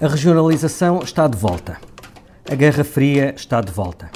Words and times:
A 0.00 0.06
regionalização 0.06 1.00
está 1.00 1.26
de 1.26 1.36
volta. 1.36 1.76
A 2.48 2.54
Guerra 2.54 2.84
Fria 2.84 3.34
está 3.34 3.60
de 3.60 3.72
volta. 3.72 4.08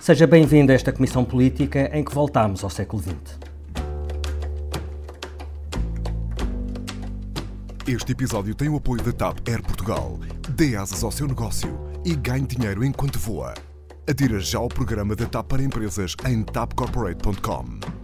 Seja 0.00 0.26
bem-vindo 0.26 0.72
a 0.72 0.74
esta 0.74 0.90
comissão 0.90 1.22
política 1.22 1.90
em 1.92 2.02
que 2.02 2.14
voltamos 2.14 2.64
ao 2.64 2.70
século 2.70 3.02
XX. 3.02 3.38
Este 7.86 8.12
episódio 8.12 8.54
tem 8.54 8.70
o 8.70 8.76
apoio 8.76 9.02
da 9.02 9.12
TAP 9.12 9.46
Air 9.46 9.62
Portugal. 9.62 10.18
Dê 10.48 10.76
asas 10.76 11.04
ao 11.04 11.10
seu 11.10 11.28
negócio 11.28 11.78
e 12.06 12.16
ganhe 12.16 12.46
dinheiro 12.46 12.82
enquanto 12.82 13.18
voa. 13.18 13.52
Adira 14.08 14.40
já 14.40 14.58
ao 14.58 14.68
programa 14.68 15.14
da 15.14 15.26
TAP 15.26 15.46
para 15.46 15.62
empresas 15.62 16.16
em 16.26 16.42
tapcorporate.com. 16.42 17.97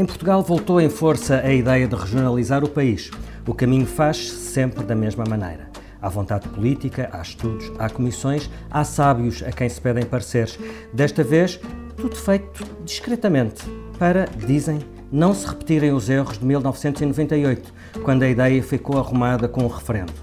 Em 0.00 0.06
Portugal 0.06 0.42
voltou 0.42 0.80
em 0.80 0.88
força 0.88 1.42
a 1.44 1.52
ideia 1.52 1.86
de 1.86 1.94
regionalizar 1.94 2.64
o 2.64 2.68
país. 2.70 3.10
O 3.46 3.52
caminho 3.52 3.84
faz-se 3.84 4.30
sempre 4.34 4.82
da 4.82 4.94
mesma 4.94 5.26
maneira. 5.28 5.68
Há 6.00 6.08
vontade 6.08 6.48
política, 6.48 7.10
há 7.12 7.20
estudos, 7.20 7.70
há 7.78 7.86
comissões, 7.90 8.48
há 8.70 8.82
sábios 8.82 9.42
a 9.42 9.52
quem 9.52 9.68
se 9.68 9.78
pedem 9.78 10.06
pareceres. 10.06 10.58
Desta 10.90 11.22
vez, 11.22 11.60
tudo 11.98 12.16
feito 12.16 12.64
discretamente, 12.82 13.62
para, 13.98 14.24
dizem, 14.24 14.78
não 15.12 15.34
se 15.34 15.46
repetirem 15.46 15.92
os 15.92 16.08
erros 16.08 16.38
de 16.38 16.46
1998, 16.46 17.70
quando 18.02 18.22
a 18.22 18.28
ideia 18.30 18.62
ficou 18.62 18.98
arrumada 18.98 19.48
com 19.48 19.64
o 19.64 19.68
referendo. 19.68 20.14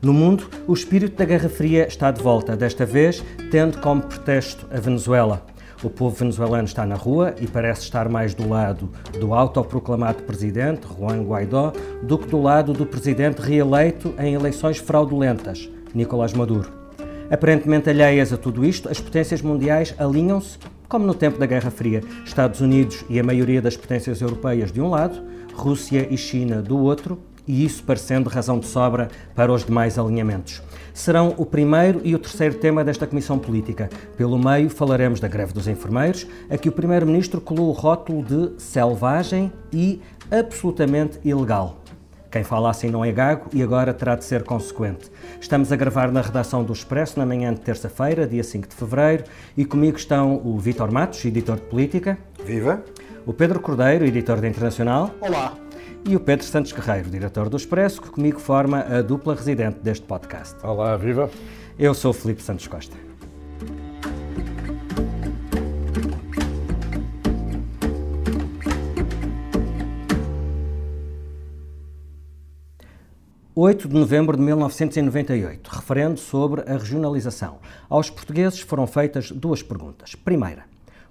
No 0.00 0.14
mundo, 0.14 0.48
o 0.66 0.72
espírito 0.72 1.18
da 1.18 1.26
Guerra 1.26 1.50
Fria 1.50 1.86
está 1.86 2.10
de 2.10 2.22
volta, 2.22 2.56
desta 2.56 2.86
vez 2.86 3.22
tendo 3.50 3.76
como 3.76 4.00
pretexto 4.00 4.66
a 4.70 4.80
Venezuela. 4.80 5.44
O 5.86 5.90
povo 5.90 6.16
venezuelano 6.16 6.64
está 6.64 6.84
na 6.84 6.96
rua 6.96 7.32
e 7.40 7.46
parece 7.46 7.82
estar 7.82 8.08
mais 8.08 8.34
do 8.34 8.48
lado 8.48 8.90
do 9.20 9.32
autoproclamado 9.32 10.24
presidente, 10.24 10.84
Juan 10.84 11.22
Guaidó, 11.22 11.72
do 12.02 12.18
que 12.18 12.26
do 12.26 12.42
lado 12.42 12.72
do 12.72 12.84
presidente 12.84 13.40
reeleito 13.40 14.12
em 14.18 14.34
eleições 14.34 14.78
fraudulentas, 14.78 15.70
Nicolás 15.94 16.32
Maduro. 16.32 16.68
Aparentemente 17.30 17.88
alheias 17.88 18.32
a 18.32 18.36
tudo 18.36 18.64
isto, 18.64 18.88
as 18.88 18.98
potências 18.98 19.40
mundiais 19.40 19.94
alinham-se, 19.96 20.58
como 20.88 21.06
no 21.06 21.14
tempo 21.14 21.38
da 21.38 21.46
Guerra 21.46 21.70
Fria, 21.70 22.02
Estados 22.24 22.60
Unidos 22.60 23.04
e 23.08 23.20
a 23.20 23.22
maioria 23.22 23.62
das 23.62 23.76
potências 23.76 24.20
europeias 24.20 24.72
de 24.72 24.80
um 24.80 24.90
lado, 24.90 25.22
Rússia 25.54 26.08
e 26.10 26.18
China 26.18 26.60
do 26.60 26.76
outro, 26.78 27.16
e 27.46 27.64
isso 27.64 27.84
parecendo 27.84 28.28
razão 28.28 28.58
de 28.58 28.66
sobra 28.66 29.08
para 29.36 29.52
os 29.52 29.64
demais 29.64 30.00
alinhamentos. 30.00 30.60
Serão 30.96 31.34
o 31.36 31.44
primeiro 31.44 32.00
e 32.02 32.14
o 32.14 32.18
terceiro 32.18 32.54
tema 32.54 32.82
desta 32.82 33.06
Comissão 33.06 33.38
Política. 33.38 33.90
Pelo 34.16 34.38
meio, 34.38 34.70
falaremos 34.70 35.20
da 35.20 35.28
greve 35.28 35.52
dos 35.52 35.68
enfermeiros, 35.68 36.26
a 36.48 36.56
que 36.56 36.70
o 36.70 36.72
Primeiro-Ministro 36.72 37.38
colou 37.38 37.68
o 37.68 37.72
rótulo 37.72 38.24
de 38.24 38.58
selvagem 38.58 39.52
e 39.70 40.00
absolutamente 40.30 41.20
ilegal. 41.22 41.82
Quem 42.30 42.42
fala 42.42 42.70
assim 42.70 42.88
não 42.88 43.04
é 43.04 43.12
gago 43.12 43.46
e 43.52 43.62
agora 43.62 43.92
terá 43.92 44.16
de 44.16 44.24
ser 44.24 44.42
consequente. 44.42 45.10
Estamos 45.38 45.70
a 45.70 45.76
gravar 45.76 46.10
na 46.10 46.22
redação 46.22 46.64
do 46.64 46.72
Expresso 46.72 47.18
na 47.18 47.26
manhã 47.26 47.52
de 47.52 47.60
terça-feira, 47.60 48.26
dia 48.26 48.42
5 48.42 48.66
de 48.66 48.74
fevereiro, 48.74 49.24
e 49.54 49.66
comigo 49.66 49.98
estão 49.98 50.40
o 50.42 50.58
Vítor 50.58 50.90
Matos, 50.90 51.22
editor 51.26 51.56
de 51.56 51.66
política. 51.66 52.18
Viva! 52.42 52.82
O 53.26 53.34
Pedro 53.34 53.60
Cordeiro, 53.60 54.06
editor 54.06 54.40
de 54.40 54.48
Internacional. 54.48 55.10
Olá! 55.20 55.65
E 56.08 56.14
o 56.14 56.20
Pedro 56.20 56.46
Santos 56.46 56.70
Guerreiro, 56.70 57.10
diretor 57.10 57.48
do 57.48 57.56
Expresso, 57.56 58.00
que 58.00 58.10
comigo 58.10 58.38
forma 58.38 58.78
a 58.78 59.02
dupla 59.02 59.34
residente 59.34 59.80
deste 59.80 60.06
podcast. 60.06 60.54
Olá, 60.64 60.96
viva! 60.96 61.28
Eu 61.76 61.92
sou 61.94 62.12
o 62.12 62.14
Filipe 62.14 62.40
Santos 62.40 62.68
Costa. 62.68 62.96
8 73.52 73.88
de 73.88 73.94
novembro 73.94 74.36
de 74.36 74.44
1998, 74.44 75.68
referendo 75.68 76.20
sobre 76.20 76.60
a 76.70 76.74
regionalização. 76.74 77.58
Aos 77.88 78.10
portugueses 78.10 78.60
foram 78.60 78.86
feitas 78.86 79.32
duas 79.32 79.60
perguntas. 79.60 80.14
Primeira, 80.14 80.66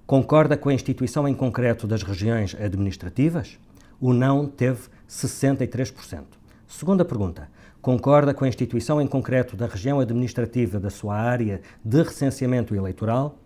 concorda 0.07 0.55
com 0.55 0.69
a 0.69 0.73
instituição 0.73 1.27
em 1.27 1.33
concreto 1.33 1.85
das 1.85 2.01
regiões 2.01 2.55
administrativas? 2.57 3.59
O 4.07 4.13
não 4.13 4.45
teve 4.45 4.81
63%. 5.09 6.25
Segunda 6.67 7.03
pergunta, 7.03 7.49
concorda 7.81 8.35
com 8.35 8.45
a 8.45 8.47
instituição 8.47 9.01
em 9.01 9.07
concreto 9.07 9.57
da 9.57 9.65
região 9.65 9.99
administrativa 9.99 10.79
da 10.79 10.91
sua 10.91 11.15
área 11.15 11.59
de 11.83 12.03
recenseamento 12.03 12.75
eleitoral? 12.75 13.39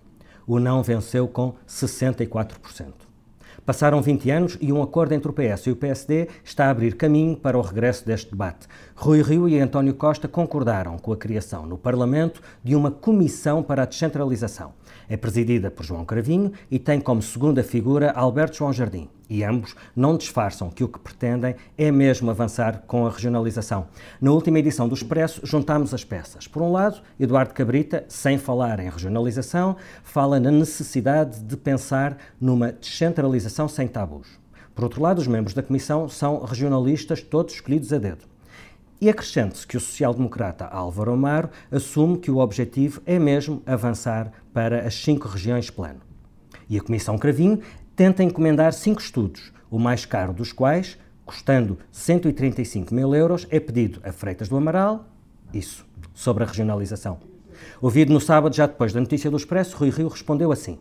O 0.45 0.59
não 0.59 0.83
venceu 0.83 1.29
com 1.29 1.55
64%. 1.65 2.91
Passaram 3.65 4.01
20 4.01 4.31
anos 4.31 4.57
e 4.59 4.73
um 4.73 4.83
acordo 4.83 5.13
entre 5.13 5.31
o 5.31 5.33
PS 5.33 5.67
e 5.67 5.71
o 5.71 5.77
PSD 5.77 6.27
está 6.43 6.65
a 6.65 6.71
abrir 6.71 6.97
caminho 6.97 7.37
para 7.37 7.57
o 7.57 7.61
regresso 7.61 8.05
deste 8.05 8.29
debate. 8.29 8.67
Rui 8.97 9.21
Rio 9.21 9.47
e 9.47 9.57
António 9.61 9.93
Costa 9.93 10.27
concordaram 10.27 10.97
com 10.97 11.13
a 11.13 11.17
criação 11.17 11.65
no 11.65 11.77
Parlamento 11.77 12.41
de 12.61 12.75
uma 12.75 12.91
comissão 12.91 13.63
para 13.63 13.83
a 13.83 13.85
descentralização. 13.85 14.73
É 15.07 15.15
presidida 15.15 15.71
por 15.71 15.85
João 15.85 16.03
Cravinho 16.03 16.51
e 16.69 16.77
tem 16.77 16.99
como 16.99 17.21
segunda 17.21 17.63
figura 17.63 18.11
Alberto 18.11 18.57
João 18.57 18.73
Jardim. 18.73 19.07
E 19.29 19.43
ambos 19.43 19.75
não 19.95 20.17
disfarçam 20.17 20.71
que 20.71 20.83
o 20.83 20.87
que 20.87 20.97
pretendem 20.97 21.55
é 21.77 21.91
mesmo 21.91 22.31
avançar 22.31 22.83
com 22.87 23.05
a 23.05 23.11
regionalização. 23.11 23.87
Na 24.19 24.31
última 24.31 24.57
edição 24.57 24.87
do 24.87 24.95
Expresso, 24.95 25.45
juntámos 25.45 25.93
as 25.93 26.03
peças. 26.03 26.47
Por 26.47 26.63
um 26.63 26.71
lado, 26.71 27.01
Eduardo 27.19 27.53
Cabrita, 27.53 28.05
sem 28.07 28.39
falar 28.39 28.79
em 28.79 28.89
regionalização, 28.89 29.75
fala 30.03 30.39
na 30.39 30.49
necessidade 30.49 31.41
de 31.41 31.55
pensar 31.55 32.17
numa 32.41 32.71
descentralização 32.71 33.67
sem 33.67 33.87
tabus. 33.87 34.27
Por 34.73 34.83
outro 34.85 35.01
lado, 35.01 35.19
os 35.19 35.27
membros 35.27 35.53
da 35.53 35.61
Comissão 35.61 36.09
são 36.09 36.43
regionalistas, 36.43 37.21
todos 37.21 37.53
escolhidos 37.53 37.93
a 37.93 37.99
dedo. 37.99 38.25
E 39.01 39.09
acrescente-se 39.09 39.67
que 39.67 39.77
o 39.77 39.79
social-democrata 39.79 40.65
Álvaro 40.65 41.13
Amaro 41.13 41.49
assume 41.71 42.17
que 42.17 42.31
o 42.31 42.39
objetivo 42.39 43.01
é 43.05 43.19
mesmo 43.19 43.61
avançar 43.65 44.31
para 44.53 44.87
as 44.87 44.95
cinco 44.95 45.27
regiões 45.27 45.69
plano. 45.69 46.01
E 46.69 46.77
a 46.77 46.81
Comissão 46.81 47.17
Cravinho 47.17 47.61
tenta 47.99 48.23
encomendar 48.23 48.71
cinco 48.71 49.01
estudos, 49.01 49.51
o 49.69 49.77
mais 49.77 50.05
caro 50.05 50.31
dos 50.31 50.53
quais, 50.53 50.97
custando 51.25 51.77
135 51.91 52.95
mil 52.95 53.13
euros, 53.13 53.45
é 53.49 53.59
pedido 53.59 53.99
a 54.05 54.13
Freitas 54.13 54.47
do 54.47 54.55
Amaral, 54.55 55.05
isso, 55.53 55.85
sobre 56.13 56.45
a 56.45 56.47
regionalização. 56.47 57.19
Ouvido 57.81 58.13
no 58.13 58.21
sábado, 58.21 58.55
já 58.55 58.67
depois 58.67 58.93
da 58.93 59.01
notícia 59.01 59.29
do 59.29 59.35
Expresso, 59.35 59.75
Rui 59.75 59.89
Rio 59.89 60.07
respondeu 60.07 60.49
assim. 60.49 60.79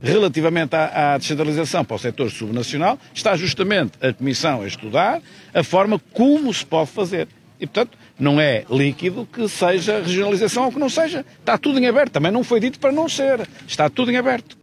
Relativamente 0.00 0.76
à, 0.76 1.14
à, 1.14 1.18
descentralização 1.18 1.84
para 1.84 1.96
o 1.96 1.98
setor 1.98 2.30
subnacional, 2.30 3.00
está 3.12 3.34
justamente 3.34 3.98
a 4.00 4.12
Comissão 4.12 4.62
a 4.62 4.66
estudar 4.68 5.20
a 5.52 5.64
forma 5.64 6.00
como 6.12 6.54
se 6.54 6.64
pode 6.64 6.90
fazer. 6.90 7.26
E, 7.58 7.66
portanto, 7.66 7.98
não 8.16 8.40
é 8.40 8.64
líquido 8.70 9.26
que 9.26 9.48
seja 9.48 9.98
regionalização 9.98 10.66
ou 10.66 10.70
que 10.70 10.78
não 10.78 10.88
seja. 10.88 11.26
Está 11.40 11.58
tudo 11.58 11.80
em 11.80 11.88
aberto. 11.88 12.12
Também 12.12 12.30
não 12.30 12.44
foi 12.44 12.60
dito 12.60 12.78
para 12.78 12.92
não 12.92 13.08
ser. 13.08 13.40
Está 13.66 13.90
tudo 13.90 14.12
em 14.12 14.16
aberto. 14.16 14.56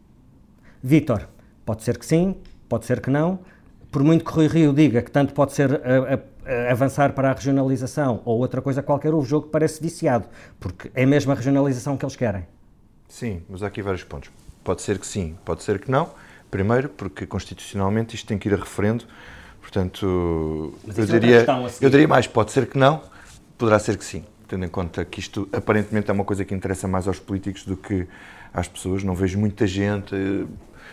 Vítor, 0.82 1.35
pode 1.66 1.82
ser 1.82 1.98
que 1.98 2.06
sim, 2.06 2.36
pode 2.68 2.86
ser 2.86 3.00
que 3.00 3.10
não. 3.10 3.40
Por 3.90 4.02
muito 4.02 4.24
que 4.24 4.32
Rui 4.32 4.46
Rio 4.46 4.72
diga 4.72 5.02
que 5.02 5.10
tanto 5.10 5.34
pode 5.34 5.52
ser 5.52 5.72
a, 5.74 6.14
a, 6.14 6.68
a 6.68 6.72
avançar 6.72 7.12
para 7.12 7.30
a 7.30 7.32
regionalização 7.34 8.22
ou 8.24 8.38
outra 8.38 8.62
coisa 8.62 8.82
qualquer, 8.82 9.12
o 9.12 9.22
jogo 9.22 9.48
parece 9.48 9.82
viciado, 9.82 10.26
porque 10.60 10.90
é 10.94 11.04
mesmo 11.04 11.32
a 11.32 11.34
regionalização 11.34 11.96
que 11.96 12.04
eles 12.04 12.16
querem. 12.16 12.46
Sim, 13.08 13.42
mas 13.48 13.62
há 13.62 13.66
aqui 13.66 13.82
vários 13.82 14.04
pontos. 14.04 14.30
Pode 14.64 14.82
ser 14.82 14.98
que 14.98 15.06
sim, 15.06 15.36
pode 15.44 15.62
ser 15.62 15.78
que 15.80 15.90
não. 15.90 16.10
Primeiro, 16.50 16.88
porque 16.88 17.26
constitucionalmente 17.26 18.14
isto 18.14 18.26
tem 18.26 18.38
que 18.38 18.48
ir 18.48 18.54
a 18.54 18.56
referendo. 18.56 19.04
Portanto, 19.60 20.72
eu 20.86 21.02
é 21.02 21.06
diria, 21.06 21.46
eu 21.80 21.90
diria 21.90 22.06
mais, 22.06 22.26
pode 22.26 22.52
ser 22.52 22.66
que 22.66 22.78
não, 22.78 23.02
poderá 23.58 23.78
ser 23.78 23.96
que 23.96 24.04
sim. 24.04 24.24
Tendo 24.46 24.64
em 24.64 24.68
conta 24.68 25.04
que 25.04 25.18
isto 25.18 25.48
aparentemente 25.52 26.08
é 26.08 26.12
uma 26.12 26.24
coisa 26.24 26.44
que 26.44 26.54
interessa 26.54 26.86
mais 26.86 27.08
aos 27.08 27.18
políticos 27.18 27.64
do 27.64 27.76
que 27.76 28.06
às 28.54 28.68
pessoas. 28.68 29.02
Não 29.02 29.14
vejo 29.14 29.38
muita 29.38 29.66
gente 29.66 30.14
eh, 30.14 30.46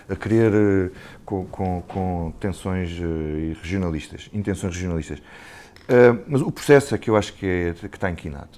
a 0.10 0.16
querer 0.16 0.54
eh, 0.54 0.90
com, 1.26 1.46
com, 1.46 1.82
com 1.88 2.34
tensões 2.40 2.92
eh, 2.92 3.56
regionalistas, 3.62 4.30
intenções 4.34 4.76
regionalistas. 4.76 5.22
Mas 6.28 6.42
o 6.42 6.50
processo 6.50 6.96
é 6.96 6.98
que 6.98 7.10
eu 7.10 7.16
acho 7.18 7.34
que, 7.34 7.46
é, 7.46 7.74
que 7.74 7.98
está 7.98 8.10
inquinado. 8.10 8.58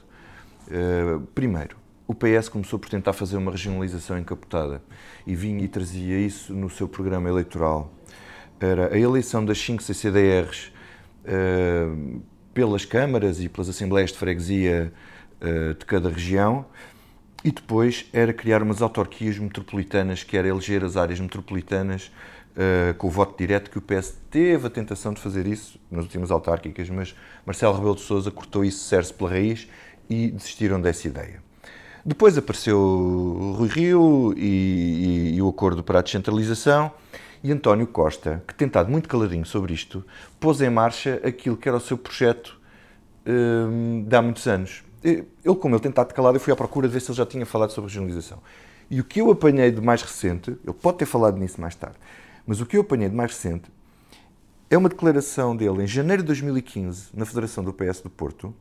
Primeiro, 1.33 1.75
o 2.07 2.13
PS 2.13 2.49
começou 2.49 2.77
por 2.77 2.87
tentar 2.87 3.13
fazer 3.13 3.35
uma 3.35 3.51
regionalização 3.51 4.19
encapotada 4.19 4.79
e 5.25 5.35
vinha 5.35 5.63
e 5.63 5.67
trazia 5.67 6.19
isso 6.19 6.53
no 6.53 6.69
seu 6.69 6.87
programa 6.87 7.27
eleitoral. 7.27 7.91
Era 8.59 8.93
a 8.93 8.99
eleição 8.99 9.43
das 9.43 9.57
5 9.57 9.81
CCDRs 9.81 10.71
pelas 12.53 12.85
câmaras 12.85 13.41
e 13.41 13.49
pelas 13.49 13.69
assembleias 13.69 14.11
de 14.11 14.19
freguesia 14.19 14.93
de 15.79 15.85
cada 15.87 16.09
região 16.09 16.63
e 17.45 17.51
depois 17.51 18.07
era 18.11 18.33
criar 18.33 18.63
umas 18.63 18.81
autarquias 18.81 19.37
metropolitanas, 19.37 20.23
que 20.23 20.35
era 20.35 20.47
eleger 20.47 20.83
as 20.83 20.97
áreas 20.97 21.19
metropolitanas 21.19 22.11
uh, 22.57 22.95
com 22.95 23.05
o 23.05 23.09
voto 23.11 23.37
direto, 23.37 23.69
que 23.69 23.77
o 23.77 23.81
PS 23.81 24.17
teve 24.31 24.65
a 24.65 24.69
tentação 24.71 25.13
de 25.13 25.21
fazer 25.21 25.45
isso 25.45 25.79
nas 25.91 26.05
últimas 26.05 26.31
autárquicas, 26.31 26.89
mas 26.89 27.15
Marcelo 27.45 27.75
Rebelo 27.75 27.93
de 27.93 28.01
Sousa 28.01 28.31
cortou 28.31 28.65
isso 28.65 28.85
cerce 28.85 29.13
pela 29.13 29.29
raiz 29.29 29.67
e 30.09 30.31
desistiram 30.31 30.81
dessa 30.81 31.07
ideia. 31.07 31.39
Depois 32.03 32.35
apareceu 32.35 33.55
Rui 33.59 33.69
Rio 33.69 34.33
e, 34.35 35.35
e, 35.35 35.41
o 35.41 35.47
acordo 35.47 35.83
para 35.83 35.99
a 35.99 36.01
descentralização 36.01 36.91
e 37.43 37.51
António 37.51 37.85
Costa, 37.85 38.43
que 38.47 38.55
tem 38.55 38.65
estado 38.65 38.89
muito 38.89 39.07
caladinho 39.07 39.45
sobre 39.45 39.71
isto, 39.71 40.03
pôs 40.39 40.61
em 40.61 40.69
marcha 40.71 41.21
aquilo 41.23 41.55
que 41.55 41.69
era 41.69 41.77
o 41.77 41.81
seu 41.81 41.95
projeto 41.95 42.59
hum, 43.23 44.03
de 44.07 44.15
há 44.15 44.21
muitos 44.23 44.47
anos. 44.47 44.83
Ele, 45.05 45.55
como 45.59 45.75
ele 45.75 45.81
tem 45.81 45.91
estado 45.91 46.11
calado, 46.15 46.37
eu 46.37 46.39
fui 46.39 46.51
à 46.51 46.55
procura 46.55 46.87
de 46.87 46.93
ver 46.95 46.99
se 46.99 47.11
ele 47.11 47.17
já 47.17 47.27
tinha 47.27 47.45
falado 47.45 47.69
sobre 47.69 47.89
regionalização. 47.89 48.41
E 48.89 48.99
o 48.99 49.03
que 49.03 49.21
eu 49.21 49.29
apanhei 49.29 49.69
de 49.69 49.79
mais 49.79 50.01
recente, 50.01 50.57
ele 50.63 50.73
pode 50.73 50.97
ter 50.97 51.05
falado 51.05 51.37
nisso 51.37 51.61
mais 51.61 51.75
tarde, 51.75 51.97
mas 52.45 52.59
o 52.59 52.65
que 52.65 52.75
eu 52.75 52.81
apanhei 52.81 53.07
de 53.07 53.15
mais 53.15 53.31
recente 53.31 53.71
é 54.67 54.75
uma 54.75 54.89
declaração 54.89 55.55
dele 55.55 55.83
em 55.83 55.87
janeiro 55.87 56.23
de 56.23 56.27
2015, 56.27 57.09
na 57.13 57.23
Federação 57.23 57.63
do 57.63 57.71
PS 57.71 58.01
do 58.01 58.09
Porto, 58.09 58.51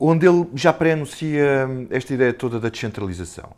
onde 0.00 0.26
ele 0.26 0.48
já 0.52 0.72
pré-anuncia 0.72 1.68
esta 1.90 2.12
ideia 2.12 2.34
toda 2.34 2.58
da 2.58 2.68
descentralização. 2.68 3.52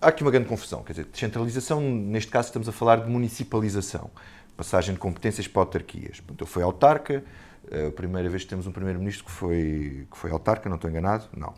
Há 0.00 0.08
aqui 0.08 0.22
uma 0.22 0.30
grande 0.30 0.48
confusão, 0.48 0.82
quer 0.82 0.92
dizer, 0.92 1.06
descentralização, 1.06 1.80
neste 1.80 2.30
caso 2.30 2.48
estamos 2.48 2.68
a 2.68 2.72
falar 2.72 2.96
de 2.96 3.10
municipalização, 3.10 4.10
passagem 4.54 4.92
de 4.92 5.00
competências 5.00 5.48
para 5.48 5.62
autarquias. 5.62 6.20
Portanto, 6.20 6.42
ele 6.42 6.50
foi 6.50 6.62
autarca, 6.62 7.24
a 7.88 7.90
primeira 7.90 8.28
vez 8.28 8.44
que 8.44 8.48
temos 8.48 8.66
um 8.66 8.72
primeiro-ministro 8.72 9.24
que 9.24 9.30
foi, 9.30 10.06
que 10.10 10.16
foi 10.16 10.30
autarca, 10.30 10.68
não 10.68 10.76
estou 10.76 10.90
enganado? 10.90 11.24
Não. 11.36 11.54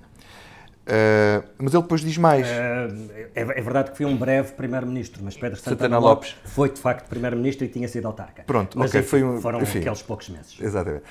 Uh, 0.89 1.45
mas 1.59 1.75
ele 1.75 1.83
depois 1.83 2.01
diz 2.01 2.17
mais. 2.17 2.47
Uh, 2.47 3.11
é, 3.35 3.43
é, 3.43 3.45
verdade 3.61 3.91
que 3.91 3.97
foi 3.99 4.07
um 4.07 4.17
breve 4.17 4.55
primeiro-ministro, 4.55 5.23
mas 5.23 5.37
Pedro 5.37 5.59
Santana, 5.59 5.77
Santana 5.77 5.99
Lopes, 5.99 6.31
Lopes, 6.31 6.51
foi 6.51 6.71
de 6.71 6.81
facto 6.81 7.07
primeiro-ministro 7.09 7.67
e 7.67 7.69
tinha 7.69 7.87
sido 7.87 8.07
autarca. 8.07 8.43
Pronto, 8.45 8.79
mas 8.79 8.91
ok, 8.91 9.01
enfim, 9.01 9.09
foi 9.11 9.23
um, 9.23 9.39
foram 9.39 9.61
enfim, 9.61 9.81
aqueles 9.81 10.01
poucos 10.01 10.31
meses. 10.31 10.57
Exatamente. 10.59 11.05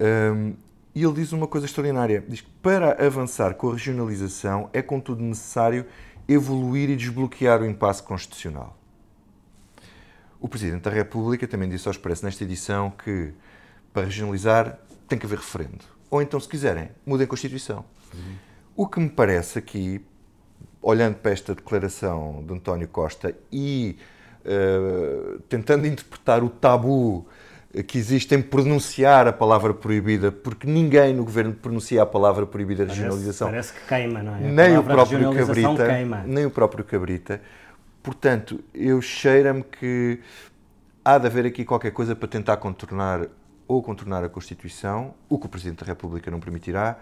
Um, 0.00 0.54
e 0.94 1.04
ele 1.04 1.12
diz 1.12 1.32
uma 1.32 1.46
coisa 1.46 1.66
extraordinária: 1.66 2.24
diz 2.26 2.40
que 2.40 2.50
para 2.62 3.04
avançar 3.04 3.54
com 3.54 3.68
a 3.68 3.72
regionalização 3.74 4.70
é, 4.72 4.80
contudo, 4.80 5.22
necessário 5.22 5.84
evoluir 6.26 6.88
e 6.88 6.96
desbloquear 6.96 7.60
o 7.60 7.66
impasse 7.66 8.02
constitucional. 8.02 8.74
O 10.40 10.48
Presidente 10.48 10.82
da 10.82 10.90
República 10.90 11.46
também 11.46 11.68
disse 11.68 11.86
ao 11.86 11.92
Expresso 11.92 12.24
nesta 12.24 12.42
edição 12.42 12.90
que 12.90 13.34
para 13.92 14.04
regionalizar 14.04 14.78
tem 15.08 15.18
que 15.18 15.26
haver 15.26 15.38
referendo. 15.38 15.84
Ou 16.10 16.20
então, 16.22 16.38
se 16.40 16.48
quiserem, 16.48 16.90
mudem 17.04 17.24
a 17.24 17.28
Constituição. 17.28 17.84
Uhum. 18.14 18.34
O 18.76 18.86
que 18.86 19.00
me 19.00 19.08
parece 19.08 19.58
aqui, 19.58 20.04
olhando 20.80 21.16
para 21.16 21.32
esta 21.32 21.54
declaração 21.54 22.44
de 22.46 22.54
António 22.54 22.88
Costa 22.88 23.34
e 23.52 23.96
uh, 24.44 25.38
tentando 25.48 25.86
interpretar 25.86 26.42
o 26.42 26.48
tabu 26.48 27.26
que 27.86 27.98
existe 27.98 28.34
em 28.34 28.42
pronunciar 28.42 29.28
a 29.28 29.32
palavra 29.32 29.72
proibida, 29.72 30.32
porque 30.32 30.66
ninguém 30.66 31.14
no 31.14 31.24
governo 31.24 31.52
pronuncia 31.52 32.02
a 32.02 32.06
palavra 32.06 32.44
proibida 32.44 32.84
parece, 32.84 33.00
regionalização. 33.00 33.48
Parece 33.48 33.72
que 33.72 33.86
queima, 33.86 34.22
não 34.22 34.34
é? 34.34 34.40
nem 34.40 34.76
o 34.76 34.82
próprio 34.82 35.32
Cabrita, 35.32 35.86
queima. 35.86 36.24
nem 36.26 36.46
o 36.46 36.50
próprio 36.50 36.84
Cabrita. 36.84 37.40
Portanto, 38.02 38.60
eu 38.74 39.00
cheira-me 39.00 39.62
que 39.62 40.18
há 41.04 41.16
de 41.18 41.26
haver 41.26 41.46
aqui 41.46 41.64
qualquer 41.64 41.92
coisa 41.92 42.16
para 42.16 42.26
tentar 42.26 42.56
contornar 42.56 43.28
ou 43.70 43.80
contornar 43.80 44.24
a 44.24 44.28
Constituição, 44.28 45.14
o 45.28 45.38
que 45.38 45.46
o 45.46 45.48
Presidente 45.48 45.84
da 45.84 45.86
República 45.86 46.28
não 46.28 46.40
permitirá, 46.40 46.98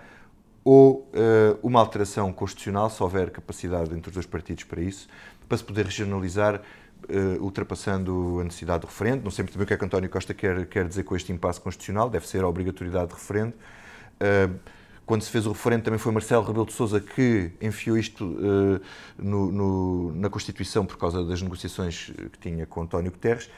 ou 0.63 1.09
uh, 1.15 1.59
uma 1.63 1.81
alteração 1.81 2.31
constitucional, 2.31 2.91
se 2.91 3.03
houver 3.03 3.31
capacidade 3.31 3.95
entre 3.95 4.11
os 4.11 4.15
dois 4.15 4.27
partidos 4.27 4.65
para 4.65 4.83
isso, 4.83 5.09
para 5.49 5.57
se 5.57 5.65
poder 5.65 5.87
regionalizar, 5.87 6.61
uh, 7.09 7.43
ultrapassando 7.43 8.41
a 8.43 8.45
necessidade 8.45 8.83
do 8.83 8.87
referendo. 8.87 9.25
Não 9.25 9.31
sei 9.31 9.45
muito 9.45 9.57
bem 9.57 9.65
o 9.65 9.67
que 9.67 9.73
é 9.73 9.77
que 9.79 9.85
António 9.87 10.11
Costa 10.11 10.35
quer, 10.35 10.67
quer 10.67 10.87
dizer 10.87 11.05
com 11.05 11.17
este 11.17 11.33
impasse 11.33 11.59
constitucional, 11.59 12.11
deve 12.11 12.29
ser 12.29 12.45
a 12.45 12.47
obrigatoriedade 12.47 13.09
de 13.09 13.15
referendo. 13.15 13.55
Uh, 14.21 14.55
quando 15.07 15.23
se 15.23 15.31
fez 15.31 15.47
o 15.47 15.53
referendo 15.53 15.85
também 15.85 15.99
foi 15.99 16.13
Marcelo 16.13 16.45
Rebelo 16.45 16.67
de 16.67 16.75
Sousa 16.75 17.01
que 17.01 17.51
enfiou 17.63 17.97
isto 17.97 18.27
uh, 18.27 18.79
no, 19.17 19.51
no, 19.51 20.13
na 20.17 20.29
Constituição 20.29 20.85
por 20.85 20.99
causa 20.99 21.25
das 21.25 21.41
negociações 21.41 22.13
que 22.31 22.39
tinha 22.39 22.67
com 22.67 22.83
António 22.83 23.11
Guterres. 23.11 23.49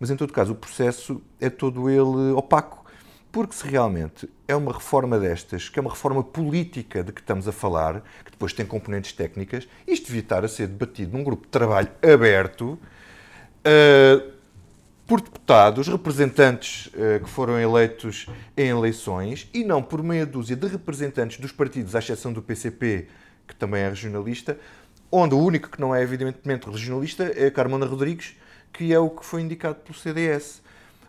Mas, 0.00 0.10
em 0.10 0.16
todo 0.16 0.32
caso, 0.32 0.52
o 0.52 0.56
processo 0.56 1.20
é 1.38 1.50
todo 1.50 1.90
ele 1.90 2.32
opaco. 2.32 2.80
Porque 3.30 3.54
se 3.54 3.64
realmente 3.64 4.28
é 4.48 4.56
uma 4.56 4.72
reforma 4.72 5.18
destas, 5.18 5.68
que 5.68 5.78
é 5.78 5.82
uma 5.82 5.90
reforma 5.90 6.24
política 6.24 7.04
de 7.04 7.12
que 7.12 7.20
estamos 7.20 7.46
a 7.46 7.52
falar, 7.52 8.02
que 8.24 8.30
depois 8.32 8.52
tem 8.52 8.66
componentes 8.66 9.12
técnicas, 9.12 9.68
isto 9.86 10.06
devia 10.06 10.22
estar 10.22 10.44
a 10.44 10.48
ser 10.48 10.66
debatido 10.66 11.16
num 11.16 11.22
grupo 11.22 11.44
de 11.44 11.50
trabalho 11.50 11.90
aberto 12.02 12.72
uh, 12.72 14.32
por 15.06 15.20
deputados, 15.20 15.86
representantes 15.86 16.86
uh, 16.86 17.22
que 17.22 17.30
foram 17.30 17.60
eleitos 17.60 18.26
em 18.56 18.68
eleições 18.68 19.48
e 19.54 19.62
não 19.62 19.80
por 19.80 20.02
meia 20.02 20.26
dúzia 20.26 20.56
de 20.56 20.66
representantes 20.66 21.38
dos 21.38 21.52
partidos, 21.52 21.94
à 21.94 22.00
exceção 22.00 22.32
do 22.32 22.42
PCP, 22.42 23.06
que 23.46 23.54
também 23.54 23.82
é 23.82 23.88
regionalista, 23.88 24.58
onde 25.10 25.36
o 25.36 25.38
único 25.38 25.68
que 25.68 25.80
não 25.80 25.94
é 25.94 26.02
evidentemente 26.02 26.68
regionalista 26.68 27.32
é 27.36 27.48
Carmona 27.48 27.86
Rodrigues, 27.86 28.34
que 28.72 28.92
é 28.92 28.98
o 28.98 29.10
que 29.10 29.24
foi 29.24 29.42
indicado 29.42 29.76
pelo 29.76 29.96
CDS. 29.96 30.62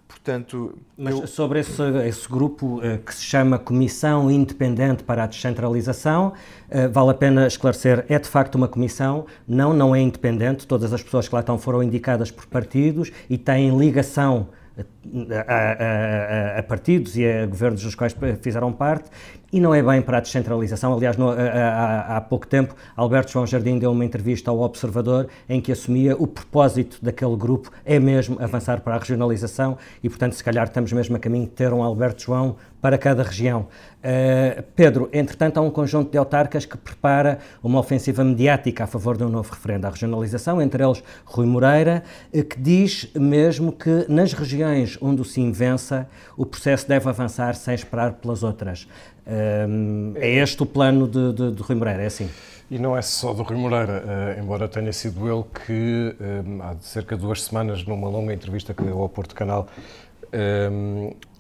Portanto, 0.08 0.78
Mas 0.98 1.18
eu... 1.18 1.26
sobre 1.26 1.62
esse, 1.62 1.82
esse 2.06 2.28
grupo 2.28 2.80
uh, 2.80 2.98
que 3.00 3.16
se 3.16 3.24
chama 3.24 3.58
Comissão 3.58 4.30
Independente 4.30 5.04
para 5.04 5.24
a 5.24 5.26
Descentralização, 5.28 6.34
uh, 6.70 6.92
vale 6.92 7.12
a 7.12 7.14
pena 7.14 7.48
esclarecer, 7.48 8.06
é 8.10 8.20
de 8.20 8.28
facto 8.28 8.56
uma 8.56 8.68
comissão, 8.68 9.26
não, 9.48 9.74
não 9.74 9.96
é 9.96 10.02
independente, 10.02 10.68
todas 10.68 10.92
as 10.92 11.02
pessoas 11.02 11.30
que 11.30 11.34
lá 11.34 11.40
estão 11.40 11.58
foram 11.58 11.82
indicadas 11.82 12.30
por 12.30 12.46
partidos 12.46 13.10
e 13.30 13.38
têm 13.38 13.76
ligação 13.78 14.50
a, 14.78 16.56
a, 16.56 16.60
a, 16.60 16.64
partidos 16.64 17.18
e 17.18 17.26
a 17.26 17.46
governos 17.46 17.82
dos 17.84 17.96
quais 17.96 18.16
fizeram 18.42 18.72
parte 18.72 19.10
e 19.52 19.60
não 19.60 19.74
é 19.74 19.84
bem 19.84 20.02
para 20.02 20.18
a 20.18 20.22
descentralização. 20.22 20.94
Aliás, 20.94 21.18
no, 21.18 21.30
há, 21.30 22.18
há, 22.18 22.22
pouco 22.22 22.48
tempo, 22.48 22.76
Alberto 22.96 23.32
João 23.32 23.46
Jardim 23.46 23.78
deu 23.78 23.92
uma 23.92 24.06
entrevista 24.06 24.50
ao 24.50 24.60
Observador 24.60 25.28
em 25.50 25.60
que 25.60 25.72
assumia 25.72 26.16
o 26.16 26.26
propósito 26.26 26.98
daquele 27.02 27.36
grupo 27.36 27.72
é 27.84 28.00
mesmo 28.00 28.38
avançar 28.42 28.82
para 28.82 28.96
a 28.96 28.98
regionalização 28.98 29.78
e, 30.04 30.10
portanto, 30.10 30.34
se 30.34 30.44
calhar 30.44 30.68
estamos 30.68 30.92
mesmo 30.94 31.16
a 31.16 31.20
caminho 31.20 31.46
de 31.46 31.52
ter 31.52 31.74
um 31.74 31.84
Alberto 31.84 32.24
João 32.24 32.56
para 32.82 32.98
cada 32.98 33.22
região. 33.22 33.68
Uh, 34.00 34.64
Pedro, 34.76 35.08
entretanto, 35.14 35.60
há 35.60 35.62
um 35.62 35.70
conjunto 35.70 36.12
de 36.12 36.18
autarcas 36.18 36.66
que 36.66 36.76
prepara 36.76 37.38
uma 37.62 37.80
ofensiva 37.80 38.24
mediática 38.24 38.86
a 38.86 38.88
favor 38.88 39.16
de 39.16 39.24
um 39.24 39.30
novo 39.30 39.52
referendo 39.52 39.86
à 39.86 39.92
regionalização, 39.92 40.60
entre 40.60 40.84
eles 40.84 41.04
Rui 41.24 41.46
Moreira, 41.46 42.04
uh, 42.34 42.44
que 42.44 42.60
diz 42.60 43.08
mesmo 43.14 43.72
que 43.72 44.06
nas 44.10 44.34
regiões 44.34 44.98
onde 45.00 45.22
o 45.22 45.26
sim 45.26 45.52
vença, 45.52 46.10
o 46.36 46.46
processo 46.46 46.88
deve 46.88 47.08
avançar 47.08 47.54
sem 47.54 47.76
esperar 47.76 48.14
pelas 48.14 48.42
outras. 48.42 48.88
Uh, 49.28 50.14
é 50.16 50.34
este 50.38 50.64
o 50.64 50.66
plano 50.66 51.08
de, 51.08 51.34
de, 51.34 51.52
de 51.52 51.62
Rui 51.62 51.76
Moreira, 51.76 52.02
é 52.02 52.08
assim? 52.08 52.28
E 52.72 52.80
não 52.80 52.98
é 52.98 53.02
só 53.02 53.34
do 53.34 53.44
Rui 53.44 53.58
Moreira, 53.58 54.38
embora 54.40 54.66
tenha 54.66 54.94
sido 54.94 55.30
ele 55.30 55.44
que, 55.66 56.16
há 56.62 56.74
cerca 56.80 57.18
de 57.18 57.22
duas 57.22 57.44
semanas, 57.44 57.84
numa 57.84 58.08
longa 58.08 58.34
entrevista 58.34 58.74
que 58.74 58.82
deu 58.82 58.98
ao 58.98 59.10
Porto 59.10 59.36
Canal, 59.36 59.68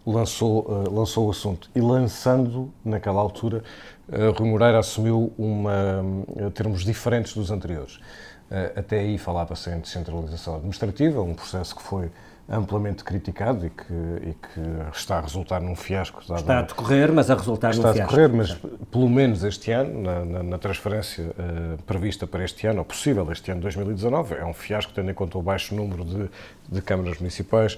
lançou, 0.05 0.61
uh, 0.61 0.93
lançou 0.93 1.27
o 1.27 1.31
assunto. 1.31 1.69
E 1.75 1.81
lançando, 1.81 2.71
naquela 2.83 3.19
altura, 3.19 3.63
uh, 4.09 4.31
Rui 4.37 4.49
Moreira 4.49 4.79
assumiu 4.79 5.31
uma, 5.37 6.01
uh, 6.27 6.51
termos 6.51 6.83
diferentes 6.83 7.33
dos 7.33 7.51
anteriores. 7.51 7.95
Uh, 7.95 8.79
até 8.79 8.99
aí 8.99 9.17
falava-se 9.17 9.69
em 9.69 9.79
descentralização 9.79 10.55
administrativa, 10.55 11.21
um 11.21 11.33
processo 11.33 11.75
que 11.75 11.81
foi 11.81 12.11
amplamente 12.49 13.03
criticado 13.03 13.65
e 13.65 13.69
que, 13.69 13.93
e 13.93 14.33
que 14.33 14.97
está 14.97 15.19
a 15.19 15.21
resultar 15.21 15.61
num 15.61 15.75
fiasco. 15.75 16.19
Está 16.19 16.59
a 16.59 16.61
decorrer, 16.63 17.11
mas 17.13 17.29
a 17.29 17.35
resultar 17.35 17.69
num 17.69 17.81
fiasco. 17.81 17.97
Está 17.97 18.03
a 18.03 18.05
decorrer, 18.05 18.29
mas 18.33 18.57
pelo 18.91 19.09
menos 19.09 19.43
este 19.43 19.71
ano, 19.71 20.01
na, 20.01 20.25
na, 20.25 20.43
na 20.43 20.57
transferência 20.57 21.27
uh, 21.27 21.81
prevista 21.83 22.27
para 22.27 22.43
este 22.43 22.67
ano, 22.67 22.79
ou 22.79 22.85
possível 22.85 23.31
este 23.31 23.51
ano 23.51 23.61
2019, 23.61 24.35
é 24.35 24.45
um 24.45 24.53
fiasco, 24.53 24.91
tendo 24.93 25.09
em 25.09 25.13
conta 25.13 25.37
o 25.37 25.41
baixo 25.41 25.73
número 25.73 26.03
de, 26.03 26.29
de 26.69 26.81
câmaras 26.81 27.19
municipais 27.19 27.77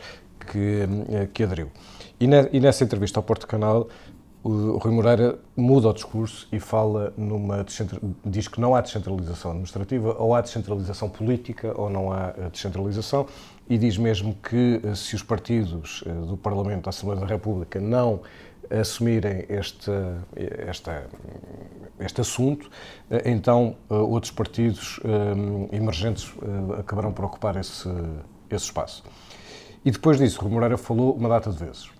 que, 0.51 0.87
que 1.33 1.43
aderiu. 1.43 1.69
E, 2.19 2.27
ne, 2.27 2.49
e 2.51 2.59
nessa 2.59 2.83
entrevista 2.83 3.19
ao 3.19 3.23
Porto 3.23 3.47
Canal, 3.47 3.87
o 4.43 4.77
Rui 4.77 4.93
Moreira 4.93 5.39
muda 5.55 5.87
o 5.87 5.93
discurso 5.93 6.49
e 6.51 6.59
fala 6.59 7.13
numa 7.15 7.65
diz 8.25 8.49
que 8.49 8.59
não 8.59 8.75
há 8.75 8.81
descentralização 8.81 9.51
administrativa, 9.51 10.15
ou 10.19 10.35
há 10.35 10.41
descentralização 10.41 11.07
política, 11.07 11.73
ou 11.79 11.89
não 11.89 12.11
há 12.11 12.33
eh, 12.37 12.49
descentralização, 12.51 13.25
e 13.69 13.77
diz 13.77 13.97
mesmo 13.97 14.35
que 14.35 14.81
eh, 14.83 14.95
se 14.95 15.15
os 15.15 15.23
partidos 15.23 16.03
eh, 16.05 16.11
do 16.11 16.35
Parlamento 16.35 16.83
da 16.83 16.89
Assembleia 16.89 17.21
da 17.21 17.25
República 17.25 17.79
não 17.79 18.19
assumirem 18.69 19.45
este, 19.47 19.91
este, 21.99 22.21
assunto, 22.21 22.71
então 23.23 23.75
outros 23.89 24.31
partidos 24.31 24.99
emergentes 25.71 26.33
acabarão 26.79 27.11
por 27.11 27.25
ocupar 27.25 27.57
esse, 27.57 27.89
esse 28.49 28.65
espaço. 28.65 29.03
E 29.85 29.91
depois 29.91 30.17
disso, 30.17 30.41
Rui 30.41 30.49
Moreira 30.49 30.77
falou 30.77 31.13
uma 31.13 31.29
data 31.29 31.51
de 31.51 31.57
vezes. 31.57 31.92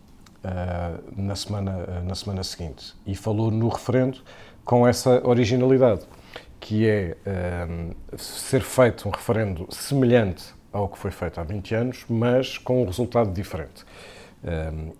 Uh, 0.44 1.22
na, 1.22 1.38
semana, 1.38 1.72
uh, 1.72 2.04
na 2.06 2.16
semana 2.16 2.44
seguinte 2.44 2.94
e 3.08 3.16
falou 3.16 3.50
no 3.50 3.70
referendo 3.70 4.22
com 4.66 4.86
essa 4.86 5.26
originalidade, 5.26 6.02
que 6.60 6.86
é 6.86 7.16
uh, 7.26 8.18
ser 8.18 8.62
feito 8.62 9.08
um 9.08 9.12
referendo 9.12 9.66
semelhante 9.70 10.54
ao 10.74 10.90
que 10.90 10.98
foi 10.98 11.12
feito 11.12 11.40
há 11.40 11.44
20 11.44 11.76
anos, 11.76 12.06
mas 12.10 12.58
com 12.58 12.84
um 12.84 12.86
resultado 12.86 13.32
diferente. 13.32 13.86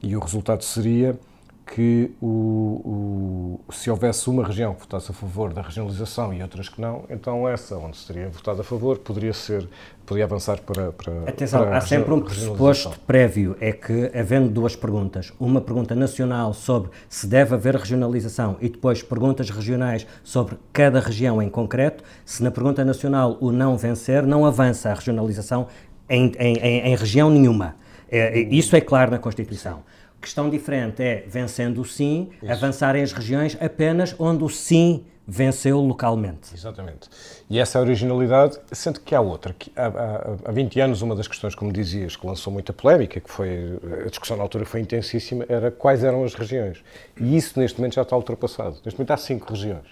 e 0.02 0.16
o 0.16 0.20
resultado 0.20 0.64
seria 0.64 1.20
que 1.66 2.12
o, 2.22 3.60
o, 3.68 3.74
se 3.74 3.90
houvesse 3.90 4.30
uma 4.30 4.46
região 4.46 4.74
que 4.74 4.82
votasse 4.82 5.12
a 5.12 5.14
favor 5.14 5.54
da 5.54 5.62
regionalização 5.62 6.34
e 6.34 6.42
outras 6.42 6.68
que 6.68 6.80
não, 6.80 7.06
então 7.10 7.48
essa 7.48 7.78
onde 7.78 7.96
se 7.98 8.06
teria 8.06 8.30
votado 8.30 8.62
a 8.62 8.64
favor 8.64 8.98
poderia 9.00 9.34
ser 9.34 9.68
poderia 10.06 10.26
avançar 10.26 10.60
para, 10.60 10.92
para 10.92 11.30
Atenção, 11.30 11.62
para 11.62 11.78
há 11.78 11.82
sempre 11.82 12.14
um 12.14 12.20
pressuposto 12.20 13.00
prévio, 13.08 13.56
é 13.62 13.72
que 13.72 14.12
havendo 14.14 14.50
duas 14.50 14.76
perguntas, 14.76 15.32
uma 15.40 15.62
pergunta 15.62 15.96
nacional 15.96 16.54
sobre 16.54 16.92
se 17.08 17.26
deve 17.26 17.56
haver 17.56 17.76
regionalização 17.76 18.58
e 18.60 18.68
depois 18.68 19.02
perguntas 19.02 19.50
regionais 19.50 20.06
sobre 20.22 20.58
cada 20.74 21.00
região 21.00 21.42
em 21.42 21.50
concreto, 21.50 22.04
se 22.26 22.44
na 22.44 22.52
pergunta 22.52 22.84
nacional 22.84 23.38
o 23.40 23.52
não 23.52 23.78
vencer, 23.78 24.24
não 24.24 24.46
avança 24.46 24.90
a 24.90 24.94
regionalização 24.94 25.68
em, 26.10 26.32
em, 26.38 26.58
em, 26.58 26.80
em 26.88 26.96
região 26.96 27.30
nenhuma. 27.30 27.76
É, 28.12 28.38
isso 28.40 28.76
é 28.76 28.82
claro 28.82 29.10
na 29.10 29.18
Constituição. 29.18 29.82
Questão 30.24 30.50
diferente 30.50 31.04
é, 31.04 31.26
vencendo 31.28 31.82
o 31.82 31.86
sim, 31.86 32.30
Isso. 32.42 32.50
avançarem 32.50 33.04
as 33.04 33.12
regiões 33.12 33.58
apenas 33.60 34.16
onde 34.18 34.42
o 34.42 34.48
sim 34.48 35.04
venceu 35.28 35.82
localmente. 35.82 36.54
Exatamente. 36.54 37.10
E 37.50 37.60
essa 37.60 37.78
é 37.78 37.82
originalidade, 37.82 38.58
sendo 38.72 39.02
que 39.02 39.14
há 39.14 39.20
outra. 39.20 39.54
Que 39.54 39.70
há, 39.76 39.88
há, 39.88 40.38
há 40.46 40.52
20 40.54 40.80
anos, 40.80 41.02
uma 41.02 41.14
das 41.14 41.28
questões, 41.28 41.54
como 41.54 41.74
dizias, 41.74 42.16
que 42.16 42.26
lançou 42.26 42.54
muita 42.54 42.72
polémica, 42.72 43.20
que 43.20 43.30
foi, 43.30 43.78
a 44.06 44.10
discussão 44.10 44.38
na 44.38 44.44
altura 44.44 44.64
foi 44.64 44.80
intensíssima, 44.80 45.46
era 45.50 45.70
quais 45.70 46.06
eram 46.06 46.24
as 46.24 46.34
regiões. 46.34 46.82
E 47.20 47.36
isso, 47.36 47.60
neste 47.60 47.78
momento, 47.78 47.96
já 47.96 48.04
está 48.04 48.16
ultrapassado. 48.16 48.78
Neste 48.86 48.98
momento 48.98 49.12
há 49.12 49.18
cinco 49.18 49.52
regiões. 49.52 49.86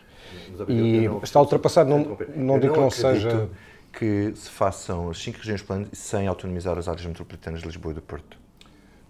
E 0.69 1.09
está 1.21 1.41
ultrapassado, 1.41 1.89
não, 1.89 2.17
não 2.33 2.57
digo 2.57 2.73
que 2.73 2.79
não 2.79 2.89
seja... 2.89 3.49
que 3.91 4.31
se 4.33 4.49
façam 4.49 5.09
as 5.09 5.17
cinco 5.17 5.39
regiões 5.39 5.61
planas 5.61 5.89
sem 5.91 6.25
autonomizar 6.25 6.77
as 6.77 6.87
áreas 6.87 7.05
metropolitanas 7.05 7.59
de 7.59 7.67
Lisboa 7.67 7.91
e 7.91 7.95
do 7.95 8.01
Porto. 8.01 8.37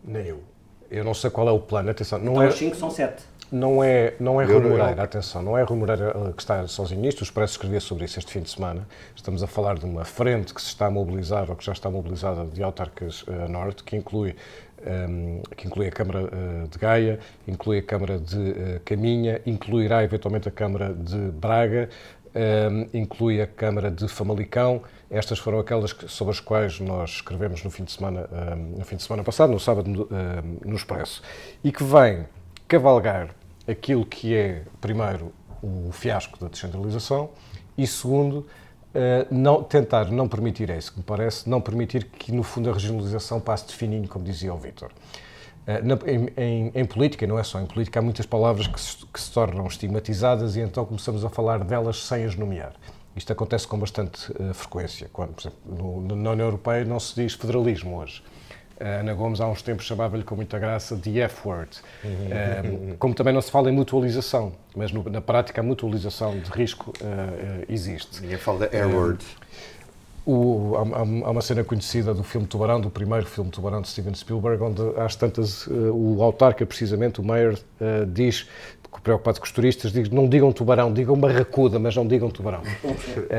Nem 0.04 0.26
eu. 0.26 0.44
Eu 0.92 1.06
não 1.06 1.14
sei 1.14 1.30
qual 1.30 1.48
é 1.48 1.52
o 1.52 1.60
plano, 1.60 1.90
atenção. 1.90 2.20
Não 2.20 2.34
então 2.34 2.44
é, 2.44 2.48
os 2.50 2.58
5 2.58 2.76
são 2.76 2.92
7. 2.92 3.24
Não 3.50 3.84
é, 3.84 4.14
não 4.20 4.42
é 4.42 4.46
Romoreira, 4.46 5.04
atenção, 5.04 5.42
não 5.42 5.58
é 5.58 5.64
Romoreira 5.64 6.16
eh, 6.16 6.32
que 6.32 6.42
está 6.42 6.66
sozinho 6.68 7.02
nisto, 7.02 7.20
o 7.20 7.24
Expresso 7.24 7.54
escrevia 7.54 7.82
sobre 7.82 8.06
isso 8.06 8.18
este 8.18 8.32
fim 8.32 8.40
de 8.40 8.50
semana. 8.50 8.88
Estamos 9.14 9.44
a 9.44 9.48
falar 9.48 9.78
de 9.78 9.84
uma 9.84 10.06
frente 10.06 10.54
que 10.54 10.62
se 10.62 10.68
está 10.68 10.86
a 10.86 10.92
mobilizar, 10.92 11.50
ou 11.50 11.56
que 11.58 11.66
já 11.66 11.74
está 11.74 11.90
mobilizada, 11.90 12.46
de 12.46 12.64
autarcas 12.64 13.24
uh, 13.24 13.50
norte, 13.50 13.84
que 13.84 13.98
inclui, 13.98 14.38
um, 14.86 14.90
ehm, 14.90 15.42
que 15.58 15.68
inclui 15.68 15.88
a 15.88 15.92
Câmara 15.92 16.24
uh, 16.24 16.68
de 16.70 16.78
Gaia, 16.78 17.20
inclui 17.46 17.80
a 17.80 17.84
Câmara 17.84 18.18
de 18.18 18.38
uh, 18.38 18.80
Caminha, 18.86 19.42
incluirá 19.46 20.02
eventualmente 20.02 20.48
a 20.48 20.52
Câmara 20.52 20.94
de 20.94 21.18
Braga, 21.18 21.90
inclui 22.94 23.42
a 23.42 23.48
Câmara 23.48 23.92
de 23.92 24.08
Famalicão. 24.08 24.82
Estas 25.10 25.40
foram 25.40 25.60
aquelas 25.60 25.92
que, 25.92 26.08
sobre 26.08 26.32
as 26.32 26.40
quais 26.40 26.80
nós 26.80 27.12
escrevemos 27.12 27.64
no 27.64 27.70
fim 27.70 27.84
de 27.84 27.92
semana, 27.92 28.30
no 28.78 28.86
fim 28.86 28.96
de 28.96 29.04
semana 29.04 29.24
passado, 29.24 29.52
no 29.52 29.60
sábado, 29.60 29.90
no, 29.90 30.76
Expresso, 30.76 31.22
e 31.64 31.72
que 31.72 31.84
vem 31.84 32.26
cavalgar 32.68 33.30
aquilo 33.68 34.06
que 34.06 34.36
é, 34.36 34.64
primeiro, 34.80 35.34
o 35.62 35.92
fiasco 35.92 36.40
da 36.40 36.48
descentralização 36.48 37.30
e, 37.78 37.86
segundo, 37.86 38.46
Uh, 38.92 39.24
não, 39.34 39.64
tentar 39.64 40.12
não 40.12 40.28
permitir 40.28 40.70
é 40.70 40.78
isso 40.78 40.92
que 40.92 40.98
me 40.98 41.04
parece, 41.06 41.50
não 41.50 41.62
permitir 41.62 42.04
que, 42.04 42.30
no 42.30 42.44
fundo, 42.44 42.70
a 42.70 42.74
regionalização 42.74 43.40
passe 43.40 43.68
de 43.68 43.74
fininho, 43.74 44.06
como 44.06 44.26
dizia 44.26 44.54
o 44.54 44.58
Vítor. 44.58 44.92
Uh, 45.68 46.10
em, 46.10 46.44
em, 46.44 46.72
em, 46.74 46.86
política, 46.86 47.28
não 47.28 47.38
é 47.38 47.44
só 47.44 47.60
em 47.60 47.66
política, 47.66 48.00
há 48.00 48.02
muitas 48.02 48.26
palavras 48.26 48.68
que 48.68 48.82
se, 48.82 49.06
que 49.06 49.22
se, 49.22 49.32
tornam 49.32 49.68
estigmatizadas 49.68 50.56
e 50.56 50.62
então 50.62 50.84
começamos 50.86 51.24
a 51.24 51.30
falar 51.30 51.64
delas 51.64 52.04
sem 52.04 52.26
as 52.26 52.36
nomear. 52.36 52.74
Isto 53.16 53.34
acontece 53.34 53.68
com 53.68 53.78
bastante 53.78 54.32
uh, 54.32 54.54
frequência. 54.54 55.10
Quando, 55.12 55.34
por 55.34 55.42
exemplo, 55.42 55.60
no, 55.66 56.16
na 56.16 56.32
União 56.32 56.48
Europeia 56.48 56.84
não 56.86 57.00
se 57.00 57.16
diz 57.16 57.34
federalismo 57.34 57.98
hoje. 57.98 58.24
A 58.80 59.02
Ana 59.02 59.14
Gomes, 59.14 59.40
há 59.40 59.48
uns 59.48 59.62
tempos, 59.62 59.86
chamava-lhe 59.86 60.24
com 60.24 60.36
muita 60.36 60.58
graça 60.58 60.98
the 60.98 61.20
F-word. 61.20 61.70
Uhum. 62.04 62.96
como 62.98 63.14
também 63.14 63.32
não 63.32 63.42
se 63.42 63.52
fala 63.52 63.70
em 63.70 63.74
mutualização, 63.74 64.54
mas 64.76 64.92
no, 64.92 65.08
na 65.08 65.22
prática 65.22 65.62
a 65.62 65.64
mutualização 65.64 66.40
de 66.40 66.50
risco 66.50 66.90
uh, 66.90 67.66
existe. 67.70 68.22
Ninguém 68.22 68.40
fala 68.40 68.68
da 68.68 68.76
Air-word. 68.76 69.24
O, 70.26 70.76
há, 70.76 71.00
há, 71.00 71.32
uma 71.32 71.42
cena 71.42 71.64
conhecida 71.64 72.14
do 72.14 72.24
filme 72.24 72.46
Tubarão, 72.46 72.80
do 72.80 72.90
primeiro 72.90 73.26
filme 73.26 73.50
Tubarão 73.50 73.82
de 73.82 73.90
Steven 73.90 74.14
Spielberg, 74.14 74.62
onde 74.62 74.82
às 75.00 75.16
tantas 75.16 75.66
uh, 75.68 75.92
o 75.94 76.22
autarca, 76.22 76.66
precisamente, 76.66 77.20
o 77.20 77.24
Mayer, 77.24 77.54
uh, 77.54 78.06
diz, 78.06 78.48
preocupado 79.04 79.40
com 79.40 79.46
os 79.46 79.52
turistas, 79.52 79.92
diz 79.92 80.10
não 80.10 80.30
digam 80.30 80.52
tubarão, 80.52 80.94
digam 80.94 81.16
barracuda, 81.16 81.80
mas 81.80 81.96
não 81.96 82.06
digam 82.06 82.30
tubarão. 82.30 82.62
uh, 82.84 82.96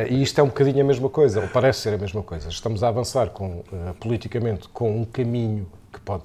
e 0.11 0.23
isto 0.23 0.41
é 0.41 0.43
um 0.43 0.49
bocadinho 0.49 0.81
a 0.81 0.87
mesma 0.87 1.09
coisa, 1.09 1.41
ou 1.41 1.49
parece 1.49 1.81
ser 1.81 1.95
a 1.95 1.99
mesma 1.99 2.23
coisa. 2.23 2.49
Estamos 2.49 2.83
a 2.83 2.89
avançar 2.89 3.29
com, 3.31 3.63
politicamente 4.01 4.69
com 4.69 5.03
um 5.03 5.05
caminho 5.05 5.67
que 5.93 6.01
pode 6.01 6.25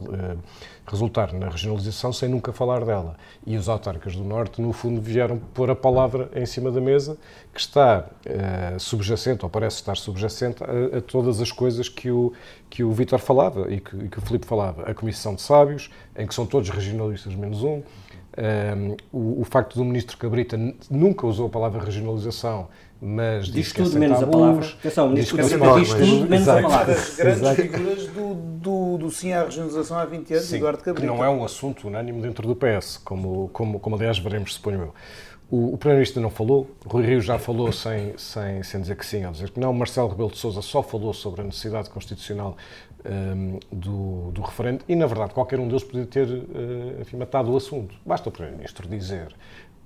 resultar 0.88 1.34
na 1.34 1.50
regionalização 1.50 2.13
sem 2.13 2.29
nunca 2.29 2.53
falar 2.53 2.86
dela. 2.86 3.17
E 3.46 3.58
os 3.58 3.67
autarcas 3.67 4.15
do 4.15 4.24
Norte, 4.24 4.62
no 4.62 4.72
fundo, 4.72 5.01
vieram 5.01 5.38
pôr 5.38 5.70
a 5.70 5.75
palavra 5.75 6.29
em 6.34 6.46
cima 6.46 6.72
da 6.72 6.79
mesa, 6.79 7.17
que 7.53 7.60
está 7.60 8.06
uh, 8.25 8.79
subjacente, 8.79 9.44
ou 9.44 9.50
parece 9.50 9.77
estar 9.77 9.98
subjacente, 9.98 10.63
a, 10.63 10.98
a, 10.98 11.01
todas 11.01 11.41
as 11.41 11.51
coisas 11.51 11.89
que 11.89 12.10
o, 12.10 12.32
que 12.70 12.84
o 12.84 12.91
Vítor 12.91 13.20
falava 13.20 13.72
e 13.72 13.82
que, 13.82 13.96
e 13.98 14.10
que 14.10 14.17
o 14.17 14.22
Filipe 14.22 14.46
falava. 14.46 14.84
A 14.84 14.94
Comissão 14.94 15.36
de 15.36 15.41
Sábios, 15.41 15.89
em 16.15 16.25
que 16.25 16.34
são 16.34 16.46
todos 16.46 16.70
regionalistas 16.70 17.36
menos 17.36 17.63
um, 17.63 17.84
um, 18.38 18.96
o, 19.12 19.41
o, 19.41 19.44
facto 19.44 19.75
do 19.75 19.84
ministro 19.84 20.15
Cabrita 20.15 20.58
nunca 20.91 21.25
usou 21.25 21.48
a 21.48 21.50
palavra 21.50 21.84
regionalização, 21.84 22.67
mas 23.01 23.46
diz, 23.46 23.54
diz 23.54 23.74
tudo 23.74 24.00
menos 24.00 24.22
a 24.22 24.27
palavra. 24.27 24.66
Atenção, 24.66 25.10
ministro 25.10 25.38
Cabrita 25.38 25.80
diz 25.80 25.94
tudo 25.94 26.30
menos 26.30 26.50
a 26.50 26.62
palavra. 26.62 26.94
As 26.94 27.16
grandes 27.16 27.56
figuras 27.56 28.08
do, 28.08 28.34
do, 28.34 28.98
do, 28.98 29.12
sim 29.12 29.34
à 29.34 29.44
regionalização 29.44 30.00
há 30.00 30.06
20 30.06 30.34
anos, 30.34 30.46
sim, 30.46 30.56
Eduardo 30.58 30.80
Cabrita. 30.80 31.01
Que 31.01 31.08
não 31.08 31.24
é 31.24 31.30
um 31.30 31.44
assunto 31.44 31.88
unânime 31.88 32.22
dentro 32.22 32.48
do 32.48 32.56
PS, 32.56 32.98
como, 32.98 33.50
como, 33.54 33.80
como 33.80 33.96
aliás 33.96 34.18
veremos, 34.18 34.56
suponho 34.56 34.82
eu. 34.82 34.94
O, 35.50 35.74
o 35.74 35.77
Primeiro-Ministro 35.77 36.22
não 36.22 36.30
falou, 36.30 36.70
Rui 36.86 37.06
Rio 37.06 37.22
já 37.22 37.39
falou 37.39 37.72
sem, 37.72 38.18
sem, 38.18 38.62
sem 38.63 38.82
dizer 38.82 38.98
que 38.98 39.06
sim 39.06 39.25
ou 39.25 39.32
dizer 39.32 39.50
que 39.50 39.60
não, 39.60 39.72
Marcelo 39.72 40.10
Rebelo 40.10 40.30
de 40.30 40.38
Sousa 40.38 40.62
só 40.62 40.84
falou 40.84 41.13
sobre 41.13 41.42
a 41.42 41.44
necessidade 41.46 41.89
constitucional 41.89 42.58
um, 43.06 43.60
do, 43.72 44.32
do, 44.32 44.42
referendo 44.42 44.84
e, 44.89 44.96
na 44.96 45.06
verdade, 45.06 45.34
qualquer 45.34 45.60
um 45.60 45.68
deles 45.68 45.86
podia 45.86 46.06
ter 46.06 46.27
uh, 46.27 47.01
enfim, 47.01 47.16
matado 47.16 47.51
o 47.51 47.56
assunto. 47.56 47.96
Basta 48.06 48.27
o 48.27 48.32
Primeiro-Ministro 48.32 48.89
dizer 48.89 49.34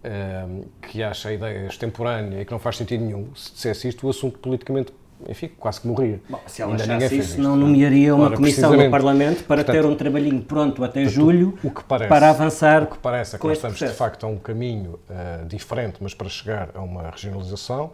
um, 0.03 0.63
que 0.81 1.03
acha 1.03 1.29
a 1.29 1.33
ideia 1.33 1.67
extemporânea 1.67 2.41
e 2.41 2.45
que 2.45 2.51
não 2.51 2.59
faz 2.59 2.77
sentido 2.77 3.03
nenhum. 3.03 3.33
Se 3.35 3.53
dissesse 3.53 3.87
isto, 3.87 4.07
o 4.07 4.09
assunto 4.09 4.39
politicamente 4.39 4.93
enfim, 5.27 5.51
quase 5.59 5.81
que 5.81 5.87
morria. 5.87 6.19
Bom, 6.29 6.39
se 6.47 6.61
ela 6.61 6.71
Ainda 6.71 6.83
achasse 6.83 7.17
isso, 7.17 7.41
não 7.41 7.55
nomearia 7.55 8.15
uma 8.15 8.25
Ora, 8.25 8.35
comissão 8.35 8.75
no 8.75 8.89
Parlamento 8.89 9.43
para 9.43 9.63
portanto, 9.63 9.75
ter 9.75 9.85
um 9.85 9.95
trabalhinho 9.95 10.41
pronto 10.41 10.83
até 10.83 11.01
portanto, 11.01 11.13
julho 11.13 11.59
parece, 11.87 12.09
para 12.09 12.29
avançar. 12.29 12.83
O 12.83 12.87
que 12.87 12.97
parece 12.97 13.35
é 13.35 13.39
que 13.39 13.45
nós 13.45 13.57
estamos, 13.57 13.77
processo. 13.77 13.93
de 13.93 13.97
facto, 13.97 14.25
a 14.25 14.29
um 14.29 14.37
caminho 14.37 14.99
uh, 15.09 15.45
diferente, 15.45 15.97
mas 16.01 16.13
para 16.13 16.29
chegar 16.29 16.69
a 16.73 16.81
uma 16.81 17.09
regionalização 17.09 17.91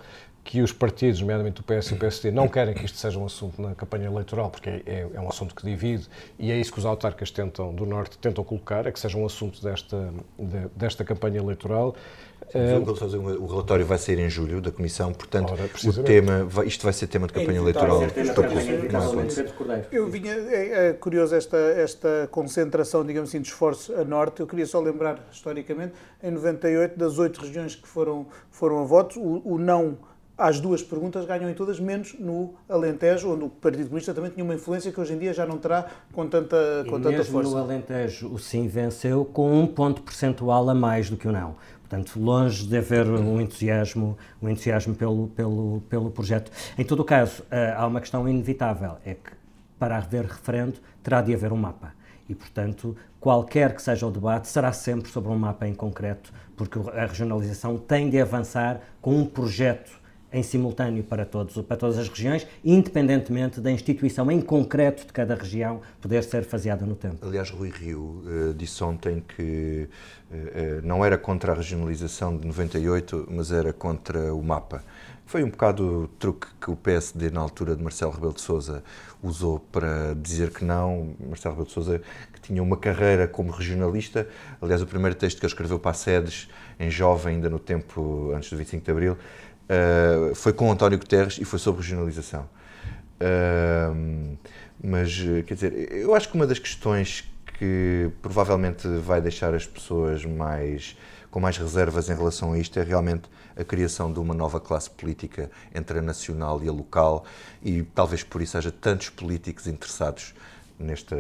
que 0.48 0.62
os 0.62 0.72
partidos, 0.72 1.20
nomeadamente 1.20 1.60
o 1.60 1.64
PS 1.64 1.88
e 1.88 1.94
o 1.94 1.98
PSD, 1.98 2.32
não 2.32 2.48
querem 2.48 2.74
que 2.74 2.86
isto 2.86 2.98
seja 2.98 3.20
um 3.20 3.26
assunto 3.26 3.62
na 3.62 3.76
campanha 3.76 4.06
eleitoral, 4.06 4.50
porque 4.50 4.70
é, 4.70 4.82
é, 4.86 5.08
é, 5.14 5.20
um 5.20 5.28
assunto 5.28 5.54
que 5.54 5.62
divide, 5.62 6.08
e 6.40 6.54
é 6.54 6.58
isso 6.58 6.72
que 6.72 6.80
os 6.80 6.86
autarcas 6.86 7.30
tentam, 7.30 7.76
do 7.76 7.86
Norte 7.86 8.18
tentam 8.18 8.46
colocar, 8.46 8.88
é 8.88 8.92
que 8.94 8.98
seja 8.98 9.18
um 9.18 9.26
assunto 9.26 9.62
desta, 9.62 10.10
de, 10.40 10.68
desta 10.74 11.04
campanha 11.04 11.40
eleitoral. 11.40 11.94
Uh, 12.56 13.42
o 13.42 13.46
relatório 13.46 13.86
vai 13.86 13.98
sair 13.98 14.20
em 14.20 14.30
julho 14.30 14.62
da 14.62 14.72
Comissão, 14.72 15.12
portanto, 15.12 15.52
ora, 15.52 15.70
o 15.84 16.04
tema, 16.04 16.48
isto 16.66 16.84
vai 16.84 16.94
ser 16.94 17.08
tema 17.08 17.28
de 17.28 17.34
campanha 17.34 17.60
eleitoral. 17.60 18.00
Eu 19.92 20.08
vinha, 20.08 20.32
é, 20.32 20.90
é 20.90 20.94
curioso 20.94 21.36
esta, 21.36 21.58
esta 21.58 22.30
concentração, 22.32 23.06
digamos 23.06 23.32
assim, 23.32 23.42
de 23.42 23.50
esforço 23.50 23.94
a 23.94 24.06
Norte. 24.06 24.40
Eu 24.40 24.48
queria 24.48 24.66
só 24.66 24.80
lembrar, 24.80 25.28
historicamente, 25.30 25.92
em 26.24 26.32
98, 26.32 26.98
das 26.98 27.20
oito 27.20 27.42
regiões 27.42 27.76
que 27.76 27.88
foram, 27.88 28.26
foram 28.50 28.80
a 28.80 28.86
votos, 28.86 29.18
o, 29.18 29.42
o 29.44 29.58
não 29.58 29.98
às 30.38 30.60
duas 30.60 30.84
perguntas 30.84 31.26
ganham 31.26 31.50
em 31.50 31.54
todas, 31.54 31.80
menos 31.80 32.16
no 32.20 32.54
Alentejo, 32.70 33.34
onde 33.34 33.46
o 33.46 33.50
Partido 33.50 33.86
Comunista 33.86 34.14
também 34.14 34.30
tinha 34.30 34.44
uma 34.44 34.54
influência 34.54 34.92
que 34.92 35.00
hoje 35.00 35.14
em 35.14 35.18
dia 35.18 35.34
já 35.34 35.46
não 35.46 35.58
terá 35.58 35.88
com 36.14 36.28
tanta, 36.28 36.86
com 36.88 37.00
e 37.00 37.02
tanta 37.02 37.18
mesmo 37.18 37.32
força. 37.32 37.50
no 37.50 37.58
Alentejo 37.58 38.32
o 38.32 38.38
sim 38.38 38.68
venceu 38.68 39.26
com 39.26 39.60
um 39.60 39.66
ponto 39.66 40.02
percentual 40.02 40.70
a 40.70 40.76
mais 40.76 41.10
do 41.10 41.18
que 41.18 41.28
o 41.28 41.32
não. 41.32 41.56
Portanto, 41.80 42.20
longe 42.20 42.68
de 42.68 42.78
haver 42.78 43.08
um 43.08 43.40
entusiasmo, 43.40 44.18
um 44.42 44.50
entusiasmo 44.50 44.94
pelo, 44.94 45.30
pelo, 45.30 45.82
pelo 45.90 46.12
projeto. 46.12 46.52
Em 46.78 46.84
todo 46.84 47.00
o 47.00 47.06
caso, 47.06 47.44
eh, 47.50 47.74
há 47.78 47.88
uma 47.88 48.02
questão 48.02 48.28
inevitável, 48.28 48.98
é 49.06 49.14
que 49.14 49.32
para 49.80 49.98
haver 49.98 50.26
referendo 50.26 50.76
terá 51.02 51.22
de 51.22 51.34
haver 51.34 51.54
um 51.54 51.58
mapa. 51.58 51.94
E, 52.28 52.36
portanto, 52.36 52.94
qualquer 53.22 53.74
que 53.74 53.82
seja 53.82 54.06
o 54.06 54.12
debate, 54.12 54.50
será 54.50 54.74
sempre 54.74 55.10
sobre 55.10 55.32
um 55.32 55.38
mapa 55.38 55.66
em 55.66 55.74
concreto, 55.74 56.34
porque 56.58 56.78
a 56.78 57.06
regionalização 57.06 57.78
tem 57.78 58.10
de 58.10 58.20
avançar 58.20 58.82
com 59.02 59.16
um 59.16 59.26
projeto 59.26 59.97
em 60.32 60.44
simultâneo 60.44 61.04
para, 61.04 61.26
todos, 61.26 61.56
para 61.66 61.78
todas 61.78 61.98
as 61.98 62.10
regiões, 62.10 62.46
independentemente 62.64 63.62
da 63.62 63.72
instituição 63.72 64.30
em 64.32 64.42
concreto 64.42 65.06
de 65.06 65.14
cada 65.14 65.36
região 65.36 65.82
poder 66.02 66.24
ser 66.24 66.44
faseada 66.44 66.86
no 66.86 66.96
tempo. 66.96 67.26
Aliás, 67.26 67.50
Rui 67.50 67.70
Rio 67.70 68.24
uh, 68.26 68.54
disse 68.54 68.84
ontem 68.84 69.24
que 69.36 69.88
uh, 70.30 70.86
não 70.86 71.04
era 71.04 71.18
contra 71.18 71.54
a 71.54 71.56
regionalização 71.56 72.38
de 72.38 72.46
98, 72.46 73.28
mas 73.32 73.52
era 73.52 73.72
contra 73.72 74.34
o 74.34 74.44
mapa. 74.44 74.84
Foi 75.28 75.44
um 75.44 75.50
bocado 75.50 76.04
o 76.04 76.08
truque 76.08 76.48
que 76.60 76.72
o 76.72 76.76
PSD, 76.78 77.30
na 77.30 77.42
altura 77.42 77.76
de 77.76 77.84
Marcelo 77.84 78.14
Rebelo 78.14 78.32
de 78.32 78.40
Sousa, 78.40 78.82
usou 79.22 79.60
para 79.60 80.14
dizer 80.16 80.52
que 80.52 80.64
não. 80.64 81.16
Marcelo 81.20 81.56
Rebelo 81.56 81.68
de 81.68 81.74
Sousa, 81.74 82.02
que 82.32 82.40
tinha 82.40 82.64
uma 82.64 82.78
carreira 82.78 83.28
como 83.28 83.52
regionalista, 83.52 84.26
aliás, 84.62 84.82
o 84.82 84.88
primeiro 84.88 85.16
texto 85.16 85.40
que 85.40 85.46
ele 85.46 85.52
escreveu 85.52 85.78
para 85.80 85.92
a 85.92 85.94
SEDES, 85.94 86.48
em 86.80 86.90
jovem, 86.90 87.36
ainda 87.36 87.50
no 87.50 87.60
tempo 87.60 88.32
antes 88.34 88.50
do 88.50 88.56
25 88.56 88.86
de 88.86 88.90
Abril, 88.92 89.18
uh, 89.70 90.36
foi 90.36 90.54
com 90.54 90.72
António 90.72 90.98
Guterres 90.98 91.38
e 91.40 91.46
foi 91.46 91.60
sobre 91.60 91.82
regionalização. 91.82 92.48
Uh, 93.22 94.38
mas, 94.84 95.18
quer 95.46 95.54
dizer, 95.54 95.92
eu 95.92 96.14
acho 96.14 96.30
que 96.30 96.36
uma 96.36 96.46
das 96.46 96.60
questões 96.60 97.24
que 97.58 98.12
provavelmente 98.22 98.88
vai 99.00 99.20
deixar 99.20 99.54
as 99.54 99.66
pessoas 99.66 100.24
mais 100.24 100.96
com 101.32 101.40
mais 101.40 101.58
reservas 101.58 102.10
em 102.10 102.16
relação 102.16 102.54
a 102.54 102.60
isto 102.60 102.80
é 102.80 102.84
realmente 102.84 103.30
a 103.56 103.64
criação 103.64 104.12
de 104.14 104.20
uma 104.20 104.34
nova 104.34 104.60
classe 104.60 104.90
política 104.90 105.50
entre 105.74 106.00
a 106.00 106.02
nacional 106.02 106.64
e 106.64 106.70
a 106.70 106.72
local 106.72 107.26
e 107.64 107.84
talvez 107.84 108.24
por 108.24 108.42
isso 108.42 108.58
haja 108.58 108.72
tantos 108.72 109.10
políticos 109.10 109.68
interessados 109.68 110.34
nesta 110.80 111.16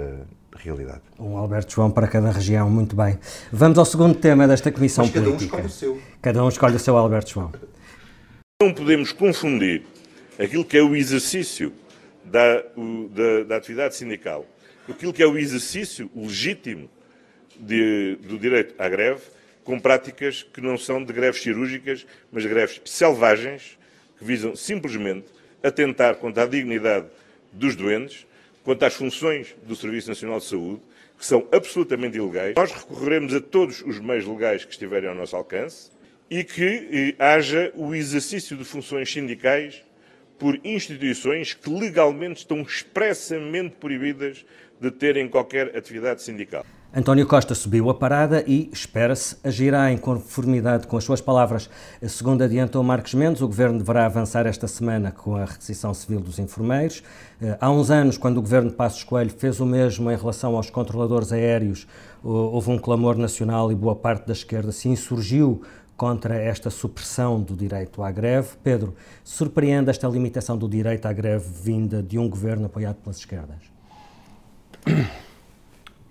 realidade. 0.55 1.01
Um 1.19 1.35
Alberto 1.37 1.73
João 1.73 1.91
para 1.91 2.07
cada 2.07 2.31
região, 2.31 2.69
muito 2.69 2.95
bem. 2.95 3.17
Vamos 3.51 3.77
ao 3.77 3.85
segundo 3.85 4.15
tema 4.15 4.47
desta 4.47 4.71
comissão 4.71 5.05
Mas 5.05 5.13
cada 5.13 5.25
política. 5.25 5.57
Um 5.57 5.59
escolhe 5.59 5.67
o 5.67 5.69
seu. 5.69 6.01
Cada 6.21 6.43
um 6.43 6.49
escolhe 6.49 6.75
o 6.75 6.79
seu 6.79 6.97
Alberto 6.97 7.31
João. 7.31 7.51
Não 8.59 8.73
podemos 8.73 9.11
confundir 9.11 9.83
aquilo 10.39 10.65
que 10.65 10.75
é 10.75 10.81
o 10.81 10.95
exercício 10.95 11.71
da, 12.23 12.65
o, 12.75 13.07
da, 13.07 13.43
da 13.43 13.55
atividade 13.55 13.95
sindical, 13.95 14.47
aquilo 14.89 15.13
que 15.13 15.21
é 15.21 15.27
o 15.27 15.37
exercício 15.37 16.09
legítimo 16.15 16.89
de, 17.55 18.15
do 18.15 18.39
direito 18.39 18.73
à 18.79 18.89
greve, 18.89 19.21
com 19.63 19.79
práticas 19.79 20.41
que 20.41 20.59
não 20.59 20.75
são 20.75 21.03
de 21.03 21.13
greves 21.13 21.39
cirúrgicas, 21.39 22.07
mas 22.31 22.47
greves 22.47 22.81
selvagens, 22.83 23.77
que 24.17 24.25
visam 24.25 24.55
simplesmente 24.55 25.27
atentar 25.61 26.15
contra 26.15 26.41
a 26.41 26.47
dignidade 26.47 27.05
dos 27.53 27.75
doentes, 27.75 28.25
quanto 28.63 28.81
às 28.81 28.95
funções 28.95 29.55
do 29.67 29.75
Serviço 29.75 30.09
Nacional 30.09 30.39
de 30.39 30.45
Saúde, 30.45 30.81
que 31.15 31.23
são 31.27 31.47
absolutamente 31.51 32.17
ilegais. 32.17 32.55
Nós 32.55 32.71
recorreremos 32.71 33.35
a 33.35 33.39
todos 33.39 33.83
os 33.83 33.99
meios 33.99 34.25
legais 34.25 34.65
que 34.65 34.71
estiverem 34.71 35.07
ao 35.07 35.13
nosso 35.13 35.35
alcance 35.35 35.95
e 36.29 36.43
que 36.43 37.15
eh, 37.19 37.23
haja 37.23 37.71
o 37.75 37.95
exercício 37.95 38.57
de 38.57 38.63
funções 38.63 39.11
sindicais 39.11 39.83
por 40.37 40.59
instituições 40.63 41.53
que 41.53 41.69
legalmente 41.69 42.41
estão 42.41 42.61
expressamente 42.61 43.75
proibidas 43.79 44.45
de 44.79 44.91
terem 44.91 45.27
qualquer 45.27 45.75
atividade 45.75 46.21
sindical. 46.21 46.63
António 46.93 47.27
Costa 47.27 47.53
subiu 47.53 47.89
a 47.89 47.93
parada 47.93 48.43
e, 48.47 48.69
espera-se, 48.71 49.35
agirá 49.43 49.91
em 49.91 49.97
conformidade 49.97 50.87
com 50.87 50.95
as 50.95 51.03
suas 51.03 51.19
palavras. 51.19 51.69
Segundo 52.01 52.43
adiantou 52.43 52.81
Marcos 52.81 53.13
Mendes, 53.13 53.41
o 53.41 53.47
Governo 53.47 53.77
deverá 53.77 54.05
avançar 54.05 54.47
esta 54.47 54.67
semana 54.67 55.11
com 55.11 55.35
a 55.35 55.45
requisição 55.45 55.93
civil 55.93 56.21
dos 56.21 56.39
enfermeiros. 56.39 57.03
Eh, 57.41 57.57
há 57.59 57.69
uns 57.69 57.91
anos, 57.91 58.17
quando 58.17 58.37
o 58.37 58.41
Governo 58.41 58.71
Passos 58.71 59.03
Coelho 59.03 59.31
fez 59.31 59.59
o 59.59 59.65
mesmo 59.65 60.09
em 60.09 60.15
relação 60.15 60.55
aos 60.55 60.69
controladores 60.69 61.31
aéreos, 61.31 61.87
houve 62.23 62.71
um 62.71 62.79
clamor 62.79 63.17
nacional 63.17 63.71
e 63.71 63.75
boa 63.75 63.95
parte 63.95 64.25
da 64.25 64.33
esquerda 64.33 64.71
se 64.71 64.87
insurgiu 64.87 65.61
contra 65.97 66.35
esta 66.35 66.69
supressão 66.69 67.41
do 67.41 67.55
direito 67.55 68.03
à 68.03 68.11
greve. 68.11 68.49
Pedro, 68.63 68.95
surpreende 69.23 69.89
esta 69.89 70.07
limitação 70.07 70.55
do 70.55 70.69
direito 70.69 71.07
à 71.07 71.11
greve 71.11 71.49
vinda 71.63 72.03
de 72.03 72.19
um 72.19 72.29
governo 72.29 72.67
apoiado 72.67 72.97
pelas 72.97 73.17
esquerdas? 73.17 73.57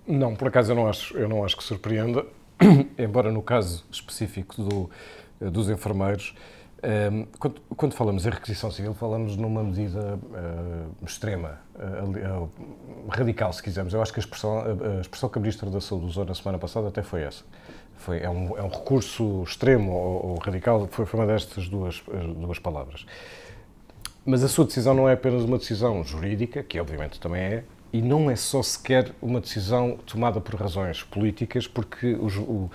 Não, 0.05 0.35
por 0.35 0.47
acaso 0.47 0.71
eu 0.71 0.75
não 0.77 0.87
acho, 0.87 1.17
eu 1.17 1.27
não 1.27 1.43
acho 1.43 1.57
que 1.57 1.63
surpreenda, 1.65 2.25
embora 2.97 3.29
no 3.29 3.41
caso 3.41 3.83
específico 3.91 4.63
do, 4.63 4.89
eh, 5.41 5.49
dos 5.49 5.69
enfermeiros, 5.69 6.33
ehm, 6.81 7.25
quando, 7.37 7.61
quando, 7.75 7.93
falamos 7.93 8.25
em 8.25 8.29
requisição 8.29 8.71
civil, 8.71 8.93
falamos 8.93 9.35
numa 9.35 9.61
medida 9.61 10.17
uh, 10.17 11.05
extrema, 11.05 11.59
uh, 11.75 12.49
radical, 13.09 13.51
se 13.51 13.61
quisermos. 13.61 13.93
Eu 13.93 14.01
acho 14.01 14.13
que 14.13 14.19
a 14.19 14.23
expressão, 14.23 14.59
a, 14.59 15.01
expressão 15.01 15.27
que 15.27 15.39
a 15.39 15.41
Ministra 15.41 15.69
da 15.69 15.81
Saúde 15.81 16.05
usou 16.05 16.23
na 16.23 16.33
semana 16.33 16.57
passada 16.57 16.87
até 16.87 17.03
foi 17.03 17.23
essa. 17.23 17.43
Foi, 17.97 18.19
é, 18.19 18.29
um, 18.29 18.57
é 18.57 18.63
um 18.63 18.69
recurso 18.69 19.43
extremo 19.43 19.91
ou, 19.91 20.25
ou 20.27 20.37
radical, 20.39 20.87
foi, 20.91 21.05
foi, 21.05 21.19
uma 21.19 21.27
destas 21.27 21.67
duas, 21.67 22.01
duas 22.37 22.59
palavras. 22.59 23.05
Mas 24.25 24.43
a 24.43 24.47
sua 24.47 24.65
decisão 24.65 24.93
não 24.93 25.07
é 25.07 25.13
apenas 25.13 25.43
uma 25.43 25.57
decisão 25.57 26.03
jurídica, 26.03 26.61
que 26.61 26.79
obviamente 26.79 27.19
também 27.19 27.41
é, 27.41 27.63
e 27.91 28.01
não 28.01 28.29
é 28.29 28.35
só 28.35 28.61
sequer 28.61 29.11
uma 29.21 29.39
decisão 29.39 29.97
tomada 30.05 30.41
por 30.41 30.55
razões 30.55 31.01
políticas, 31.03 31.67
porque 31.67 32.13
os, 32.13 32.35
o, 32.35 32.69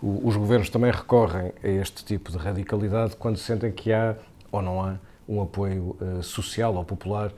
os 0.00 0.36
governos 0.36 0.68
também 0.68 0.90
recorrem 0.90 1.52
a 1.62 1.68
este 1.68 2.04
tipo 2.04 2.30
de 2.30 2.38
radicalidade 2.38 3.16
quando 3.16 3.38
sentem 3.38 3.72
que 3.72 3.92
há 3.92 4.14
ou 4.52 4.62
não 4.62 4.82
há 4.82 4.96
um 5.28 5.42
apoio 5.42 5.96
uh, 6.00 6.22
social 6.22 6.74
ou 6.74 6.84
popular 6.84 7.32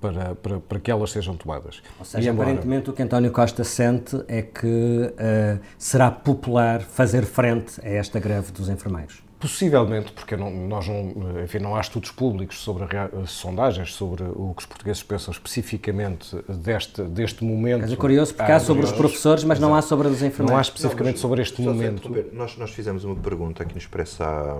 para, 0.00 0.34
para, 0.34 0.60
para, 0.60 0.80
que 0.80 0.90
elas 0.90 1.10
sejam 1.10 1.36
tomadas. 1.36 1.82
Ou 1.98 2.04
seja, 2.04 2.26
e 2.26 2.28
aparentemente 2.28 2.90
o 2.90 2.92
que 2.92 3.02
António 3.02 3.30
Costa 3.30 3.64
sente 3.64 4.22
é 4.28 4.42
que 4.42 4.66
uh, 4.66 5.60
será 5.78 6.10
popular 6.10 6.80
fazer 6.80 7.24
frente 7.24 7.80
a 7.84 7.88
esta 7.88 8.18
greve 8.18 8.50
dos 8.52 8.68
enfermeiros. 8.68 9.29
Possivelmente, 9.40 10.12
porque 10.12 10.36
não, 10.36 10.50
nós 10.50 10.86
não, 10.86 11.42
enfim, 11.42 11.60
não 11.60 11.74
há 11.74 11.80
estudos 11.80 12.10
públicos 12.10 12.58
sobre 12.58 12.86
sondagens 13.26 13.94
sobre 13.94 14.22
o 14.22 14.52
que 14.54 14.60
os 14.60 14.66
portugueses 14.66 15.02
pensam 15.02 15.32
especificamente 15.32 16.36
deste, 16.46 17.02
deste 17.04 17.42
momento. 17.42 17.80
Mas 17.80 17.92
é 17.92 17.96
curioso 17.96 18.34
porque 18.34 18.52
há, 18.52 18.56
há 18.56 18.60
sobre 18.60 18.84
os 18.84 18.92
professores, 18.92 19.42
mas 19.42 19.58
não 19.58 19.74
há 19.74 19.80
sobre 19.80 20.08
os 20.08 20.22
enfermeiros. 20.22 20.50
Não 20.50 20.58
há 20.58 20.60
especificamente 20.60 21.14
não, 21.14 21.22
sobre 21.22 21.40
este 21.40 21.62
momento. 21.62 22.14
Nós, 22.34 22.58
nós 22.58 22.70
fizemos 22.70 23.02
uma 23.02 23.16
pergunta 23.16 23.62
aqui 23.62 23.72
no 23.72 23.78
Expresso 23.78 24.22
há 24.22 24.54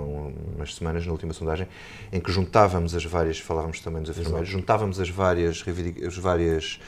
umas 0.56 0.74
semanas, 0.74 1.04
na 1.04 1.12
última 1.12 1.34
sondagem, 1.34 1.68
em 2.10 2.18
que 2.18 2.32
juntávamos 2.32 2.94
as 2.94 3.04
várias, 3.04 3.38
falávamos 3.38 3.80
também 3.80 4.00
dos 4.00 4.10
enfermeiros, 4.12 4.48
Exato. 4.48 4.58
juntávamos 4.58 4.98
as 4.98 5.10
várias, 5.10 5.62
as 6.06 6.16
várias 6.16 6.80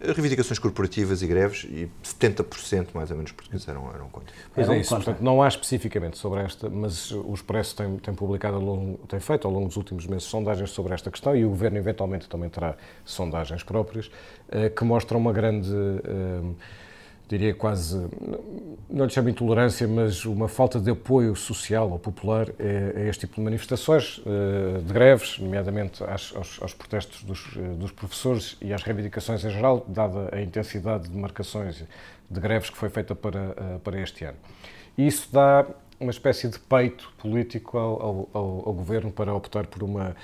reivindicações 0.00 0.58
corporativas 0.58 1.22
e 1.22 1.26
greves 1.26 1.64
e 1.64 1.88
70% 2.04 2.88
mais 2.94 3.10
ou 3.10 3.16
menos 3.16 3.32
portugueses 3.32 3.66
eram, 3.66 3.92
eram 3.94 4.08
contra. 4.08 4.32
Pois 4.54 4.68
é 4.68 4.78
isso, 4.78 4.94
portanto, 4.94 5.20
não 5.20 5.42
há 5.42 5.48
especificamente 5.48 6.16
sobre 6.18 6.40
esta, 6.40 6.68
mas 6.70 7.10
o 7.10 7.32
Expresso 7.34 7.76
tem, 7.76 7.96
tem 7.98 8.14
publicado, 8.14 8.56
ao 8.56 8.62
longo, 8.62 8.98
tem 9.08 9.20
feito 9.20 9.46
ao 9.46 9.52
longo 9.52 9.66
dos 9.66 9.76
últimos 9.76 10.06
meses 10.06 10.24
sondagens 10.24 10.70
sobre 10.70 10.94
esta 10.94 11.10
questão 11.10 11.36
e 11.36 11.44
o 11.44 11.48
Governo 11.48 11.78
eventualmente 11.78 12.28
também 12.28 12.48
terá 12.48 12.76
sondagens 13.04 13.62
próprias 13.62 14.10
eh, 14.50 14.68
que 14.68 14.84
mostram 14.84 15.18
uma 15.18 15.32
grande 15.32 15.70
eh, 15.72 16.40
diria 17.28 17.54
quase, 17.54 18.08
não 18.88 19.04
lhe 19.04 19.10
chamo 19.10 19.28
intolerância, 19.28 19.86
mas 19.86 20.24
uma 20.24 20.48
falta 20.48 20.80
de 20.80 20.90
apoio 20.90 21.36
social 21.36 21.90
ou 21.90 21.98
popular 21.98 22.48
a, 22.58 23.00
este 23.02 23.26
tipo 23.26 23.36
de 23.36 23.42
manifestações, 23.42 24.22
eh, 24.26 24.80
de 24.80 24.92
greves, 24.92 25.38
nomeadamente 25.38 26.02
aos, 26.02 26.34
aos 26.60 26.72
protestos 26.72 27.22
dos, 27.22 27.56
eh, 27.56 27.60
dos, 27.76 27.92
professores 27.92 28.56
e 28.62 28.72
às 28.72 28.82
reivindicações 28.82 29.44
em 29.44 29.50
geral, 29.50 29.84
dada 29.86 30.30
a 30.32 30.40
intensidade 30.40 31.08
de 31.08 31.16
marcações 31.16 31.84
de 32.30 32.40
greves 32.40 32.70
que 32.70 32.78
foi 32.78 32.88
feita 32.88 33.14
para, 33.14 33.54
eh, 33.56 33.78
para 33.84 34.00
este 34.00 34.24
ano. 34.24 34.38
E 34.96 35.06
isso 35.06 35.28
dá 35.30 35.66
uma 36.00 36.10
espécie 36.10 36.48
de 36.48 36.58
peito 36.58 37.12
político 37.18 37.76
ao, 37.76 38.28
ao, 38.32 38.62
ao, 38.66 38.72
governo 38.72 39.10
para 39.10 39.34
optar 39.34 39.66
por 39.66 39.82
uma, 39.82 40.16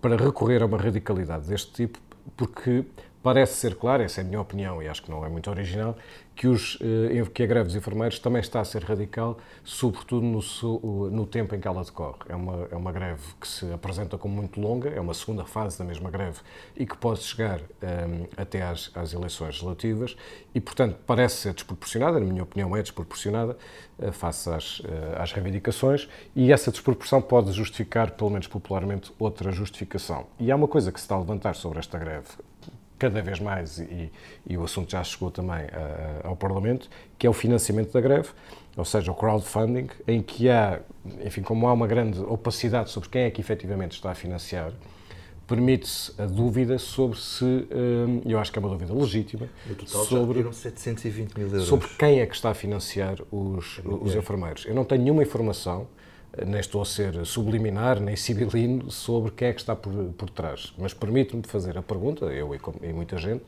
para 0.00 0.16
recorrer 0.16 0.62
a 0.62 0.66
uma 0.66 0.78
radicalidade 0.78 1.48
deste 1.48 1.72
tipo, 1.72 1.98
porque 2.36 2.84
parece 3.24 3.54
ser 3.54 3.74
claro, 3.76 4.02
essa 4.02 4.20
é 4.20 4.22
a 4.22 4.26
minha 4.26 4.40
opinião 4.40 4.82
e 4.82 4.88
acho 4.88 5.02
que 5.02 5.10
não 5.10 5.24
é 5.24 5.28
muito 5.30 5.48
original, 5.50 5.96
que, 6.34 6.48
os, 6.48 6.78
eh, 6.80 7.24
que 7.32 7.42
a 7.42 7.46
greve 7.46 7.66
dos 7.66 7.76
enfermeiros 7.76 8.18
também 8.18 8.40
está 8.40 8.60
a 8.60 8.64
ser 8.64 8.82
radical, 8.82 9.38
sobretudo 9.62 10.26
no, 10.26 11.10
no 11.10 11.26
tempo 11.26 11.54
em 11.54 11.60
que 11.60 11.68
ela 11.68 11.82
decorre. 11.84 12.18
É 12.28 12.34
uma, 12.34 12.68
é 12.70 12.76
uma 12.76 12.92
greve 12.92 13.22
que 13.40 13.46
se 13.46 13.72
apresenta 13.72 14.18
como 14.18 14.34
muito 14.34 14.60
longa, 14.60 14.88
é 14.88 15.00
uma 15.00 15.14
segunda 15.14 15.44
fase 15.44 15.78
da 15.78 15.84
mesma 15.84 16.10
greve 16.10 16.40
e 16.76 16.84
que 16.84 16.96
pode 16.96 17.20
chegar 17.20 17.60
um, 17.60 17.64
eh, 17.82 18.28
até 18.36 18.62
às, 18.62 18.90
às 18.94 19.12
eleições 19.12 19.54
legislativas 19.54 20.16
e, 20.54 20.60
portanto, 20.60 20.98
parece 21.06 21.36
ser 21.36 21.54
desproporcionada, 21.54 22.18
na 22.18 22.26
minha 22.26 22.42
opinião 22.42 22.76
é 22.76 22.82
desproporcionada, 22.82 23.56
uh, 23.98 24.12
face 24.12 24.50
às, 24.50 24.82
às 25.18 25.32
reivindicações 25.32 26.08
e 26.34 26.52
essa 26.52 26.70
desproporção 26.70 27.20
pode 27.20 27.52
justificar, 27.52 28.12
pelo 28.12 28.30
menos 28.30 28.46
popularmente, 28.46 29.12
outra 29.18 29.50
justificação. 29.52 30.26
E 30.38 30.50
há 30.50 30.56
uma 30.56 30.68
coisa 30.68 30.90
que 30.90 30.98
se 30.98 31.04
está 31.04 31.14
a 31.14 31.18
levantar 31.18 31.54
sobre 31.54 31.78
esta 31.78 31.98
greve 31.98 32.28
cada 32.98 33.20
vez 33.20 33.40
mais, 33.40 33.78
e, 33.78 34.10
e 34.46 34.56
o 34.56 34.64
assunto 34.64 34.90
já 34.90 35.02
chegou 35.02 35.30
também 35.30 35.66
ao 36.22 36.36
Parlamento, 36.36 36.88
que 37.18 37.26
é 37.26 37.30
o 37.30 37.32
financiamento 37.32 37.92
da 37.92 38.00
greve, 38.00 38.28
ou 38.76 38.84
seja, 38.84 39.10
o 39.12 39.14
crowdfunding, 39.14 39.88
em 40.06 40.20
que 40.20 40.48
há, 40.48 40.80
enfim, 41.24 41.42
como 41.42 41.68
há 41.68 41.72
uma 41.72 41.86
grande 41.86 42.20
opacidade 42.20 42.90
sobre 42.90 43.08
quem 43.08 43.22
é 43.22 43.30
que 43.30 43.40
efetivamente 43.40 43.92
está 43.92 44.10
a 44.10 44.14
financiar, 44.14 44.72
permite-se 45.46 46.20
a 46.20 46.26
dúvida 46.26 46.78
sobre 46.78 47.18
se, 47.18 47.44
uh, 47.44 48.22
eu 48.24 48.38
acho 48.38 48.50
que 48.50 48.58
é 48.58 48.60
uma 48.60 48.68
dúvida 48.68 48.92
legítima, 48.94 49.48
sobre, 49.86 50.52
720 50.52 51.34
mil 51.36 51.46
euros. 51.48 51.66
sobre 51.66 51.88
quem 51.98 52.20
é 52.20 52.26
que 52.26 52.34
está 52.34 52.50
a 52.50 52.54
financiar 52.54 53.16
os, 53.30 53.80
os 53.84 54.14
enfermeiros. 54.14 54.64
Eu 54.64 54.74
não 54.74 54.84
tenho 54.84 55.02
nenhuma 55.02 55.22
informação 55.22 55.86
nem 56.46 56.60
estou 56.60 56.82
a 56.82 56.84
ser 56.84 57.24
subliminar, 57.24 58.00
nem 58.00 58.16
sibilino 58.16 58.90
sobre 58.90 59.30
quem 59.30 59.48
é 59.48 59.52
que 59.52 59.60
está 59.60 59.76
por, 59.76 59.92
por 60.16 60.30
trás. 60.30 60.72
Mas 60.78 60.92
permito-me 60.92 61.42
fazer 61.46 61.78
a 61.78 61.82
pergunta, 61.82 62.26
eu 62.26 62.54
e, 62.54 62.60
e, 62.82 62.92
muita 62.92 63.16
gente, 63.18 63.44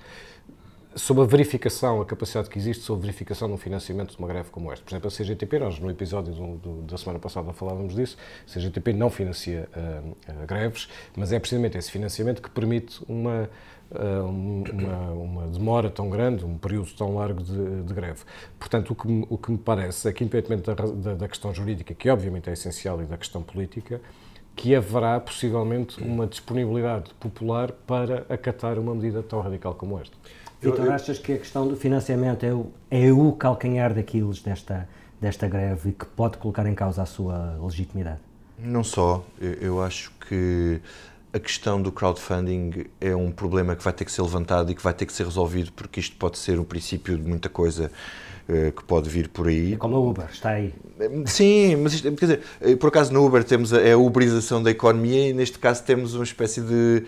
sobre 0.94 1.25
a 1.25 1.27
verificação, 1.27 2.01
a 2.01 2.07
capacidade 2.07 2.49
que 2.49 2.59
existe 2.59 2.83
sobre 2.83 3.03
a 3.03 3.07
verificação 3.07 3.49
no 3.49 3.59
financiamento 3.59 4.12
de 4.12 4.18
uma 4.18 4.27
greve 4.27 4.51
como 4.51 4.72
esta. 4.72 4.85
Por 4.85 4.92
exemplo, 4.92 5.09
a 5.09 5.11
CGTP, 5.11 5.59
nós 5.59 5.79
no 5.79 5.90
episódio 5.90 6.33
do, 6.33 6.57
do, 6.57 6.83
da 6.83 6.96
semana 6.96 7.18
passada 7.18 7.53
falávamos 7.53 7.94
disso, 7.94 8.16
a 8.46 8.51
CGTP 8.51 8.94
não 8.94 9.11
financia 9.11 9.68
uh, 9.77 10.11
uh, 10.11 10.46
greves, 10.46 10.88
mas 11.14 11.33
é 11.33 11.38
precisamente 11.38 11.77
esse 11.77 11.90
financiamento 11.90 12.40
que 12.40 12.49
permite 12.49 12.99
uma, 13.07 13.51
uma, 13.90 15.11
uma, 15.12 15.46
demora 15.49 15.90
tão 15.90 16.11
grande, 16.11 16.44
um 16.44 16.59
período 16.59 16.90
tão 16.96 17.14
largo 17.14 17.42
de, 17.42 17.83
de 17.83 17.94
greve. 17.94 18.20
Portanto, 18.59 18.90
o 18.90 18.94
que, 18.94 19.07
me, 19.07 19.27
o 19.29 19.38
que 19.38 19.51
me 19.53 19.59
parece 19.59 20.09
é 20.09 20.12
que, 20.12 20.25
independentemente 20.25 20.64
da, 20.64 20.75
da, 20.75 21.14
da 21.14 21.29
questão 21.29 21.55
jurídica, 21.55 21.94
que 21.94 22.11
obviamente 22.11 22.51
é 22.51 22.53
essencial, 22.53 23.01
e 23.03 23.07
da 23.07 23.16
questão 23.16 23.42
política, 23.42 24.01
que 24.55 24.75
haverá 24.75 25.20
possivelmente 25.20 26.03
uma 26.03 26.27
disponibilidade 26.27 27.12
popular 27.20 27.70
para 27.70 28.25
acatar 28.29 28.79
uma 28.79 28.94
medida 28.94 29.22
tão 29.22 29.40
radical 29.40 29.75
como 29.75 30.01
esta. 30.01 30.16
Vitor, 30.61 30.90
achas 30.90 31.18
que 31.18 31.35
a 31.35 31.38
questão 31.38 31.68
do 31.68 31.77
financiamento 31.77 32.44
é 32.44 32.53
o, 32.53 32.72
é 32.90 33.12
o 33.12 33.33
calcanhar 33.33 33.92
daqueles 33.92 34.40
desta, 34.42 34.88
desta 35.20 35.46
greve 35.46 35.90
e 35.90 35.92
que 35.92 36.07
pode 36.07 36.38
colocar 36.38 36.66
em 36.66 36.75
causa 36.75 37.03
a 37.03 37.07
sua 37.07 37.59
legitimidade? 37.62 38.20
Não 38.59 38.83
só. 38.83 39.22
Eu, 39.38 39.53
eu 39.53 39.83
acho 39.83 40.11
que 40.27 40.81
a 41.33 41.39
questão 41.39 41.81
do 41.81 41.93
crowdfunding 41.93 42.87
é 43.01 43.15
um 43.15 43.31
problema 43.31 43.77
que 43.77 43.85
vai 43.85 43.93
ter 43.93 44.05
que 44.05 44.12
ser 44.12 44.23
levantado 44.23 44.71
e 44.71 44.75
que 44.75 44.83
vai 44.83 44.95
ter 44.95 45.07
que 45.07 45.12
ser 45.12 45.25
resolvido, 45.25 45.73
porque 45.73 46.01
isto 46.01 46.17
pode 46.17 46.39
ser 46.39 46.59
o 46.59 46.65
princípio 46.65 47.17
de 47.19 47.29
muita 47.29 47.49
coisa 47.49 47.91
uh, 48.49 48.73
que 48.73 48.83
pode 48.85 49.09
vir 49.09 49.29
por 49.29 49.49
aí. 49.49 49.75
É 49.75 49.77
como 49.77 49.97
a 49.97 50.01
Uber, 50.01 50.29
está 50.33 50.51
aí. 50.51 50.73
Sim, 51.27 51.77
mas 51.77 51.95
isto, 51.95 52.11
quer 52.12 52.27
dizer, 52.27 52.43
eh, 52.61 52.77
por 52.77 52.89
acaso 52.89 53.12
no 53.12 53.25
Uber 53.27 53.45
temos 53.45 53.73
a, 53.73 53.81
é 53.81 53.93
a 53.93 53.99
uberização 53.99 54.62
da 54.62 54.71
economia 54.71 55.29
e 55.29 55.33
neste 55.33 55.59
caso 55.59 55.83
temos 55.83 56.15
uma 56.15 56.25
espécie 56.25 56.61
de 56.61 57.05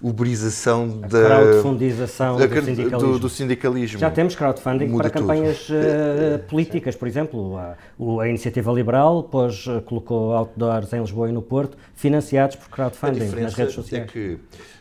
uberização 0.00 1.00
da 1.00 1.24
crowdfundização 1.24 2.36
da, 2.36 2.46
do, 2.46 2.54
sindicalismo. 2.62 2.98
Do, 2.98 3.18
do, 3.18 3.28
sindicalismo. 3.28 3.98
Já 3.98 4.10
temos 4.10 4.36
crowdfunding 4.36 4.86
Muda 4.86 5.04
para 5.04 5.20
campanhas 5.20 5.68
uh, 5.68 6.38
políticas, 6.48 6.94
por 6.94 7.08
exemplo, 7.08 7.56
a, 7.56 7.76
a, 8.22 8.28
Iniciativa 8.28 8.70
Liberal 8.72 9.24
pôs, 9.24 9.66
uh, 9.66 9.82
colocou 9.82 10.34
outdoors 10.34 10.92
em 10.92 11.00
Lisboa 11.00 11.28
e 11.28 11.32
no 11.32 11.42
Porto, 11.42 11.76
financiados 11.94 12.56
por 12.56 12.68
crowdfunding 12.68 13.26
nas 13.40 13.54
redes 13.54 13.74
sociais. 13.74 14.04
É 14.04 14.06
que, 14.06 14.38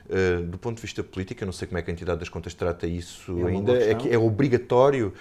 uh, 0.09 0.43
do 0.43 0.57
ponto 0.59 0.75
de 0.75 0.81
vista 0.83 1.03
político, 1.03 1.43
eu 1.43 1.47
não 1.47 1.53
sei 1.53 1.67
como 1.67 1.79
é 1.79 1.81
que 1.81 1.89
a 1.89 1.93
entidade 1.93 2.19
das 2.19 2.29
contas 2.29 2.53
trata 2.53 2.85
isso 2.85 3.39
é 3.39 3.49
ainda, 3.49 3.73
é 3.73 3.95
que 3.95 4.09
é 4.09 4.17
obrigatório, 4.17 5.13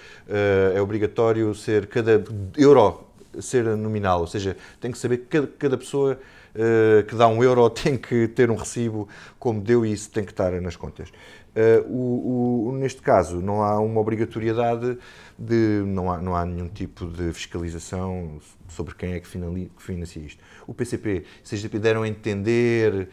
é 0.75 0.79
obrigatório 0.79 1.55
ser 1.55 1.87
cada 1.87 2.23
euro 2.55 3.07
ser 3.39 3.65
nominal, 3.75 4.21
ou 4.21 4.27
seja, 4.27 4.55
tem 4.79 4.91
que 4.91 4.97
saber 4.97 5.17
que 5.17 5.25
cada, 5.25 5.47
cada 5.47 5.77
pessoa 5.77 6.19
uh, 6.57 7.03
que 7.05 7.15
dá 7.15 7.27
um 7.27 7.43
euro 7.43 7.69
tem 7.71 7.97
que 7.97 8.27
ter 8.27 8.49
um 8.49 8.55
recibo 8.55 9.07
como 9.39 9.61
deu 9.61 9.85
e 9.85 9.93
isso 9.93 10.09
tem 10.09 10.23
que 10.23 10.31
estar 10.31 10.51
nas 10.61 10.75
contas. 10.75 11.11
Uh, 11.57 11.91
o, 11.91 12.67
o, 12.67 12.71
neste 12.73 13.01
caso, 13.01 13.41
não 13.41 13.63
há 13.63 13.79
uma 13.79 13.99
obrigatoriedade 13.99 14.95
de. 15.39 15.81
Não 15.87 16.11
há, 16.11 16.21
não 16.21 16.35
há 16.35 16.45
nenhum 16.45 16.67
tipo 16.67 17.07
de 17.07 17.33
fiscalização 17.33 18.37
sobre 18.69 18.93
quem 18.93 19.13
é 19.13 19.19
que, 19.19 19.27
financia 19.27 20.21
isto. 20.21 20.43
O 20.67 20.73
PCP, 20.73 21.23
se 21.43 21.55
CGP 21.55 21.79
deram 21.79 22.03
a 22.03 22.07
entender 22.07 23.09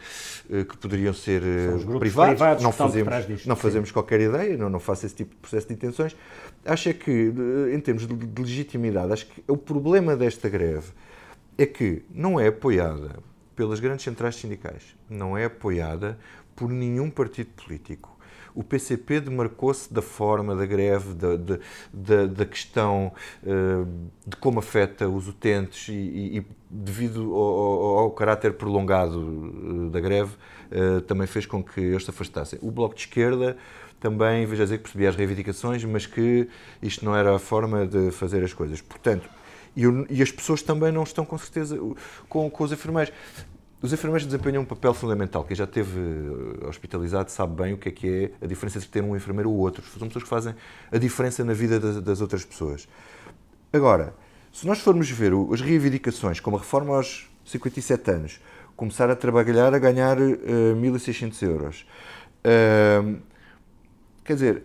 uh, 0.47 0.63
que 0.63 0.77
poderiam 0.77 1.11
ser 1.11 1.41
uh, 1.41 1.97
privados, 1.97 2.35
privados, 2.35 2.63
não 2.63 2.71
fazemos, 2.71 3.45
não 3.47 3.55
fazemos 3.55 3.91
qualquer 3.91 4.21
ideia, 4.21 4.55
não, 4.55 4.69
não 4.69 4.79
faço 4.79 5.07
esse 5.07 5.15
tipo 5.15 5.31
de 5.31 5.37
processo 5.37 5.67
de 5.67 5.73
intenções. 5.73 6.15
Acho 6.63 6.89
é 6.89 6.93
que, 6.93 7.33
em 7.73 7.79
termos 7.79 8.05
de, 8.05 8.13
de 8.13 8.41
legitimidade, 8.43 9.11
acho 9.11 9.25
que 9.25 9.43
o 9.47 9.57
problema 9.57 10.15
desta 10.15 10.47
greve 10.49 10.91
é 11.57 11.65
que 11.65 12.03
não 12.13 12.39
é 12.39 12.47
apoiada 12.47 13.23
pelas 13.55 13.79
grandes 13.79 14.03
centrais 14.03 14.35
sindicais, 14.35 14.95
não 15.09 15.37
é 15.37 15.45
apoiada 15.45 16.17
por 16.55 16.69
nenhum 16.69 17.09
partido 17.09 17.49
político. 17.51 18.15
O 18.55 18.63
PCP 18.63 19.19
demarcou-se 19.19 19.93
da 19.93 20.01
forma 20.01 20.55
da 20.55 20.65
greve, 20.65 21.13
da, 21.13 21.35
da, 21.93 22.25
da 22.25 22.45
questão 22.45 23.11
uh, 23.43 24.09
de 24.25 24.37
como 24.37 24.59
afeta 24.59 25.09
os 25.09 25.27
utentes 25.27 25.89
e, 25.89 26.37
e 26.37 26.45
devido 26.69 27.35
ao, 27.35 27.97
ao, 27.99 28.11
caráter 28.11 28.53
prolongado 28.53 29.19
uh, 29.19 29.89
da 29.89 29.99
greve, 29.99 30.35
uh, 30.71 31.01
também 31.01 31.27
fez 31.27 31.45
com 31.45 31.61
que 31.61 31.81
eles 31.81 32.05
se 32.05 32.09
afastassem. 32.09 32.57
O 32.61 32.71
Bloco 32.71 32.95
de 32.95 33.01
Esquerda 33.01 33.57
também, 33.99 34.45
veja 34.45 34.63
dizer 34.63 34.77
que 34.77 34.83
percebia 34.83 35.09
as 35.09 35.15
reivindicações, 35.17 35.83
mas 35.83 36.05
que 36.05 36.47
isto 36.81 37.03
não 37.03 37.13
era 37.13 37.35
a 37.35 37.39
forma 37.39 37.85
de 37.85 38.09
fazer 38.11 38.41
as 38.41 38.53
coisas. 38.53 38.79
Portanto, 38.79 39.29
e, 39.75 39.83
e, 40.09 40.21
as 40.21 40.31
pessoas 40.31 40.61
também 40.61 40.91
não 40.91 41.03
estão, 41.03 41.25
com 41.25 41.37
certeza, 41.37 41.77
com, 42.29 42.49
com 42.49 42.63
os 42.63 42.71
enfermeiros. 42.71 43.13
Os 43.81 43.91
enfermeiros 43.93 44.25
desempenham 44.25 44.63
um 44.63 44.65
papel 44.65 44.93
fundamental. 44.93 45.43
Quem 45.43 45.55
já 45.55 45.65
esteve 45.65 45.99
eh, 45.99 46.67
hospitalizado 46.67 47.29
sabe 47.29 47.61
bem 47.61 47.73
o 47.73 47.77
que 47.77 47.89
é 47.89 47.91
que 47.91 48.07
é 48.07 48.45
a 48.45 48.47
diferença 48.47 48.79
entre 48.79 48.89
ter 48.89 49.03
um 49.03 49.15
enfermeiro 49.15 49.49
ou 49.51 49.57
outro. 49.57 49.83
São 49.99 50.07
pessoas 50.07 50.23
que 50.23 50.29
fazem 50.29 50.55
a 50.91 50.97
diferença 50.97 51.43
na 51.43 51.53
vida 51.53 51.79
das, 51.79 52.01
das 52.01 52.21
outras 52.21 52.43
pessoas. 52.43 52.87
Agora, 53.71 54.15
se 54.51 54.65
nós 54.65 54.79
formos 54.79 55.09
ver 55.09 55.33
as 55.51 55.61
reivindicações, 55.61 56.39
como 56.39 56.55
a 56.55 56.59
reforma 56.59 56.95
aos 56.95 57.29
57 57.45 58.09
anos, 58.09 58.41
começar 58.75 59.09
a 59.09 59.15
trabalhar 59.15 59.73
a 59.73 59.77
ganhar 59.77 60.17
uh, 60.17 60.23
eh, 60.23 60.73
1.600 60.73 61.43
euros, 61.43 61.85
uh, 62.45 63.21
quer 64.23 64.33
dizer, 64.33 64.63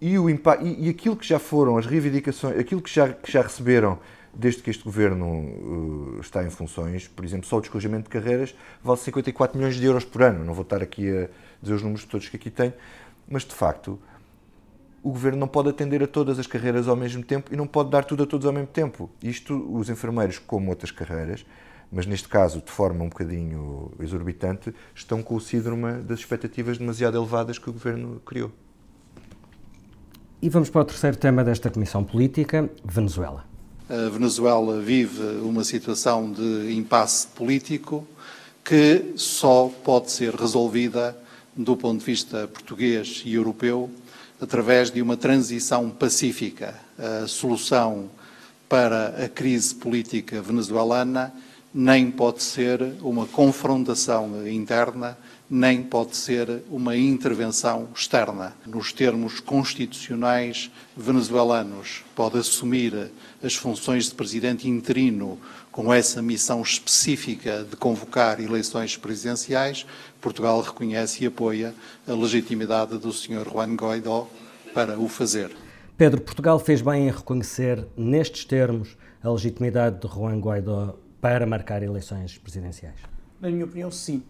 e, 0.00 0.18
o, 0.18 0.30
e, 0.30 0.40
e 0.78 0.88
aquilo 0.88 1.14
que 1.14 1.26
já 1.26 1.38
foram 1.38 1.76
as 1.76 1.86
reivindicações, 1.86 2.58
aquilo 2.58 2.80
que 2.80 2.90
já, 2.90 3.10
que 3.10 3.30
já 3.30 3.42
receberam 3.42 3.98
desde 4.34 4.62
que 4.62 4.70
este 4.70 4.84
governo 4.84 5.26
uh, 5.26 6.20
está 6.20 6.44
em 6.44 6.50
funções, 6.50 7.08
por 7.08 7.24
exemplo, 7.24 7.46
só 7.46 7.58
o 7.58 7.60
descojamento 7.60 8.04
de 8.04 8.10
carreiras 8.10 8.54
vale 8.82 8.98
54 8.98 9.58
milhões 9.58 9.76
de 9.76 9.84
euros 9.84 10.04
por 10.04 10.22
ano. 10.22 10.44
Não 10.44 10.54
vou 10.54 10.62
estar 10.62 10.82
aqui 10.82 11.08
a 11.10 11.28
dizer 11.60 11.74
os 11.74 11.82
números 11.82 12.04
todos 12.04 12.28
que 12.28 12.36
aqui 12.36 12.50
tenho, 12.50 12.72
mas 13.28 13.44
de 13.44 13.54
facto 13.54 13.98
o 15.02 15.10
governo 15.10 15.38
não 15.38 15.48
pode 15.48 15.70
atender 15.70 16.02
a 16.02 16.06
todas 16.06 16.38
as 16.38 16.46
carreiras 16.46 16.86
ao 16.86 16.96
mesmo 16.96 17.22
tempo 17.22 17.52
e 17.52 17.56
não 17.56 17.66
pode 17.66 17.90
dar 17.90 18.04
tudo 18.04 18.22
a 18.22 18.26
todos 18.26 18.46
ao 18.46 18.52
mesmo 18.52 18.68
tempo. 18.68 19.10
Isto, 19.22 19.54
os 19.74 19.88
enfermeiros, 19.88 20.38
como 20.38 20.70
outras 20.70 20.90
carreiras, 20.90 21.44
mas 21.90 22.06
neste 22.06 22.28
caso 22.28 22.60
de 22.60 22.70
forma 22.70 23.04
um 23.04 23.08
bocadinho 23.08 23.92
exorbitante, 23.98 24.74
estão 24.94 25.22
com 25.22 25.34
o 25.34 25.40
síndrome 25.40 26.02
das 26.02 26.20
expectativas 26.20 26.78
demasiado 26.78 27.16
elevadas 27.16 27.58
que 27.58 27.70
o 27.70 27.72
governo 27.72 28.20
criou. 28.24 28.52
E 30.42 30.48
vamos 30.48 30.70
para 30.70 30.82
o 30.82 30.84
terceiro 30.84 31.16
tema 31.16 31.44
desta 31.44 31.70
comissão 31.70 32.04
política, 32.04 32.70
Venezuela. 32.84 33.49
A 33.92 34.08
Venezuela 34.08 34.80
vive 34.80 35.20
uma 35.42 35.64
situação 35.64 36.30
de 36.30 36.72
impasse 36.72 37.26
político 37.26 38.06
que 38.64 39.14
só 39.16 39.68
pode 39.82 40.12
ser 40.12 40.32
resolvida 40.32 41.18
do 41.56 41.76
ponto 41.76 41.98
de 41.98 42.04
vista 42.04 42.46
português 42.46 43.22
e 43.24 43.34
europeu 43.34 43.90
através 44.40 44.92
de 44.92 45.02
uma 45.02 45.16
transição 45.16 45.90
pacífica. 45.90 46.72
A 46.96 47.26
solução 47.26 48.08
para 48.68 49.24
a 49.24 49.28
crise 49.28 49.74
política 49.74 50.40
venezuelana 50.40 51.34
nem 51.74 52.12
pode 52.12 52.44
ser 52.44 52.80
uma 53.02 53.26
confrontação 53.26 54.46
interna, 54.46 55.18
nem 55.50 55.82
pode 55.82 56.16
ser 56.16 56.62
uma 56.70 56.96
intervenção 56.96 57.88
externa. 57.92 58.54
Nos 58.64 58.92
termos 58.92 59.40
constitucionais 59.40 60.70
venezuelanos, 60.96 62.04
pode 62.14 62.38
assumir 62.38 63.10
as 63.42 63.56
funções 63.56 64.08
de 64.08 64.14
presidente 64.14 64.68
interino 64.68 65.36
com 65.72 65.92
essa 65.92 66.22
missão 66.22 66.62
específica 66.62 67.66
de 67.68 67.76
convocar 67.76 68.40
eleições 68.40 68.96
presidenciais. 68.96 69.84
Portugal 70.20 70.60
reconhece 70.60 71.24
e 71.24 71.26
apoia 71.26 71.74
a 72.06 72.12
legitimidade 72.12 72.96
do 72.96 73.12
Sr. 73.12 73.50
Juan 73.50 73.74
Guaidó 73.74 74.28
para 74.72 75.00
o 75.00 75.08
fazer. 75.08 75.50
Pedro, 75.96 76.20
Portugal 76.20 76.58
fez 76.60 76.80
bem 76.80 77.08
em 77.08 77.10
reconhecer, 77.10 77.86
nestes 77.96 78.44
termos, 78.44 78.96
a 79.22 79.30
legitimidade 79.30 80.00
de 80.00 80.08
Juan 80.08 80.38
Guaidó 80.38 80.96
para 81.20 81.44
marcar 81.44 81.82
eleições 81.82 82.38
presidenciais? 82.38 83.00
Na 83.40 83.50
minha 83.50 83.64
opinião, 83.64 83.90
sim. 83.90 84.22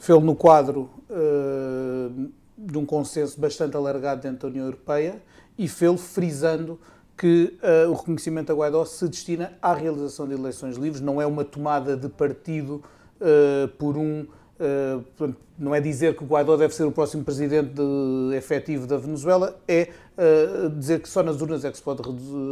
Fê-lo 0.00 0.22
no 0.22 0.34
quadro 0.34 0.88
uh, 1.10 2.30
de 2.56 2.78
um 2.78 2.86
consenso 2.86 3.38
bastante 3.38 3.76
alargado 3.76 4.22
dentro 4.22 4.40
da 4.40 4.48
União 4.48 4.64
Europeia 4.64 5.22
e 5.58 5.68
fê-lo 5.68 5.98
frisando 5.98 6.80
que 7.20 7.54
uh, 7.62 7.90
o 7.90 7.92
reconhecimento 7.92 8.50
a 8.50 8.54
Guaidó 8.54 8.82
se 8.86 9.06
destina 9.06 9.52
à 9.60 9.74
realização 9.74 10.26
de 10.26 10.32
eleições 10.32 10.78
livres, 10.78 11.02
não 11.02 11.20
é 11.20 11.26
uma 11.26 11.44
tomada 11.44 11.94
de 11.94 12.08
partido 12.08 12.82
uh, 13.20 13.68
por 13.76 13.98
um. 13.98 14.26
Uh, 14.58 15.34
não 15.58 15.74
é 15.74 15.82
dizer 15.82 16.16
que 16.16 16.24
o 16.24 16.26
Guaidó 16.26 16.56
deve 16.56 16.74
ser 16.74 16.84
o 16.84 16.92
próximo 16.92 17.22
presidente 17.22 17.74
de, 17.74 18.34
efetivo 18.34 18.86
da 18.86 18.96
Venezuela, 18.96 19.58
é 19.68 19.88
dizer 20.74 21.00
que 21.00 21.08
só 21.08 21.22
nas 21.22 21.40
urnas 21.42 21.64
é 21.64 21.70
que 21.70 21.76
se 21.76 21.82
pode 21.82 22.02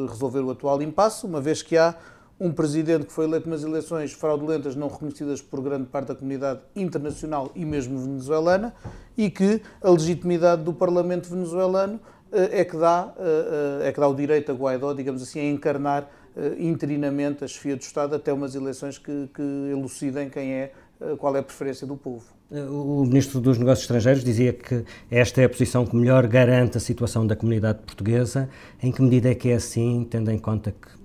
resolver 0.06 0.40
o 0.40 0.50
atual 0.50 0.82
impasse, 0.82 1.24
uma 1.24 1.40
vez 1.40 1.62
que 1.62 1.76
há 1.78 1.94
um 2.40 2.52
presidente 2.52 3.06
que 3.06 3.12
foi 3.12 3.24
eleito 3.24 3.48
nas 3.48 3.62
eleições 3.62 4.12
fraudulentas 4.12 4.76
não 4.76 4.88
reconhecidas 4.88 5.42
por 5.42 5.60
grande 5.60 5.86
parte 5.86 6.08
da 6.08 6.14
comunidade 6.14 6.60
internacional 6.76 7.50
e 7.54 7.64
mesmo 7.64 7.98
venezuelana 7.98 8.74
e 9.16 9.28
que 9.28 9.60
a 9.82 9.90
legitimidade 9.90 10.62
do 10.62 10.72
Parlamento 10.72 11.28
venezuelano 11.28 12.00
eh, 12.32 12.60
é 12.60 12.64
que 12.64 12.76
dá, 12.76 13.12
eh, 13.18 13.82
eh, 13.82 13.88
é 13.88 13.92
que 13.92 13.98
dá 13.98 14.08
o 14.08 14.14
direito 14.14 14.52
a 14.52 14.54
Guaidó, 14.54 14.92
digamos 14.92 15.22
assim, 15.22 15.40
a 15.40 15.50
encarnar 15.50 16.08
interinamente 16.56 17.42
a 17.42 17.48
chefia 17.48 17.74
do 17.74 17.82
Estado 17.82 18.14
até 18.14 18.32
umas 18.32 18.54
eleições 18.54 18.96
que, 18.96 19.28
que 19.34 19.42
elucidem 19.72 20.30
quem 20.30 20.52
é, 20.52 20.72
qual 21.18 21.34
é 21.34 21.40
a 21.40 21.42
preferência 21.42 21.84
do 21.84 21.96
povo. 21.96 22.26
O 22.48 23.04
Ministro 23.04 23.40
dos 23.40 23.58
Negócios 23.58 23.82
Estrangeiros 23.82 24.22
dizia 24.22 24.52
que 24.52 24.84
esta 25.10 25.40
é 25.42 25.46
a 25.46 25.48
posição 25.48 25.84
que 25.84 25.96
melhor 25.96 26.28
garante 26.28 26.76
a 26.76 26.80
situação 26.80 27.26
da 27.26 27.34
comunidade 27.34 27.80
portuguesa. 27.80 28.48
Em 28.80 28.92
que 28.92 29.02
medida 29.02 29.28
é 29.30 29.34
que 29.34 29.50
é 29.50 29.56
assim, 29.56 30.06
tendo 30.08 30.30
em 30.30 30.38
conta 30.38 30.70
que 30.70 30.97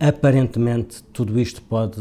aparentemente 0.00 1.02
tudo 1.12 1.38
isto 1.38 1.60
pode 1.62 2.00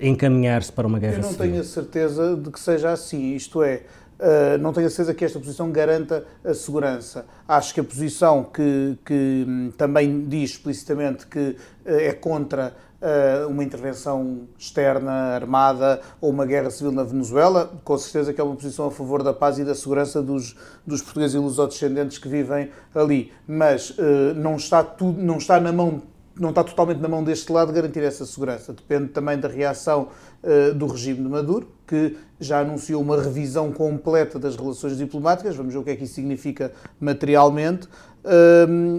encaminhar-se 0.00 0.70
para 0.70 0.86
uma 0.86 0.98
guerra 0.98 1.22
civil? 1.22 1.28
Eu 1.28 1.32
não 1.32 1.38
civil? 1.38 1.52
tenho 1.52 1.62
a 1.62 1.64
certeza 1.64 2.36
de 2.36 2.50
que 2.50 2.60
seja 2.60 2.92
assim. 2.92 3.34
Isto 3.34 3.62
é, 3.62 3.82
uh, 4.18 4.58
não 4.60 4.72
tenho 4.72 4.86
a 4.86 4.90
certeza 4.90 5.14
que 5.14 5.24
esta 5.24 5.38
posição 5.38 5.70
garanta 5.72 6.24
a 6.44 6.54
segurança. 6.54 7.26
Acho 7.48 7.74
que 7.74 7.80
a 7.80 7.84
posição 7.84 8.44
que, 8.44 8.98
que 9.04 9.44
hum, 9.48 9.72
também 9.76 10.26
diz 10.26 10.50
explicitamente 10.50 11.26
que 11.26 11.38
uh, 11.38 11.56
é 11.84 12.12
contra 12.12 12.74
uh, 13.00 13.48
uma 13.48 13.64
intervenção 13.64 14.42
externa, 14.58 15.10
armada 15.10 16.00
ou 16.20 16.30
uma 16.30 16.44
guerra 16.44 16.70
civil 16.70 16.92
na 16.92 17.02
Venezuela, 17.02 17.72
com 17.82 17.96
certeza 17.96 18.32
que 18.34 18.40
é 18.40 18.44
uma 18.44 18.54
posição 18.54 18.86
a 18.86 18.90
favor 18.90 19.22
da 19.22 19.32
paz 19.32 19.58
e 19.58 19.64
da 19.64 19.74
segurança 19.74 20.22
dos, 20.22 20.54
dos 20.86 21.00
portugueses 21.00 21.34
e 21.34 21.38
lusodescendentes 21.38 22.18
que 22.18 22.28
vivem 22.28 22.70
ali. 22.94 23.32
Mas 23.48 23.96
não 24.36 24.56
está 24.56 24.84
tudo, 24.84 25.20
não 25.20 25.38
está 25.38 25.58
na 25.58 25.72
mão 25.72 26.02
não 26.38 26.50
está 26.50 26.64
totalmente 26.64 26.98
na 26.98 27.08
mão 27.08 27.22
deste 27.22 27.50
lado 27.52 27.72
garantir 27.72 28.02
essa 28.02 28.24
segurança. 28.24 28.72
Depende 28.72 29.08
também 29.08 29.38
da 29.38 29.48
reação 29.48 30.08
uh, 30.42 30.74
do 30.74 30.86
regime 30.86 31.22
de 31.22 31.28
Maduro, 31.28 31.68
que 31.90 32.16
já 32.38 32.60
anunciou 32.60 33.02
uma 33.02 33.20
revisão 33.20 33.72
completa 33.72 34.38
das 34.38 34.56
relações 34.56 34.96
diplomáticas. 34.96 35.56
Vamos 35.56 35.74
ver 35.74 35.80
o 35.80 35.82
que 35.82 35.90
é 35.90 35.96
que 35.96 36.04
isso 36.04 36.14
significa 36.14 36.72
materialmente 37.00 37.88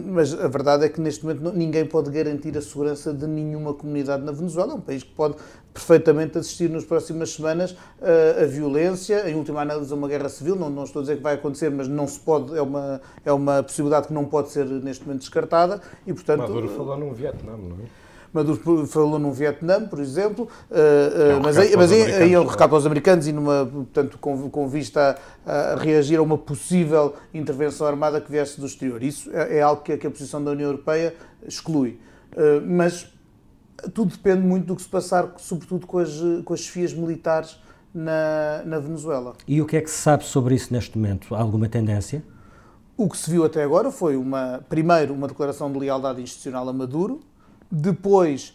mas 0.10 0.34
a 0.34 0.47
verdade 0.47 0.86
é 0.86 0.89
que 0.89 0.99
neste 0.99 1.23
momento 1.23 1.56
ninguém 1.56 1.86
pode 1.86 2.10
garantir 2.10 2.58
a 2.58 2.62
segurança 2.62 3.13
de 3.13 3.27
nenhuma 3.27 3.73
comunidade 3.73 4.23
na 4.23 4.32
Venezuela. 4.32 4.71
É 4.71 4.75
um 4.75 4.82
país 4.82 5.04
que 5.04 5.12
pode 5.12 5.36
perfeitamente 5.73 6.38
assistir 6.38 6.69
nas 6.69 6.84
próximas 6.84 7.32
semanas 7.32 7.71
uh, 7.71 8.43
a 8.43 8.45
violência, 8.45 9.30
em 9.30 9.36
última 9.36 9.62
análise 9.62 9.91
a 9.93 9.95
uma 9.95 10.08
guerra 10.08 10.27
civil. 10.27 10.56
Não, 10.56 10.69
não, 10.69 10.84
estou 10.84 11.01
a 11.01 11.04
dizer 11.04 11.17
que 11.17 11.23
vai 11.23 11.36
acontecer, 11.36 11.69
mas 11.69 11.88
não 11.88 12.08
se 12.08 12.19
pode, 12.19 12.58
é 12.58 12.62
uma, 12.62 12.99
é 13.23 13.32
uma 13.32 13.62
possibilidade 13.62 14.08
que 14.08 14.13
não 14.13 14.25
pode 14.25 14.49
ser 14.49 14.65
neste 14.65 15.06
momento 15.06 15.21
descartada. 15.21 15.80
E, 16.06 16.13
portanto, 16.13 16.39
Maduro 16.39 16.67
falou 16.69 16.97
no 16.97 17.13
Vietnã, 17.13 17.56
não 17.56 17.77
é? 17.77 18.11
Maduro 18.34 18.88
falou 18.88 19.20
no 19.20 19.32
Vietnã, 19.32 19.86
por 19.86 20.00
exemplo, 20.00 20.48
uh, 20.70 21.38
uh, 21.38 21.44
mas, 21.44 21.58
aí, 21.58 21.76
mas 21.76 21.91
aí, 21.91 22.04
aí 22.13 22.34
é 22.34 22.39
um 22.39 22.46
recado 22.46 22.74
aos 22.74 22.86
americanos 22.86 23.28
e, 23.28 23.32
numa, 23.34 23.65
portanto, 23.65 24.17
com, 24.17 24.50
com 24.50 24.70
vista 24.70 25.17
a, 25.46 25.52
a, 25.52 25.76
reagir 25.76 26.17
a 26.17 26.22
uma 26.22 26.38
possível 26.38 27.15
intervenção 27.34 27.86
armada 27.88 28.22
que 28.22 28.32
viesse 28.32 28.60
do 28.60 28.65
exterior. 28.65 29.04
Isso 29.04 29.30
é, 29.34 29.58
é 29.58 29.62
algo 29.62 29.82
que 29.82 29.91
a, 29.91 29.98
que 29.98 30.08
a, 30.08 30.12
posição 30.12 30.41
da 30.44 30.52
União 30.52 30.70
Europeia 30.70 31.13
exclui. 31.46 32.00
Uh, 32.32 32.65
mas 32.65 33.12
tudo 33.94 34.12
depende 34.12 34.41
muito 34.46 34.65
do 34.67 34.76
que 34.76 34.82
se 34.82 34.89
passar, 34.89 35.34
sobretudo 35.38 35.86
com 35.86 35.98
as, 35.98 36.22
com 36.46 36.54
as 36.54 36.62
chefias 36.62 36.94
militares 36.94 37.60
na, 37.94 38.63
na 38.65 38.80
Venezuela. 38.80 39.34
E 39.48 39.62
o 39.62 39.65
que 39.65 39.78
é 39.78 39.82
que 39.82 39.89
se 39.89 39.98
sabe 39.98 40.24
sobre 40.24 40.56
isso 40.56 40.74
neste 40.74 40.98
momento? 40.98 41.36
Há 41.36 41.41
alguma 41.41 41.67
tendência? 41.67 42.24
O 42.96 43.10
que 43.10 43.17
se 43.17 43.30
viu 43.30 43.44
até 43.44 43.63
agora 43.63 43.91
foi, 43.91 44.15
uma, 44.15 44.63
primeiro, 44.70 45.13
uma 45.13 45.28
declaração 45.28 45.72
de 45.72 45.80
lealdade 45.80 46.22
institucional 46.22 46.67
a 46.70 46.74
Maduro, 46.74 47.22
depois, 47.72 48.54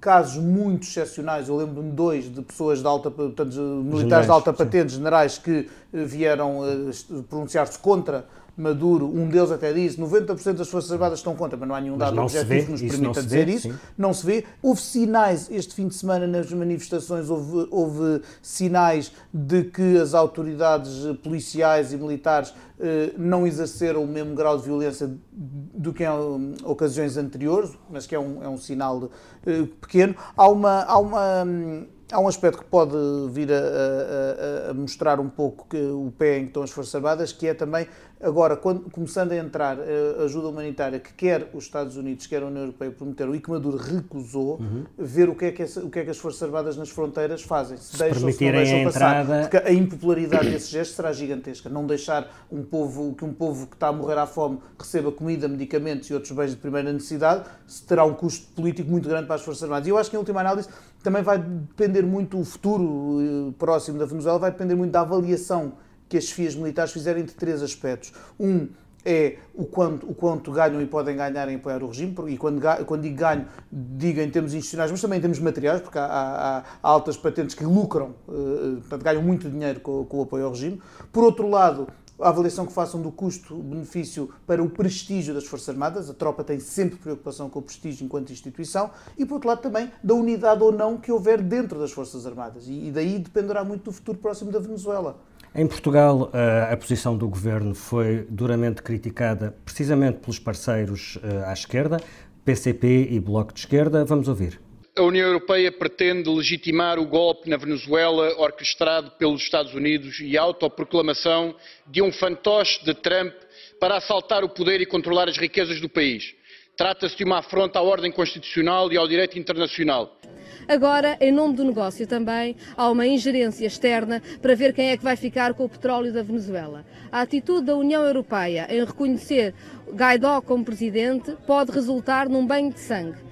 casos 0.00 0.42
muito 0.42 0.84
excepcionais, 0.84 1.48
eu 1.48 1.56
lembro-me 1.56 1.90
de 1.90 1.96
dois 1.96 2.32
de 2.32 2.40
pessoas 2.42 2.80
de 2.80 2.86
alta, 2.86 3.10
portanto, 3.10 3.54
militares 3.56 4.00
generais, 4.00 4.26
de 4.26 4.32
alta 4.32 4.52
patente, 4.52 4.92
sim. 4.92 4.98
generais, 4.98 5.38
que 5.38 5.68
vieram 6.04 6.60
uh, 6.60 7.22
pronunciar-se 7.28 7.78
contra 7.78 8.26
Maduro, 8.56 9.06
um 9.06 9.28
deles 9.28 9.50
até 9.50 9.70
disse 9.70 10.00
90% 10.00 10.54
das 10.54 10.68
Forças 10.68 10.90
Armadas 10.90 11.18
estão 11.18 11.36
contra, 11.36 11.58
mas 11.58 11.68
não 11.68 11.74
há 11.74 11.80
nenhum 11.80 11.98
dado 11.98 12.18
objetivo 12.18 12.64
que 12.64 12.72
nos 12.72 12.80
permita 12.80 13.22
dizer 13.22 13.44
vê, 13.44 13.52
isso. 13.52 13.68
Sim. 13.68 13.78
Não 13.98 14.14
se 14.14 14.24
vê. 14.24 14.44
Houve 14.62 14.80
sinais, 14.80 15.50
este 15.50 15.74
fim 15.74 15.88
de 15.88 15.94
semana 15.94 16.26
nas 16.26 16.50
manifestações, 16.50 17.28
houve, 17.28 17.68
houve 17.70 18.22
sinais 18.40 19.12
de 19.32 19.64
que 19.64 19.98
as 19.98 20.14
autoridades 20.14 21.04
policiais 21.22 21.92
e 21.92 21.98
militares 21.98 22.54
eh, 22.80 23.12
não 23.18 23.46
exerceram 23.46 24.02
o 24.02 24.06
mesmo 24.06 24.34
grau 24.34 24.56
de 24.56 24.64
violência 24.64 25.10
do 25.30 25.92
que 25.92 26.04
em 26.04 26.54
ocasiões 26.64 27.18
anteriores, 27.18 27.72
mas 27.90 28.06
que 28.06 28.14
é 28.14 28.18
um, 28.18 28.42
é 28.42 28.48
um 28.48 28.56
sinal 28.56 29.10
eh, 29.46 29.64
pequeno. 29.82 30.16
Há 30.34 30.48
uma. 30.48 30.82
Há 30.84 30.98
uma 30.98 31.44
hum, 31.44 31.86
Há 32.10 32.20
um 32.20 32.28
aspecto 32.28 32.58
que 32.58 32.64
pode 32.66 32.96
vir 33.30 33.50
a, 33.52 33.56
a, 33.56 34.70
a, 34.70 34.74
mostrar 34.74 35.18
um 35.18 35.28
pouco 35.28 35.66
que 35.68 35.76
o 35.76 36.12
pé 36.16 36.38
em 36.38 36.42
que 36.42 36.46
estão 36.48 36.62
as 36.62 36.70
Forças 36.70 36.94
Armadas, 36.94 37.32
que 37.32 37.48
é 37.48 37.54
também 37.54 37.88
Agora, 38.20 38.56
quando, 38.56 38.90
começando 38.90 39.32
a 39.32 39.36
entrar 39.36 39.76
a 39.78 40.24
ajuda 40.24 40.48
humanitária 40.48 40.98
que 40.98 41.12
quer 41.12 41.50
os 41.52 41.64
Estados 41.64 41.98
Unidos, 41.98 42.26
quer 42.26 42.42
a 42.42 42.46
União 42.46 42.62
Europeia 42.62 42.90
prometeram 42.90 43.34
e 43.34 43.40
que 43.40 43.50
Maduro 43.50 43.76
recusou, 43.76 44.58
uhum. 44.58 44.84
ver 44.96 45.28
o 45.28 45.34
que, 45.34 45.44
é 45.44 45.52
que 45.52 45.62
essa, 45.62 45.80
o 45.80 45.90
que 45.90 45.98
é 45.98 46.04
que 46.04 46.10
as 46.10 46.16
Forças 46.16 46.42
Armadas 46.42 46.78
nas 46.78 46.88
fronteiras 46.88 47.42
fazem. 47.42 47.76
Se, 47.76 47.92
se 47.92 47.98
deixam, 47.98 48.32
se 48.32 48.44
não 48.44 48.52
deixam 48.52 48.84
passar. 48.84 49.22
Entrada... 49.22 49.48
Porque 49.48 49.68
a 49.68 49.72
impopularidade 49.72 50.50
desse 50.50 50.70
gesto 50.70 50.94
será 50.94 51.12
gigantesca. 51.12 51.68
Não 51.68 51.86
deixar 51.86 52.46
um 52.50 52.62
povo, 52.62 53.14
que 53.14 53.24
um 53.24 53.34
povo 53.34 53.66
que 53.66 53.74
está 53.74 53.88
a 53.88 53.92
morrer 53.92 54.16
à 54.16 54.26
fome 54.26 54.60
receba 54.78 55.12
comida, 55.12 55.46
medicamentos 55.46 56.08
e 56.08 56.14
outros 56.14 56.32
bens 56.32 56.52
de 56.52 56.56
primeira 56.56 56.90
necessidade, 56.90 57.44
terá 57.86 58.04
um 58.04 58.14
custo 58.14 58.46
político 58.54 58.90
muito 58.90 59.10
grande 59.10 59.26
para 59.26 59.34
as 59.34 59.42
Forças 59.42 59.62
Armadas. 59.64 59.86
E 59.86 59.90
eu 59.90 59.98
acho 59.98 60.08
que, 60.08 60.16
em 60.16 60.18
última 60.18 60.40
análise, 60.40 60.70
também 61.06 61.22
vai 61.22 61.38
depender 61.38 62.02
muito, 62.02 62.36
o 62.36 62.44
futuro 62.44 63.20
eh, 63.20 63.54
próximo 63.56 63.96
da 63.96 64.06
Venezuela 64.06 64.40
vai 64.40 64.50
depender 64.50 64.74
muito 64.74 64.90
da 64.90 65.02
avaliação 65.02 65.74
que 66.08 66.16
as 66.16 66.24
chefias 66.24 66.56
militares 66.56 66.92
fizerem 66.92 67.24
de 67.24 67.32
três 67.32 67.62
aspectos. 67.62 68.12
Um 68.40 68.66
é 69.04 69.36
o 69.54 69.64
quanto, 69.64 70.10
o 70.10 70.12
quanto 70.12 70.50
ganham 70.50 70.82
e 70.82 70.86
podem 70.86 71.16
ganhar 71.16 71.48
em 71.48 71.54
apoiar 71.54 71.80
o 71.84 71.86
regime, 71.86 72.12
e 72.26 72.36
quando, 72.36 72.60
quando 72.86 73.02
digo 73.02 73.14
ganho, 73.14 73.46
digo 73.70 74.20
em 74.20 74.28
termos 74.28 74.52
institucionais, 74.52 74.90
mas 74.90 75.00
também 75.00 75.18
em 75.18 75.20
termos 75.20 75.38
materiais, 75.38 75.80
porque 75.80 75.96
há, 75.96 76.06
há, 76.06 76.58
há 76.58 76.64
altas 76.82 77.16
patentes 77.16 77.54
que 77.54 77.62
lucram, 77.62 78.16
uh, 78.26 78.78
portanto, 78.80 79.04
ganham 79.04 79.22
muito 79.22 79.48
dinheiro 79.48 79.78
com, 79.78 80.04
com 80.06 80.18
o 80.18 80.22
apoio 80.22 80.46
ao 80.46 80.50
regime. 80.50 80.82
Por 81.12 81.22
outro 81.22 81.48
lado, 81.48 81.86
a 82.20 82.28
avaliação 82.28 82.66
que 82.66 82.72
façam 82.72 83.00
do 83.00 83.10
custo-benefício 83.10 84.30
para 84.46 84.62
o 84.62 84.70
prestígio 84.70 85.34
das 85.34 85.44
Forças 85.44 85.68
Armadas. 85.68 86.08
A 86.08 86.14
tropa 86.14 86.42
tem 86.42 86.58
sempre 86.58 86.98
preocupação 86.98 87.50
com 87.50 87.58
o 87.58 87.62
prestígio 87.62 88.04
enquanto 88.04 88.32
instituição. 88.32 88.90
E, 89.18 89.24
por 89.24 89.34
outro 89.34 89.48
lado, 89.48 89.60
também 89.60 89.90
da 90.02 90.14
unidade 90.14 90.62
ou 90.62 90.72
não 90.72 90.96
que 90.96 91.12
houver 91.12 91.42
dentro 91.42 91.78
das 91.78 91.92
Forças 91.92 92.26
Armadas. 92.26 92.64
E, 92.66 92.90
daí 92.90 93.18
dependerá 93.18 93.64
muito 93.64 93.84
do 93.84 93.92
futuro 93.92 94.18
próximo 94.18 94.50
da 94.50 94.58
Venezuela. 94.58 95.18
Em 95.54 95.66
Portugal, 95.66 96.30
eh, 96.32 96.68
a 96.70 96.76
posição 96.76 97.16
do 97.16 97.26
governo 97.28 97.74
foi 97.74 98.26
duramente 98.28 98.82
criticada 98.82 99.56
precisamente 99.64 100.18
pelos 100.18 100.38
parceiros 100.38 101.18
eh, 101.22 101.44
à 101.46 101.52
esquerda, 101.52 101.98
PCP 102.44 103.08
e 103.10 103.18
Bloco 103.18 103.54
de 103.54 103.60
Esquerda. 103.60 104.04
Vamos 104.04 104.28
ouvir. 104.28 104.65
A 104.98 105.02
União 105.02 105.26
Europeia 105.26 105.70
pretende 105.70 106.30
legitimar 106.30 106.98
o 106.98 107.04
golpe 107.04 107.50
na 107.50 107.58
Venezuela 107.58 108.34
orquestrado 108.38 109.10
pelos 109.10 109.42
Estados 109.42 109.74
Unidos 109.74 110.20
e 110.20 110.38
a 110.38 110.42
autoproclamação 110.42 111.54
de 111.86 112.00
um 112.00 112.10
fantoche 112.10 112.82
de 112.82 112.94
Trump 112.94 113.34
para 113.78 113.98
assaltar 113.98 114.42
o 114.42 114.48
poder 114.48 114.80
e 114.80 114.86
controlar 114.86 115.28
as 115.28 115.36
riquezas 115.36 115.82
do 115.82 115.88
país. 115.88 116.34
Trata-se 116.78 117.14
de 117.14 117.24
uma 117.24 117.40
afronta 117.40 117.78
à 117.78 117.82
ordem 117.82 118.10
constitucional 118.10 118.90
e 118.90 118.96
ao 118.96 119.06
direito 119.06 119.38
internacional. 119.38 120.18
Agora, 120.66 121.18
em 121.20 121.30
nome 121.30 121.54
do 121.56 121.64
negócio 121.64 122.06
também, 122.06 122.56
há 122.74 122.90
uma 122.90 123.06
ingerência 123.06 123.66
externa 123.66 124.22
para 124.40 124.54
ver 124.54 124.72
quem 124.72 124.92
é 124.92 124.96
que 124.96 125.04
vai 125.04 125.14
ficar 125.14 125.52
com 125.52 125.66
o 125.66 125.68
petróleo 125.68 126.10
da 126.10 126.22
Venezuela. 126.22 126.86
A 127.12 127.20
atitude 127.20 127.66
da 127.66 127.76
União 127.76 128.02
Europeia 128.02 128.66
em 128.70 128.82
reconhecer 128.82 129.52
Guaidó 129.90 130.40
como 130.40 130.64
presidente 130.64 131.36
pode 131.46 131.70
resultar 131.70 132.30
num 132.30 132.46
banho 132.46 132.72
de 132.72 132.80
sangue. 132.80 133.25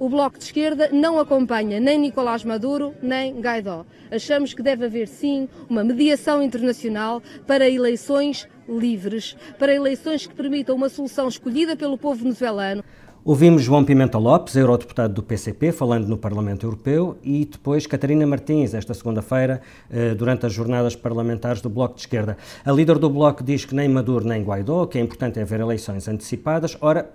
O 0.00 0.08
Bloco 0.08 0.38
de 0.38 0.44
Esquerda 0.44 0.88
não 0.90 1.18
acompanha 1.18 1.78
nem 1.78 1.98
Nicolás 1.98 2.42
Maduro 2.42 2.94
nem 3.02 3.38
Guaidó. 3.38 3.84
Achamos 4.10 4.54
que 4.54 4.62
deve 4.62 4.86
haver 4.86 5.06
sim 5.06 5.46
uma 5.68 5.84
mediação 5.84 6.42
internacional 6.42 7.22
para 7.46 7.68
eleições 7.68 8.48
livres, 8.66 9.36
para 9.58 9.74
eleições 9.74 10.26
que 10.26 10.34
permitam 10.34 10.74
uma 10.74 10.88
solução 10.88 11.28
escolhida 11.28 11.76
pelo 11.76 11.98
povo 11.98 12.22
venezuelano. 12.22 12.82
Ouvimos 13.22 13.62
João 13.62 13.84
Pimenta 13.84 14.16
Lopes, 14.16 14.56
eurodeputado 14.56 15.12
do 15.12 15.22
PCP, 15.22 15.70
falando 15.70 16.08
no 16.08 16.16
Parlamento 16.16 16.64
Europeu, 16.64 17.18
e 17.22 17.44
depois 17.44 17.86
Catarina 17.86 18.26
Martins, 18.26 18.72
esta 18.72 18.94
segunda-feira, 18.94 19.60
eh, 19.90 20.14
durante 20.14 20.46
as 20.46 20.52
jornadas 20.54 20.96
parlamentares 20.96 21.60
do 21.60 21.68
Bloco 21.68 21.96
de 21.96 22.00
Esquerda. 22.00 22.38
A 22.64 22.72
líder 22.72 22.96
do 22.96 23.10
Bloco 23.10 23.44
diz 23.44 23.66
que 23.66 23.74
nem 23.74 23.86
Maduro 23.86 24.26
nem 24.26 24.42
Guaidó, 24.42 24.86
que 24.86 24.96
é 24.96 25.02
importante 25.02 25.38
é 25.38 25.42
haver 25.42 25.60
eleições 25.60 26.08
antecipadas. 26.08 26.78
Ora, 26.80 27.10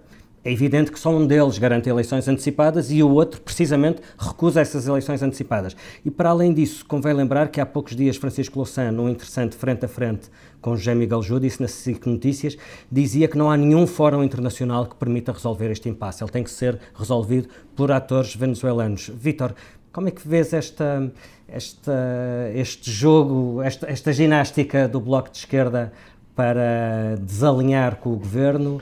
é 0.45 0.51
evidente 0.51 0.91
que 0.91 0.99
só 0.99 1.09
um 1.09 1.25
deles 1.25 1.57
garante 1.57 1.89
eleições 1.89 2.27
antecipadas 2.27 2.91
e 2.91 3.01
o 3.01 3.09
outro, 3.09 3.41
precisamente, 3.41 3.99
recusa 4.15 4.61
essas 4.61 4.87
eleições 4.87 5.23
antecipadas. 5.23 5.75
E 6.05 6.11
para 6.11 6.29
além 6.29 6.53
disso, 6.53 6.85
convém 6.85 7.13
lembrar 7.13 7.49
que 7.49 7.59
há 7.59 7.65
poucos 7.65 7.95
dias 7.95 8.15
Francisco 8.15 8.59
Louçã, 8.59 8.91
num 8.91 9.09
interessante 9.09 9.55
frente 9.55 9.85
a 9.85 9.87
frente 9.87 10.29
com 10.61 10.75
José 10.75 10.93
Miguel 10.93 11.21
disse 11.39 11.59
na 11.61 11.67
SIC 11.67 12.05
Notícias, 12.05 12.57
dizia 12.91 13.27
que 13.27 13.37
não 13.37 13.49
há 13.49 13.57
nenhum 13.57 13.87
fórum 13.87 14.23
internacional 14.23 14.85
que 14.85 14.95
permita 14.95 15.31
resolver 15.31 15.71
este 15.71 15.89
impasse. 15.89 16.23
Ele 16.23 16.31
tem 16.31 16.43
que 16.43 16.51
ser 16.51 16.79
resolvido 16.93 17.49
por 17.75 17.91
atores 17.91 18.35
venezuelanos. 18.35 19.09
Vítor, 19.13 19.55
como 19.91 20.09
é 20.09 20.11
que 20.11 20.27
vês 20.27 20.53
esta, 20.53 21.11
esta, 21.47 22.51
este 22.53 22.91
jogo, 22.91 23.63
esta, 23.63 23.89
esta 23.89 24.13
ginástica 24.13 24.87
do 24.87 24.99
Bloco 24.99 25.31
de 25.31 25.39
Esquerda 25.39 25.91
para 26.35 27.15
desalinhar 27.19 27.95
com 27.95 28.13
o 28.13 28.15
governo? 28.17 28.81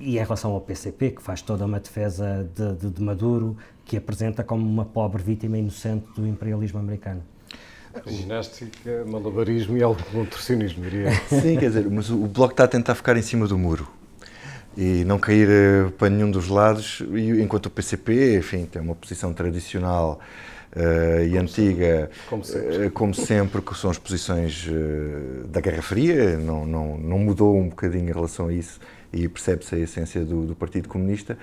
E 0.00 0.16
em 0.16 0.22
relação 0.22 0.52
ao 0.52 0.60
PCP, 0.60 1.10
que 1.10 1.22
faz 1.22 1.42
toda 1.42 1.64
uma 1.64 1.78
defesa 1.78 2.48
de, 2.54 2.74
de, 2.74 2.90
de 2.90 3.02
Maduro, 3.02 3.56
que 3.84 3.96
apresenta 3.96 4.42
como 4.42 4.66
uma 4.66 4.84
pobre 4.84 5.22
vítima 5.22 5.58
inocente 5.58 6.06
do 6.16 6.26
imperialismo 6.26 6.78
americano. 6.78 7.22
Ginástica, 8.06 9.04
malabarismo 9.06 9.76
e 9.76 9.82
algum 9.82 10.02
contorcionismo, 10.12 10.82
diria. 10.84 11.10
Sim, 11.28 11.56
quer 11.56 11.68
dizer, 11.68 11.90
mas 11.90 12.10
o 12.10 12.26
Bloco 12.26 12.52
está 12.52 12.64
a 12.64 12.68
tentar 12.68 12.94
ficar 12.94 13.16
em 13.16 13.22
cima 13.22 13.46
do 13.46 13.58
muro 13.58 13.88
e 14.76 15.04
não 15.04 15.18
cair 15.18 15.48
uh, 15.48 15.90
para 15.92 16.08
nenhum 16.08 16.30
dos 16.30 16.48
lados, 16.48 17.02
e, 17.12 17.42
enquanto 17.42 17.66
o 17.66 17.70
PCP, 17.70 18.38
enfim, 18.38 18.64
tem 18.64 18.80
uma 18.80 18.94
posição 18.94 19.32
tradicional 19.32 20.20
uh, 20.76 21.24
e 21.24 21.30
como 21.30 21.40
antiga, 21.40 21.86
sempre. 22.02 22.28
Como, 22.28 22.44
sempre. 22.44 22.86
Uh, 22.86 22.90
como 22.92 23.14
sempre, 23.14 23.62
que 23.62 23.76
são 23.76 23.90
as 23.90 23.98
posições 23.98 24.68
da 25.48 25.60
Guerra 25.60 25.82
Fria, 25.82 26.36
não, 26.36 26.64
não, 26.64 26.96
não 26.96 27.18
mudou 27.18 27.56
um 27.56 27.68
bocadinho 27.68 28.08
em 28.08 28.12
relação 28.12 28.46
a 28.46 28.52
isso 28.52 28.78
e 29.12 29.28
percebe-se 29.28 29.74
a 29.74 29.78
essência 29.78 30.24
do, 30.24 30.46
do 30.46 30.54
Partido 30.54 30.88
Comunista. 30.88 31.38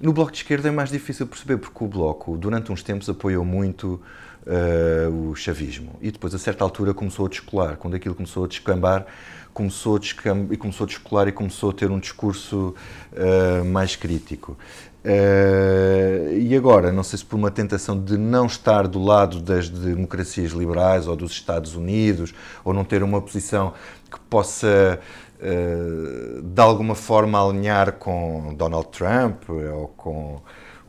No 0.00 0.12
Bloco 0.12 0.32
de 0.32 0.38
Esquerda 0.38 0.68
é 0.68 0.70
mais 0.70 0.90
difícil 0.90 1.26
perceber, 1.26 1.58
porque 1.58 1.84
o 1.84 1.86
Bloco, 1.86 2.36
durante 2.36 2.72
uns 2.72 2.82
tempos, 2.82 3.08
apoiou 3.08 3.44
muito 3.44 4.00
uh, 4.46 5.30
o 5.30 5.36
chavismo. 5.36 5.92
E 6.00 6.10
depois, 6.10 6.34
a 6.34 6.38
certa 6.38 6.64
altura, 6.64 6.94
começou 6.94 7.26
a 7.26 7.28
descolar. 7.28 7.76
Quando 7.76 7.96
aquilo 7.96 8.14
começou 8.14 8.44
a 8.44 8.48
descambar, 8.48 9.06
começou 9.52 9.96
a, 9.96 9.98
descam 9.98 10.48
e 10.50 10.56
começou 10.56 10.84
a 10.84 10.86
descolar 10.86 11.28
e 11.28 11.32
começou 11.32 11.70
a 11.70 11.72
ter 11.74 11.90
um 11.90 11.98
discurso 11.98 12.74
uh, 13.12 13.64
mais 13.64 13.94
crítico. 13.94 14.56
Uh, 15.04 16.38
e 16.38 16.54
agora, 16.54 16.92
não 16.92 17.02
sei 17.02 17.18
se 17.18 17.24
por 17.24 17.36
uma 17.36 17.50
tentação 17.50 17.98
de 17.98 18.16
não 18.18 18.46
estar 18.46 18.86
do 18.86 19.02
lado 19.02 19.40
das 19.40 19.68
democracias 19.68 20.52
liberais 20.52 21.06
ou 21.06 21.16
dos 21.16 21.32
Estados 21.32 21.74
Unidos, 21.74 22.34
ou 22.64 22.72
não 22.72 22.84
ter 22.84 23.02
uma 23.02 23.20
posição 23.20 23.72
que 24.10 24.18
possa 24.28 25.00
uh, 25.40 26.42
de 26.42 26.60
alguma 26.60 26.94
forma 26.94 27.42
alinhar 27.42 27.92
com 27.92 28.54
Donald 28.54 28.88
Trump 28.88 29.48
ou 29.48 29.88
com, 29.88 30.40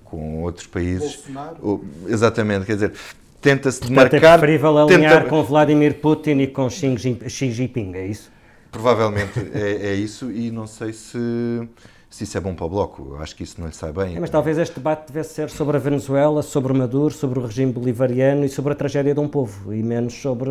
com 0.04 0.44
outros 0.44 0.68
países. 0.68 1.16
Bolsonaro. 1.16 1.86
Exatamente, 2.08 2.66
quer 2.66 2.74
dizer, 2.74 2.94
tenta-se 3.42 3.82
demarcar. 3.82 4.24
É 4.24 4.38
preferível 4.38 4.78
alinhar 4.78 5.24
tenta... 5.24 5.30
com 5.30 5.44
Vladimir 5.44 5.96
Putin 6.00 6.40
e 6.40 6.48
com 6.48 6.70
Xi 6.70 7.52
Jinping, 7.52 7.94
é 7.96 8.06
isso? 8.06 8.32
Provavelmente 8.72 9.40
é, 9.54 9.90
é, 9.90 9.94
isso 9.96 10.32
e 10.32 10.50
não 10.50 10.66
sei 10.66 10.94
se, 10.94 11.20
se 12.10 12.24
isso 12.24 12.38
é 12.38 12.42
bom 12.42 12.56
para 12.56 12.66
o 12.66 12.70
Bloco. 12.70 13.18
Acho 13.20 13.36
que 13.36 13.44
isso 13.44 13.60
não 13.60 13.68
lhe 13.68 13.76
sai 13.76 13.92
bem. 13.92 14.16
É, 14.16 14.20
mas 14.20 14.30
talvez 14.30 14.58
este 14.58 14.76
debate 14.76 15.08
devesse 15.08 15.34
ser 15.34 15.50
sobre 15.50 15.76
a 15.76 15.80
Venezuela, 15.80 16.42
sobre 16.42 16.72
Maduro, 16.72 17.14
sobre 17.14 17.40
o 17.40 17.46
regime 17.46 17.74
bolivariano 17.74 18.46
e 18.46 18.50
sobre 18.50 18.72
a 18.72 18.76
tragédia 18.76 19.14
de 19.14 19.20
um 19.20 19.28
povo 19.28 19.74
e 19.74 19.84
menos 19.84 20.14
sobre 20.14 20.50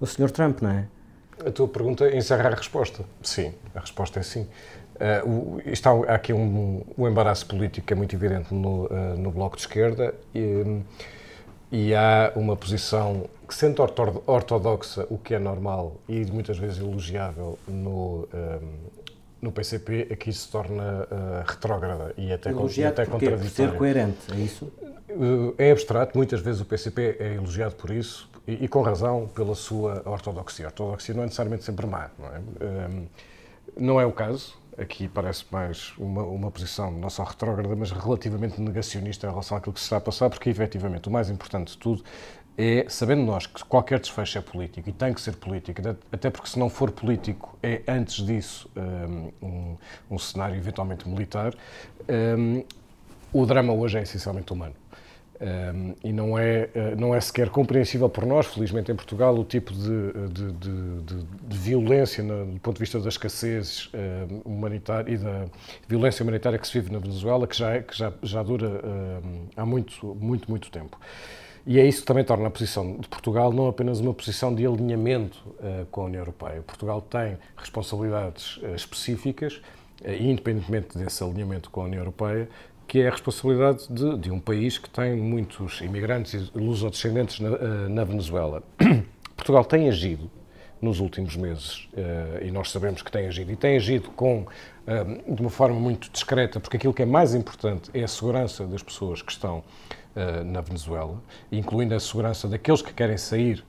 o 0.00 0.06
Sr. 0.06 0.30
Trump, 0.32 0.62
não 0.62 0.70
é? 0.70 0.88
A 1.46 1.50
tua 1.50 1.68
pergunta 1.68 2.14
encerra 2.14 2.50
a 2.50 2.54
resposta. 2.54 3.04
Sim, 3.22 3.54
a 3.74 3.80
resposta 3.80 4.20
é 4.20 4.22
sim. 4.22 4.46
Uh, 4.96 5.56
o, 5.56 5.62
está, 5.64 5.90
há 5.90 6.14
aqui 6.14 6.32
um, 6.32 6.82
um, 6.96 7.08
embaraço 7.08 7.46
político 7.46 7.86
que 7.86 7.92
é 7.92 7.96
muito 7.96 8.14
evidente 8.14 8.52
no, 8.52 8.84
uh, 8.84 9.16
no 9.16 9.30
Bloco 9.30 9.56
de 9.56 9.62
Esquerda. 9.62 10.14
E, 10.34 10.82
e 11.72 11.94
há 11.94 12.32
uma 12.36 12.56
posição 12.56 13.26
que, 13.48 13.54
sendo 13.54 13.82
ortodoxa, 14.26 15.06
o 15.08 15.16
que 15.16 15.34
é 15.34 15.38
normal 15.38 15.96
e 16.08 16.24
muitas 16.26 16.58
vezes 16.58 16.78
elogiável 16.78 17.58
no, 17.66 18.28
um, 18.34 18.58
no 19.40 19.52
PCP, 19.52 20.08
aqui 20.12 20.32
se 20.32 20.50
torna 20.50 21.04
uh, 21.04 21.44
retrógrada 21.46 22.12
e 22.16 22.32
até, 22.32 22.50
e 22.50 22.84
até 22.84 23.06
contraditória. 23.06 23.38
Por 23.38 23.48
ser 23.48 23.72
coerente, 23.72 24.18
é 24.32 24.36
isso? 24.36 24.70
Uh, 25.08 25.54
é 25.56 25.70
abstrato, 25.70 26.16
muitas 26.16 26.40
vezes 26.40 26.60
o 26.60 26.64
PCP 26.64 27.16
é 27.18 27.34
elogiado 27.34 27.74
por 27.74 27.90
isso 27.90 28.29
e, 28.50 28.64
e, 28.64 28.68
com 28.68 28.82
razão 28.82 29.28
pela 29.34 29.54
sua 29.54 30.02
ortodoxia. 30.04 30.66
A 30.66 30.68
ortodoxia 30.68 31.14
não 31.14 31.22
é 31.22 31.26
necessariamente 31.26 31.64
sempre 31.64 31.86
má, 31.86 32.10
não 32.18 32.28
é? 32.28 32.38
Um, 32.38 33.06
não 33.76 34.00
é 34.00 34.06
o 34.06 34.12
caso 34.12 34.58
aqui 34.78 35.08
parece 35.08 35.44
mais 35.50 35.92
uma, 35.98 36.22
uma 36.22 36.50
posição 36.50 36.90
não 36.90 37.10
só 37.10 37.22
retrógrada, 37.22 37.74
mas 37.76 37.90
relativamente 37.90 38.60
negacionista 38.60 39.26
em 39.26 39.30
relação 39.30 39.56
àquilo 39.56 39.74
que 39.74 39.80
se 39.80 39.84
está 39.84 39.98
a 39.98 40.00
passar, 40.00 40.30
porque 40.30 40.48
efetivamente 40.48 41.08
o 41.08 41.10
mais 41.10 41.28
importante 41.28 41.72
de 41.72 41.78
tudo 41.78 42.02
é, 42.56 42.84
sabendo 42.88 43.22
nós 43.22 43.46
que 43.46 43.64
qualquer 43.64 43.98
desfecho 44.00 44.38
é 44.38 44.40
político 44.40 44.88
e 44.88 44.92
tem 44.92 45.14
que 45.14 45.20
ser 45.20 45.36
político, 45.36 45.80
até 46.12 46.30
porque 46.30 46.48
se 46.48 46.58
não 46.58 46.68
for 46.68 46.90
político 46.90 47.56
é 47.62 47.82
antes 47.88 48.24
disso 48.24 48.70
um, 49.42 49.76
um 50.10 50.18
cenário 50.18 50.56
eventualmente 50.56 51.08
militar, 51.08 51.54
um, 52.38 52.62
o 53.32 53.46
drama 53.46 53.72
hoje 53.72 53.98
é 53.98 54.02
essencialmente 54.02 54.52
humano. 54.52 54.74
Um, 55.40 55.94
e 56.04 56.12
não 56.12 56.38
é, 56.38 56.68
eh, 56.74 56.94
não 56.98 57.14
é 57.14 57.20
sequer 57.20 57.48
compreensível 57.48 58.10
por 58.10 58.26
nós, 58.26 58.44
felizmente 58.44 58.92
em 58.92 58.94
Portugal, 58.94 59.34
o 59.34 59.42
tipo 59.42 59.72
de, 59.72 60.12
de, 60.28 60.52
de, 60.52 61.24
de, 61.48 61.58
violência 61.58 62.22
no, 62.22 62.44
do 62.44 62.60
ponto 62.60 62.74
de 62.74 62.80
vista 62.80 63.00
da 63.00 63.08
escassez 63.08 63.86
uh, 63.86 64.42
humanitária 64.44 65.10
e 65.10 65.16
da 65.16 65.46
violência 65.88 66.22
humanitária 66.22 66.58
que 66.58 66.68
se 66.68 66.78
vive 66.78 66.92
na 66.92 66.98
Venezuela, 66.98 67.46
que 67.46 67.56
já, 67.56 67.70
é, 67.70 67.80
que 67.80 67.96
já, 67.96 68.12
já 68.22 68.42
dura 68.42 68.68
uh, 68.68 69.48
há 69.56 69.64
muito, 69.64 70.14
muito, 70.20 70.50
muito 70.50 70.70
tempo. 70.70 71.00
E 71.66 71.80
é 71.80 71.86
isso 71.86 72.00
que 72.02 72.06
também 72.06 72.24
torna 72.24 72.48
a 72.48 72.50
posição 72.50 72.98
de 72.98 73.08
Portugal 73.08 73.50
não 73.50 73.66
apenas 73.66 73.98
uma 73.98 74.12
posição 74.12 74.54
de 74.54 74.66
alinhamento 74.66 75.42
uh, 75.58 75.86
com 75.90 76.02
a 76.02 76.04
União 76.04 76.20
Europeia. 76.20 76.60
Portugal 76.60 77.00
tem 77.00 77.38
responsabilidades 77.56 78.60
específicas, 78.76 79.58
independentemente 80.04 80.98
desse 80.98 81.22
alinhamento 81.22 81.70
com 81.70 81.82
a 81.82 81.84
União 81.84 82.00
Europeia, 82.00 82.48
que 82.90 83.00
é 83.00 83.06
a 83.06 83.10
responsabilidade 83.12 83.86
de, 83.88 84.18
de 84.18 84.32
um 84.32 84.40
país 84.40 84.76
que 84.76 84.90
tem 84.90 85.14
muitos 85.14 85.80
imigrantes 85.80 86.34
e 86.34 86.58
lusodescendentes 86.58 87.38
na, 87.38 87.50
eh, 87.50 87.88
na 87.88 88.02
Venezuela. 88.02 88.64
Portugal 89.36 89.64
tem 89.64 89.88
agido 89.88 90.28
nos 90.82 90.98
últimos 90.98 91.36
meses, 91.36 91.88
uh, 91.92 92.44
e 92.44 92.50
nós 92.50 92.68
sabemos 92.72 93.00
que 93.00 93.12
tem 93.12 93.28
agido, 93.28 93.52
e 93.52 93.54
tem 93.54 93.76
agido 93.76 94.10
com, 94.10 94.40
uh, 94.40 95.34
de 95.34 95.40
uma 95.40 95.50
forma 95.50 95.78
muito 95.78 96.10
discreta, 96.10 96.58
porque 96.58 96.78
aquilo 96.78 96.92
que 96.92 97.02
é 97.02 97.06
mais 97.06 97.32
importante 97.32 97.90
é 97.94 98.02
a 98.02 98.08
segurança 98.08 98.66
das 98.66 98.82
pessoas 98.82 99.22
que 99.22 99.30
estão 99.30 99.62
na 100.44 100.60
Venezuela, 100.60 101.22
incluindo 101.52 101.94
a 101.94 102.00
segurança 102.00 102.48
daqueles 102.48 102.82
que 102.82 102.92
querem 102.92 103.16
sair 103.16 103.64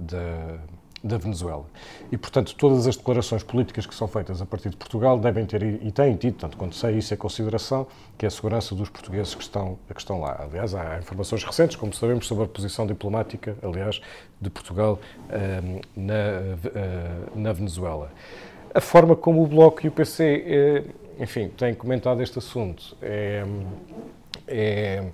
da 0.00 0.58
da 1.02 1.18
Venezuela. 1.18 1.64
E, 2.10 2.16
portanto, 2.16 2.54
todas 2.54 2.86
as 2.86 2.96
declarações 2.96 3.42
políticas 3.42 3.86
que 3.86 3.94
são 3.94 4.06
feitas 4.06 4.40
a 4.40 4.46
partir 4.46 4.70
de 4.70 4.76
Portugal 4.76 5.18
devem 5.18 5.44
ter, 5.44 5.62
e 5.62 5.90
têm 5.90 6.14
tido, 6.16 6.36
tanto 6.36 6.56
quanto 6.56 6.76
sei, 6.76 6.98
isso 6.98 7.12
em 7.12 7.16
consideração, 7.16 7.86
que 8.16 8.24
é 8.24 8.28
a 8.28 8.30
segurança 8.30 8.74
dos 8.74 8.88
portugueses 8.88 9.34
que 9.34 9.42
estão, 9.42 9.78
que 9.92 10.00
estão 10.00 10.20
lá. 10.20 10.46
Aliás, 10.48 10.74
há 10.74 10.98
informações 10.98 11.42
recentes, 11.42 11.76
como 11.76 11.92
sabemos, 11.92 12.26
sobre 12.26 12.44
a 12.44 12.46
posição 12.46 12.86
diplomática, 12.86 13.56
aliás, 13.62 14.00
de 14.40 14.50
Portugal 14.50 14.98
uh, 15.28 15.80
na, 15.96 16.14
uh, 16.14 17.38
na 17.38 17.52
Venezuela. 17.52 18.12
A 18.74 18.80
forma 18.80 19.14
como 19.16 19.42
o 19.42 19.46
Bloco 19.46 19.84
e 19.84 19.88
o 19.88 19.92
PC, 19.92 20.44
eh, 20.46 20.84
enfim, 21.18 21.48
têm 21.48 21.74
comentado 21.74 22.22
este 22.22 22.38
assunto 22.38 22.96
é, 23.02 23.44
é 24.48 25.04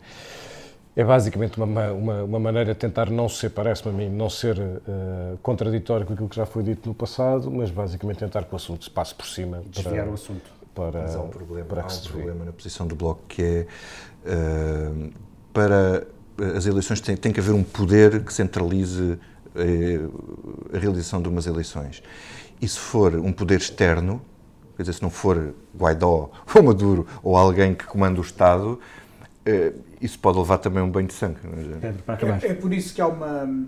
é 0.99 1.05
basicamente 1.05 1.57
uma, 1.57 1.93
uma, 1.93 2.25
uma, 2.25 2.41
maneira 2.41 2.75
de 2.75 2.81
tentar 2.81 3.09
não 3.09 3.29
ser, 3.29 3.51
parece-me 3.51 3.95
a 3.95 3.97
mim, 3.97 4.09
não 4.13 4.29
ser 4.29 4.59
uh, 4.59 5.39
contraditório 5.41 6.05
com 6.05 6.13
aquilo 6.13 6.29
que 6.29 6.35
já 6.35 6.45
foi 6.45 6.65
dito 6.65 6.89
no 6.89 6.95
passado, 6.95 7.49
mas 7.53 7.71
basicamente 7.71 8.19
tentar 8.19 8.43
que 8.43 8.53
o 8.53 8.57
assunto 8.57 8.83
se 8.83 8.91
passe 8.91 9.15
por 9.15 9.25
cima. 9.25 9.63
Desviar 9.67 10.03
para, 10.03 10.11
o 10.11 10.15
assunto. 10.15 10.51
Para, 10.75 11.03
mas 11.03 11.15
há 11.15 11.21
um 11.21 11.29
problema, 11.29 11.69
para 11.69 11.83
há 11.83 11.87
um 11.87 12.01
problema 12.01 12.45
na 12.47 12.53
posição 12.53 12.85
do 12.85 12.97
Bloco 12.97 13.21
que 13.29 13.43
é 13.43 13.67
uh, 14.27 15.13
para 15.53 16.05
as 16.57 16.67
eleições 16.67 17.01
tem, 17.01 17.17
tem 17.17 17.33
que 17.33 17.39
haver 17.39 17.53
um 17.53 17.63
poder 17.63 18.25
que 18.25 18.35
centralize 18.35 19.01
uh, 19.01 20.69
a 20.75 20.79
realização 20.79 21.23
de 21.23 21.29
umas 21.29 21.47
eleições. 21.47 22.03
E 22.61 22.67
se 22.67 22.77
for 22.77 23.15
um 23.15 23.33
poder 23.33 23.59
externo, 23.59 24.21
quer 24.77 24.83
dizer, 24.83 24.95
se 24.95 25.03
não 25.03 25.11
for 25.11 25.55
Guaidó 25.79 26.29
ou 26.53 26.61
Maduro 26.61 27.07
ou 27.23 27.37
alguém 27.37 27.73
que 27.73 27.87
comanda 27.87 28.19
o 28.19 28.25
Estado, 28.25 28.81
isso 30.01 30.19
pode 30.19 30.39
levar 30.39 30.59
também 30.59 30.83
um 30.83 30.91
banho 30.91 31.07
de 31.07 31.15
sangue. 31.15 31.41
É, 31.83 32.47
é, 32.47 32.53
é 32.53 32.55
por 32.55 32.73
isso 32.73 32.95
que 32.95 33.01
há 33.01 33.07
uma 33.07 33.67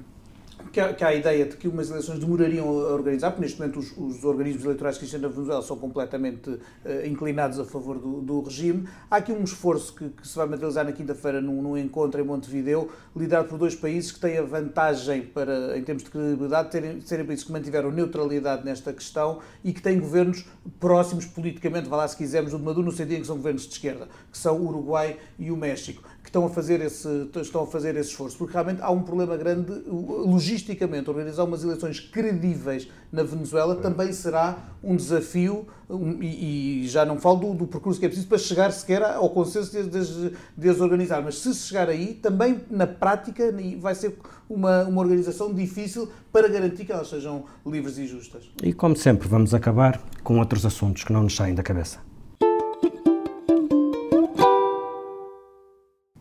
que 0.73 0.81
há, 0.81 0.93
que 0.93 1.03
há, 1.03 1.09
a 1.09 1.15
ideia 1.15 1.45
de 1.47 1.57
que 1.57 1.67
umas 1.67 1.91
eleições 1.91 2.19
demorariam 2.19 2.67
a 2.69 2.93
organizar, 2.93 3.31
porque 3.31 3.43
neste 3.43 3.59
momento 3.59 3.81
os, 3.81 3.97
os 3.97 4.25
organismos 4.25 4.65
eleitorais 4.65 4.97
que 4.97 5.05
existem 5.05 5.21
na 5.21 5.29
Venezuela 5.29 5.63
são 5.63 5.77
completamente 5.77 6.49
uh, 6.51 6.61
inclinados 7.07 7.59
a 7.59 7.65
favor 7.65 7.99
do, 7.99 8.21
do, 8.21 8.41
regime. 8.43 8.89
Há 9.11 9.17
aqui 9.17 9.33
um 9.33 9.43
esforço 9.43 9.95
que, 9.95 10.09
que 10.09 10.27
se 10.27 10.37
vai 10.37 10.47
materializar 10.47 10.85
na 10.85 10.93
quinta-feira 10.93 11.41
num, 11.41 11.61
num, 11.61 11.77
encontro 11.77 12.21
em 12.21 12.25
Montevideo, 12.25 12.89
liderado 13.17 13.49
por 13.49 13.59
dois 13.59 13.75
países 13.75 14.13
que 14.13 14.21
têm 14.21 14.39
a 14.39 14.43
vantagem, 14.43 15.23
para, 15.23 15.77
em 15.77 15.83
termos 15.83 16.05
de 16.05 16.11
credibilidade, 16.11 16.71
terem, 16.71 17.01
serem 17.01 17.27
países 17.27 17.45
que 17.45 17.53
mantiveram 17.53 17.91
neutralidade 17.91 18.65
nesta 18.65 18.93
questão 18.93 19.41
e 19.65 19.73
que 19.73 19.83
têm 19.83 19.99
governos 19.99 20.47
próximos 20.79 21.27
politicamente, 21.27 21.89
vá 21.89 21.97
lá 21.97 22.09
se 22.09 22.17
quisermos, 22.17 22.53
do 22.53 22.59
de 22.59 22.65
Maduro, 22.65 22.87
no 22.87 22.93
sentido 22.93 23.15
em 23.15 23.21
que 23.21 23.27
são 23.27 23.37
governos 23.37 23.63
de 23.63 23.73
esquerda, 23.73 24.09
que 24.31 24.39
são 24.39 24.59
o 24.59 24.69
Uruguai 24.69 25.17
e 25.39 25.51
o 25.51 25.57
México 25.57 26.03
que 26.23 26.29
estão 26.29 26.45
a 26.45 26.51
fazer 26.51 26.81
esse, 26.81 27.09
estão 27.41 27.63
a 27.63 27.67
fazer 27.67 27.97
esse 27.97 28.11
esforço, 28.11 28.37
porque 28.37 28.53
realmente 28.53 28.81
há 28.83 28.91
um 28.91 29.03
problema 29.03 29.37
grande, 29.37 29.73
logisticamente, 29.89 31.09
organizar 31.09 31.45
umas 31.45 31.65
eleições 31.65 31.99
credíveis 31.99 32.89
na 33.11 33.23
Venezuela 33.23 33.75
também 33.77 34.13
será 34.13 34.59
um 34.83 34.95
desafio, 34.95 35.67
um, 35.89 36.23
e, 36.23 36.85
e, 36.85 36.89
já 36.89 37.05
não 37.05 37.19
falo 37.19 37.37
do, 37.37 37.55
do, 37.55 37.67
percurso 37.67 37.99
que 37.99 38.07
é 38.07 38.09
preciso 38.09 38.29
para 38.29 38.39
chegar 38.39 38.71
sequer 38.71 39.03
ao 39.03 39.31
consenso 39.31 39.73
de, 39.73 39.89
de, 39.89 40.33
de 40.57 40.69
as 40.69 40.81
organizar, 40.81 41.23
mas 41.23 41.39
se 41.39 41.53
chegar 41.55 41.89
aí, 41.89 42.15
também 42.15 42.61
na 42.71 42.87
prática 42.87 43.53
vai 43.79 43.95
ser 43.95 44.17
uma, 44.49 44.85
uma 44.85 45.01
organização 45.01 45.53
difícil 45.53 46.09
para 46.33 46.49
garantir 46.49 46.85
que 46.85 46.93
elas 46.93 47.09
sejam 47.09 47.45
livres 47.67 47.99
e 47.99 48.07
justas. 48.07 48.49
E 48.63 48.73
como 48.73 48.95
sempre, 48.95 49.27
vamos 49.27 49.55
acabar 49.55 50.01
com 50.23 50.39
outros 50.39 50.65
assuntos 50.65 51.03
que 51.03 51.13
não 51.13 51.25
nos 51.25 51.35
saem 51.35 51.55
da 51.55 51.63
cabeça. 51.63 52.10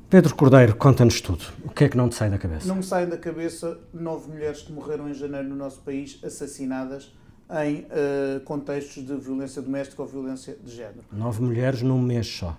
Pedro 0.09 0.33
Cordeiro, 0.33 0.75
conta-nos 0.75 1.21
tudo. 1.21 1.45
O 1.63 1.69
que 1.69 1.83
é 1.83 1.89
que 1.89 1.95
não 1.95 2.09
te 2.09 2.15
sai 2.15 2.31
da 2.31 2.39
cabeça? 2.39 2.67
Não 2.67 2.77
me 2.77 2.83
saem 2.83 3.07
da 3.07 3.15
cabeça 3.15 3.77
nove 3.93 4.31
mulheres 4.31 4.63
que 4.63 4.71
morreram 4.71 5.07
em 5.07 5.13
janeiro 5.13 5.47
no 5.47 5.55
nosso 5.55 5.81
país 5.81 6.19
assassinadas 6.23 7.15
em 7.63 7.81
uh, 7.81 8.39
contextos 8.43 9.05
de 9.05 9.15
violência 9.17 9.61
doméstica 9.61 10.01
ou 10.01 10.07
violência 10.07 10.57
de 10.63 10.75
género. 10.75 11.03
Nove 11.11 11.43
mulheres 11.43 11.83
num 11.83 12.01
mês 12.01 12.25
só. 12.25 12.57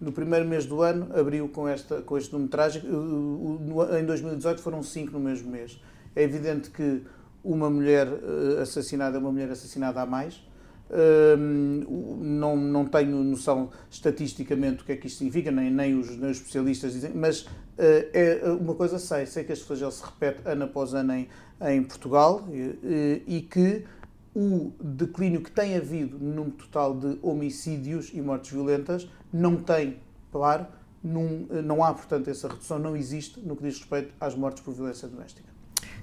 No 0.00 0.12
primeiro 0.12 0.46
mês 0.46 0.66
do 0.66 0.82
ano 0.82 1.08
abriu 1.18 1.48
com, 1.48 1.66
esta, 1.66 2.00
com 2.00 2.16
este 2.16 2.32
número 2.32 2.48
trágico. 2.48 2.86
Em 2.86 4.04
2018 4.04 4.62
foram 4.62 4.80
cinco 4.80 5.14
no 5.14 5.20
mesmo 5.20 5.50
mês. 5.50 5.82
É 6.14 6.22
evidente 6.22 6.70
que 6.70 7.02
uma 7.42 7.68
mulher 7.68 8.06
uh, 8.06 8.60
assassinada 8.62 9.16
é 9.16 9.20
uma 9.20 9.32
mulher 9.32 9.50
assassinada 9.50 10.00
a 10.00 10.06
mais 10.06 10.40
não, 12.20 12.56
não 12.56 12.84
tenho 12.86 13.22
noção 13.24 13.70
estatisticamente 13.90 14.82
o 14.82 14.84
que 14.86 14.92
é 14.92 14.96
que 14.96 15.06
isto 15.06 15.18
significa, 15.18 15.50
nem, 15.50 15.70
nem, 15.70 15.98
os, 15.98 16.16
nem 16.16 16.30
os 16.30 16.38
especialistas 16.38 16.92
dizem, 16.92 17.12
mas 17.14 17.42
uh, 17.42 17.48
é 18.12 18.40
uma 18.60 18.74
coisa 18.74 18.98
sei, 18.98 19.26
sei 19.26 19.44
que 19.44 19.52
este 19.52 19.64
flagelo 19.64 19.92
se 19.92 20.04
repete 20.04 20.40
ano 20.44 20.64
após 20.64 20.94
ano 20.94 21.12
em, 21.12 21.28
em 21.62 21.82
Portugal 21.82 22.46
e, 22.52 23.22
e 23.26 23.40
que 23.42 23.84
o 24.34 24.72
declínio 24.80 25.40
que 25.40 25.50
tem 25.50 25.76
havido 25.76 26.18
no 26.18 26.34
número 26.34 26.56
total 26.56 26.96
de 26.96 27.18
homicídios 27.22 28.10
e 28.12 28.20
mortes 28.20 28.50
violentas 28.50 29.08
não 29.32 29.56
tem, 29.56 29.98
claro, 30.32 30.66
num, 31.02 31.46
não 31.64 31.84
há, 31.84 31.92
portanto, 31.92 32.28
essa 32.28 32.48
redução, 32.48 32.78
não 32.78 32.96
existe 32.96 33.38
no 33.40 33.54
que 33.54 33.62
diz 33.62 33.78
respeito 33.78 34.12
às 34.20 34.34
mortes 34.34 34.62
por 34.62 34.74
violência 34.74 35.06
doméstica. 35.06 35.48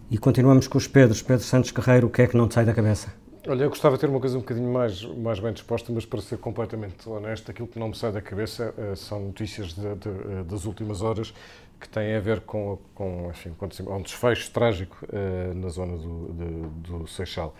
E 0.10 0.18
continuamos 0.18 0.68
com 0.68 0.78
os 0.78 0.88
Pedros. 0.88 1.22
Pedro 1.22 1.44
Santos 1.44 1.72
Carreiro, 1.72 2.08
o 2.08 2.10
que 2.10 2.22
é 2.22 2.28
que 2.28 2.38
não 2.38 2.48
te 2.48 2.54
sai 2.54 2.66
da 2.66 2.74
cabeça? 2.74 3.21
Olha, 3.48 3.64
eu 3.64 3.70
gostava 3.70 3.96
de 3.96 4.02
ter 4.02 4.08
uma 4.08 4.20
coisa 4.20 4.38
um 4.38 4.42
bocadinho 4.42 4.72
mais, 4.72 5.04
mais 5.04 5.40
bem 5.40 5.52
disposta, 5.52 5.92
mas 5.92 6.06
para 6.06 6.22
ser 6.22 6.38
completamente 6.38 7.10
honesto, 7.10 7.50
aquilo 7.50 7.68
que 7.68 7.80
não 7.80 7.88
me 7.88 7.96
sai 7.96 8.12
da 8.12 8.22
cabeça 8.22 8.72
uh, 8.78 8.96
são 8.96 9.20
notícias 9.20 9.74
de, 9.74 9.96
de, 9.96 10.10
uh, 10.10 10.44
das 10.44 10.66
últimas 10.66 11.02
horas 11.02 11.34
que 11.80 11.90
têm 11.90 12.16
a 12.16 12.20
ver 12.20 12.42
com, 12.42 12.78
com 12.94 13.32
enfim, 13.32 13.56
com 13.58 13.66
um 13.66 14.02
desfecho 14.04 14.52
trágico 14.52 15.04
uh, 15.06 15.56
na 15.56 15.70
zona 15.70 15.98
do, 15.98 16.34
de, 16.34 16.90
do 16.92 17.08
Seixal. 17.08 17.56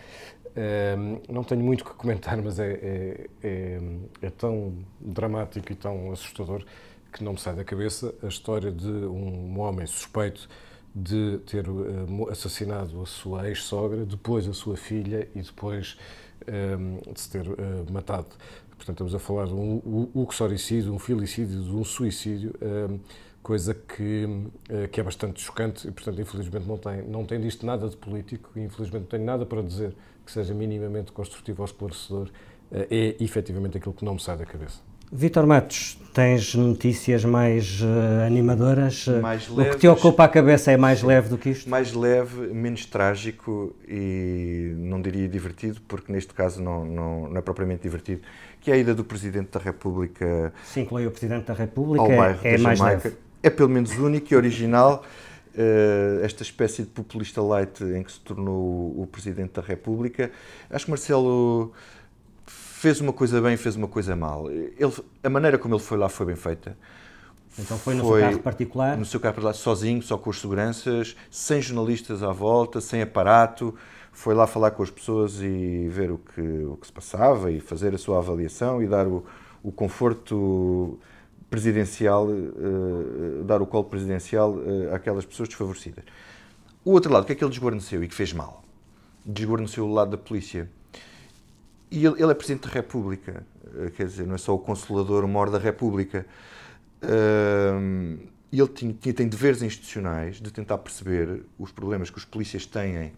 não 1.28 1.44
tenho 1.44 1.64
muito 1.64 1.84
que 1.84 1.94
comentar, 1.96 2.40
mas 2.40 2.60
é, 2.60 2.74
é, 2.74 3.30
é, 3.42 3.80
é 4.22 4.30
tão 4.30 4.76
dramático 5.00 5.72
e 5.72 5.76
tão 5.76 6.12
assustador 6.12 6.64
que 7.12 7.24
não 7.24 7.32
me 7.32 7.40
sai 7.40 7.56
da 7.56 7.64
cabeça 7.64 8.14
a 8.22 8.28
história 8.28 8.72
de 8.72 8.88
um 8.88 9.60
homem 9.60 9.88
suspeito 9.88 10.48
de 10.94 11.40
ter 11.46 11.68
uh, 11.70 12.30
assassinado 12.30 13.02
a 13.02 13.06
sua 13.06 13.48
ex-sogra, 13.48 14.06
depois 14.06 14.48
a 14.48 14.54
sua 14.54 14.76
filha 14.76 15.28
e 15.34 15.42
depois 15.42 15.98
um, 16.48 16.98
ehm, 16.98 17.14
de 17.14 17.22
se 17.22 17.30
ter 17.30 17.48
uh, 17.48 17.92
matado. 17.92 18.28
Portanto, 18.76 18.96
estamos 18.96 19.16
a 19.16 19.20
falar 19.20 19.46
de 19.46 19.54
um 19.54 20.10
uxoricídio, 20.14 20.94
um 20.94 21.00
filicídio, 21.00 21.64
de 21.64 21.70
um 21.70 21.84
suicídio, 21.84 22.54
ehm, 22.62 23.00
coisa 23.42 23.74
que, 23.74 24.26
uh, 24.26 24.88
que 24.92 25.00
é 25.00 25.04
bastante 25.04 25.40
chocante 25.42 25.88
e, 25.88 25.92
portanto, 25.92 26.20
infelizmente 26.20 26.68
não 26.68 26.78
tem, 26.78 27.02
não 27.04 27.26
tem 27.26 27.40
disto 27.40 27.66
nada 27.66 27.88
de 27.88 27.96
político 27.96 28.52
e, 28.56 28.62
infelizmente, 28.62 29.04
não 29.04 29.10
tem 29.10 29.20
nada 29.20 29.46
para 29.46 29.62
dizer 29.62 29.96
que 30.26 30.32
seja 30.32 30.54
minimamente 30.54 31.12
construtivo 31.12 31.62
ou 31.62 31.66
esclarecedor. 31.66 32.30
é 32.72 33.16
efetivamente 33.20 33.78
aquilo 33.78 33.94
que 33.94 34.04
não 34.04 34.16
me 34.16 34.20
sai 34.20 34.38
da 34.38 34.46
cabeça. 34.46 34.82
Vitor 35.12 35.46
Matos, 35.46 36.01
tens 36.14 36.54
notícias 36.56 37.24
mais 37.24 37.82
uh, 37.82 38.26
animadoras? 38.26 39.08
Mais 39.22 39.50
o 39.50 39.56
leves, 39.56 39.76
que 39.76 39.82
te 39.82 39.88
ocupa 39.88 40.26
a 40.26 40.28
cabeça 40.28 40.72
é 40.72 40.78
mais 40.78 41.02
leve 41.02 41.30
do 41.30 41.38
que 41.38 41.50
isto? 41.50 41.70
Mais 41.70 41.94
leve, 41.94 42.54
menos 42.54 42.86
trágico 42.86 43.76
e 43.88 44.74
não 44.78 45.02
diria 45.02 45.28
divertido, 45.28 45.82
porque 45.88 46.12
neste 46.12 46.34
caso 46.34 46.62
não, 46.62 46.86
não, 46.86 47.30
não 47.30 47.38
é 47.38 47.42
propriamente 47.42 47.84
divertido, 47.84 48.22
que 48.60 48.70
é 48.70 48.74
a 48.76 48.78
ida 48.78 48.94
do 48.94 49.04
Presidente 49.04 49.52
da 49.52 49.60
República... 49.60 50.54
Sim, 50.66 50.82
inclui 50.82 51.08
o 51.08 51.12
Presidente 51.12 51.46
da 51.46 51.54
República, 51.54 52.04
ao 52.04 52.10
bairro 52.10 52.40
é, 52.44 52.56
é 52.56 52.58
mais 52.58 52.80
leve. 52.80 53.14
É 53.42 53.50
pelo 53.50 53.70
menos 53.70 53.98
único 53.98 54.34
e 54.34 54.36
original. 54.36 55.04
Uh, 55.54 56.24
esta 56.24 56.44
espécie 56.44 56.84
de 56.84 56.88
populista 56.88 57.42
light 57.42 57.84
em 57.84 58.04
que 58.04 58.12
se 58.14 58.22
tornou 58.22 59.02
o 59.02 59.06
Presidente 59.12 59.54
da 59.54 59.62
República. 59.62 60.32
Acho 60.70 60.86
que 60.86 60.92
Marcelo 60.92 61.74
fez 62.82 63.00
uma 63.00 63.14
coisa 63.14 63.40
bem, 63.40 63.56
fez 63.58 63.76
uma 63.76 63.88
coisa 63.88 64.16
mal. 64.16 64.50
Ele, 64.50 64.92
a 65.24 65.30
maneira 65.30 65.60
como 65.60 65.76
ele 65.76 65.84
foi 65.84 66.00
lá 66.00 66.10
foi 66.10 66.26
bem 66.26 66.36
feita. 66.36 66.76
Então 67.60 67.78
foi 67.78 67.94
no 67.94 68.04
foi 68.04 68.22
seu 68.22 68.30
carro 68.30 68.40
particular? 68.42 68.98
No 68.98 69.06
seu 69.06 69.20
carro 69.20 69.36
particular, 69.36 69.54
sozinho, 69.54 70.02
só 70.02 70.18
com 70.18 70.32
as 70.32 70.40
seguranças, 70.40 71.16
sem 71.30 71.62
jornalistas 71.62 72.24
à 72.24 72.32
volta, 72.32 72.82
sem 72.82 73.04
aparato. 73.04 73.76
Foi 74.12 74.34
lá 74.34 74.48
falar 74.48 74.72
com 74.72 74.82
as 74.82 74.90
pessoas 74.90 75.40
e 75.42 75.88
ver 75.90 76.10
o 76.10 76.18
que, 76.18 76.42
o 76.42 76.76
que 76.76 76.88
se 76.88 76.92
passava 76.92 77.52
e 77.52 77.60
fazer 77.60 77.94
a 77.94 78.00
sua 78.00 78.18
avaliação 78.18 78.82
e 78.82 78.88
dar 78.88 79.06
o, 79.06 79.24
o 79.62 79.72
conforto 79.72 80.98
presidencial, 81.52 82.26
uh, 82.26 83.44
dar 83.46 83.62
o 83.62 83.68
colo 83.68 83.84
presidencial 83.84 84.54
uh, 84.54 84.96
àquelas 84.96 85.24
pessoas 85.24 85.50
desfavorecidas. 85.50 86.04
O 86.84 86.94
outro 86.94 87.14
lado, 87.14 87.24
o 87.24 87.26
que 87.28 87.34
é 87.34 87.36
que 87.36 87.44
ele 87.44 87.52
desguarneceu 87.52 88.04
e 88.04 88.08
que 88.08 88.16
fez 88.16 88.34
mal? 88.34 88.64
Desguarneceu 89.24 89.86
o 89.86 89.94
lado 89.94 90.10
da 90.10 90.18
polícia 90.18 90.68
e 91.92 92.06
ele, 92.06 92.16
ele, 92.22 92.32
é 92.32 92.34
Presidente 92.34 92.68
da 92.68 92.74
República, 92.74 93.46
eh, 93.78 93.92
quer 93.96 94.06
dizer, 94.06 94.26
não 94.26 94.36
é 94.36 94.38
só 94.38 94.56
o 94.56 94.60
Consolador 94.60 95.28
mor 95.28 95.50
da 95.50 95.60
República. 95.60 96.26
E 98.52 98.60
ele 98.60 98.68
tinha, 98.68 98.94
tem 98.94 99.28
deveres 99.28 99.62
institucionais 99.62 100.42
de 100.42 100.52
tentar 100.52 100.78
perceber 100.78 101.44
os 101.58 101.72
problemas 101.72 102.10
que 102.10 102.18
os 102.18 102.26
polícias 102.26 102.66
têm 102.66 103.14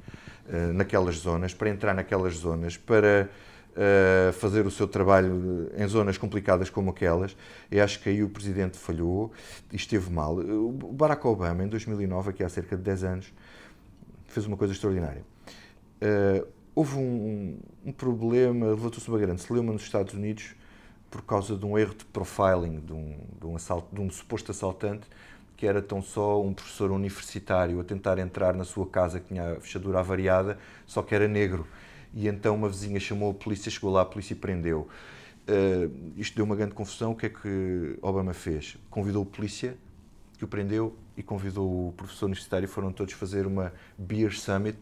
eh, 0.49 0.73
naquelas 0.73 1.15
zonas, 1.15 1.53
para 1.53 1.69
entrar 1.69 1.93
naquelas 1.93 2.35
zonas, 2.35 2.75
para 2.75 3.29
uh, 3.71 4.33
fazer 4.33 4.67
o 4.67 4.71
seu 4.71 4.87
trabalho 4.87 5.71
em 5.75 5.87
zonas 5.87 6.17
complicadas 6.17 6.69
como 6.69 6.89
aquelas. 6.91 7.35
E 7.71 7.79
acho 7.79 8.01
que 8.01 8.09
aí 8.09 8.21
o 8.21 8.29
Presidente 8.29 8.77
falhou 8.77 9.31
e 9.71 9.77
esteve 9.77 10.11
mal. 10.11 10.35
O 10.37 10.71
Barack 10.71 11.25
Obama, 11.25 11.63
em 11.63 11.67
2009, 11.67 12.31
aqui 12.31 12.43
há 12.43 12.49
cerca 12.49 12.75
de 12.75 12.83
10 12.83 13.03
anos, 13.05 13.33
fez 14.27 14.45
uma 14.45 14.57
coisa 14.57 14.73
extraordinária. 14.73 15.23
Houve 16.75 16.97
um, 16.97 17.59
um 17.85 17.91
problema, 17.91 18.67
levantou-se 18.67 19.07
uma 19.07 19.19
grande 19.19 19.41
celeuma 19.41 19.71
nos 19.71 19.83
Estados 19.83 20.13
Unidos 20.13 20.55
por 21.11 21.21
causa 21.21 21.55
de 21.55 21.65
um 21.65 21.77
erro 21.77 21.93
de 21.93 22.05
profiling 22.05 22.79
de 22.79 22.93
um, 22.93 23.19
de 23.39 23.45
um, 23.45 23.55
assalto, 23.55 23.93
de 23.93 24.01
um 24.01 24.09
suposto 24.09 24.51
assaltante 24.51 25.07
que 25.55 25.67
era 25.67 25.81
tão 25.81 26.01
só 26.01 26.41
um 26.41 26.53
professor 26.53 26.91
universitário 26.91 27.79
a 27.79 27.83
tentar 27.83 28.17
entrar 28.17 28.53
na 28.53 28.63
sua 28.63 28.87
casa 28.87 29.19
que 29.19 29.27
tinha 29.29 29.53
a 29.53 29.59
fechadura 29.61 29.99
avariada, 29.99 30.57
só 30.85 31.01
que 31.01 31.13
era 31.15 31.27
negro. 31.27 31.65
E 32.13 32.27
então 32.27 32.55
uma 32.55 32.67
vizinha 32.67 32.99
chamou 32.99 33.31
a 33.31 33.33
polícia, 33.33 33.71
chegou 33.71 33.91
lá, 33.91 34.01
a 34.01 34.05
polícia 34.05 34.35
prendeu. 34.35 34.89
Uh, 35.47 36.11
isto 36.17 36.35
deu 36.35 36.43
uma 36.43 36.55
grande 36.55 36.73
confusão. 36.73 37.11
O 37.11 37.15
que 37.15 37.27
é 37.27 37.29
que 37.29 37.97
Obama 38.01 38.33
fez? 38.33 38.77
Convidou 38.89 39.23
a 39.23 39.25
polícia, 39.25 39.77
que 40.37 40.43
o 40.43 40.47
prendeu, 40.47 40.95
e 41.15 41.23
convidou 41.23 41.89
o 41.89 41.93
professor 41.93 42.25
universitário. 42.25 42.67
Foram 42.67 42.91
todos 42.91 43.13
fazer 43.13 43.47
uma 43.47 43.71
Beer 43.97 44.37
Summit, 44.37 44.77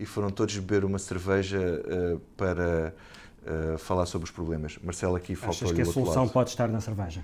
e 0.00 0.06
foram 0.06 0.30
todos 0.30 0.56
beber 0.56 0.84
uma 0.84 0.98
cerveja 0.98 1.58
uh, 1.58 2.18
para 2.34 2.94
uh, 3.46 3.78
falar 3.78 4.06
sobre 4.06 4.24
os 4.24 4.30
problemas. 4.30 4.78
Marcelo 4.82 5.14
aqui 5.14 5.34
faltou 5.34 5.66
Achas 5.66 5.72
que 5.72 5.82
a 5.82 5.84
solução 5.84 6.22
lado. 6.22 6.32
pode 6.32 6.48
estar 6.48 6.68
na 6.68 6.80
cerveja? 6.80 7.22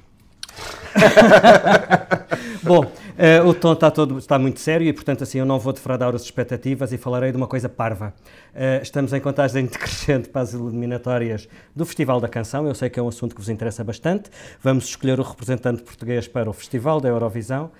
Bom, 2.63 2.85
uh, 2.85 3.49
o 3.49 3.55
tom 3.55 3.73
está, 3.73 3.91
todo, 3.91 4.19
está 4.19 4.39
muito 4.39 4.61
sério 4.61 4.87
e, 4.87 4.93
portanto, 4.93 5.23
assim, 5.23 5.39
eu 5.39 5.47
não 5.47 5.59
vou 5.59 5.73
defraudar 5.73 6.15
as 6.15 6.23
expectativas 6.23 6.93
e 6.93 6.99
falarei 6.99 7.31
de 7.31 7.37
uma 7.39 7.47
coisa 7.47 7.69
parva. 7.69 8.13
Uh, 8.55 8.83
estamos 8.83 9.13
em 9.15 9.21
contagem 9.21 9.65
decrescente 9.67 10.29
para 10.29 10.43
as 10.43 10.53
eliminatórias 10.53 11.49
do 11.75 11.87
Festival 11.87 12.21
da 12.21 12.29
Canção. 12.29 12.67
Eu 12.67 12.75
sei 12.75 12.91
que 12.91 13.01
é 13.01 13.03
um 13.03 13.09
assunto 13.09 13.35
que 13.35 13.41
vos 13.41 13.49
interessa 13.49 13.83
bastante. 13.83 14.31
Vamos 14.63 14.85
escolher 14.85 15.19
o 15.19 15.23
representante 15.23 15.83
português 15.83 16.29
para 16.29 16.51
o 16.51 16.53
Festival 16.53 17.01
da 17.01 17.09
Eurovisão 17.09 17.71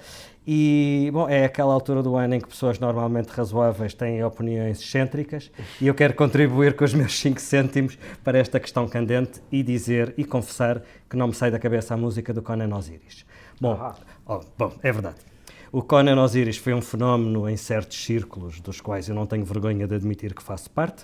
e, 0.47 1.11
bom, 1.13 1.29
é 1.29 1.45
aquela 1.45 1.73
altura 1.73 2.03
do 2.03 2.15
ano 2.17 2.35
em 2.35 2.41
que 2.41 2.47
pessoas 2.49 2.79
normalmente 2.79 3.29
razoáveis 3.29 3.93
têm 3.95 4.23
opiniões 4.23 4.81
excêntricas 4.81 5.51
e 5.81 5.87
eu 5.87 5.95
quero 5.95 6.15
contribuir 6.15 6.77
com 6.77 6.85
os 6.85 6.95
meus 6.95 7.19
5 7.19 7.41
cêntimos 7.41 7.99
para 8.23 8.39
esta 8.39 8.61
questão 8.61 8.87
candente 8.87 9.43
e 9.51 9.63
dizer 9.63 10.15
e 10.17 10.25
confessar 10.25 10.83
que 11.11 11.17
não 11.17 11.29
me 11.29 11.35
sai 11.35 11.51
da 11.51 11.59
cabeça 11.59 11.95
a 11.95 11.97
música 11.97 12.33
do 12.33 12.43
Conan 12.43 12.75
Osiris. 12.77 13.27
Bom, 13.61 13.95
oh, 14.27 14.41
bom 14.57 14.73
é 14.83 14.93
verdade. 14.93 15.36
O 15.73 15.83
Conan 15.83 16.23
Osiris 16.23 16.57
foi 16.57 16.73
um 16.75 16.81
fenómeno 16.81 17.49
em 17.49 17.57
certos 17.57 18.03
círculos, 18.05 18.61
dos 18.61 18.81
quais 18.81 19.09
eu 19.09 19.15
não 19.15 19.27
tenho 19.27 19.45
vergonha 19.45 19.87
de 19.87 19.95
admitir 19.95 20.35
que 20.35 20.43
faço 20.43 20.71
parte, 20.71 21.03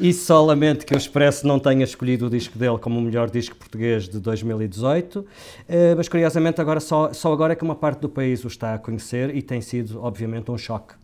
e 0.00 0.12
só 0.12 0.44
lamento 0.44 0.84
que 0.84 0.94
o 0.94 0.96
Expresso 0.96 1.46
não 1.46 1.58
tenha 1.58 1.84
escolhido 1.84 2.26
o 2.26 2.30
disco 2.30 2.58
dele 2.58 2.78
como 2.78 2.98
o 2.98 3.02
melhor 3.02 3.30
disco 3.30 3.56
português 3.56 4.08
de 4.08 4.18
2018, 4.18 5.24
eh, 5.68 5.94
mas 5.94 6.08
curiosamente 6.08 6.60
agora 6.60 6.80
só, 6.80 7.12
só 7.12 7.32
agora 7.32 7.52
é 7.52 7.56
que 7.56 7.62
uma 7.62 7.76
parte 7.76 8.00
do 8.00 8.08
país 8.08 8.44
o 8.44 8.48
está 8.48 8.74
a 8.74 8.78
conhecer 8.78 9.34
e 9.34 9.42
tem 9.42 9.60
sido, 9.60 10.02
obviamente, 10.02 10.50
um 10.50 10.58
choque. 10.58 10.99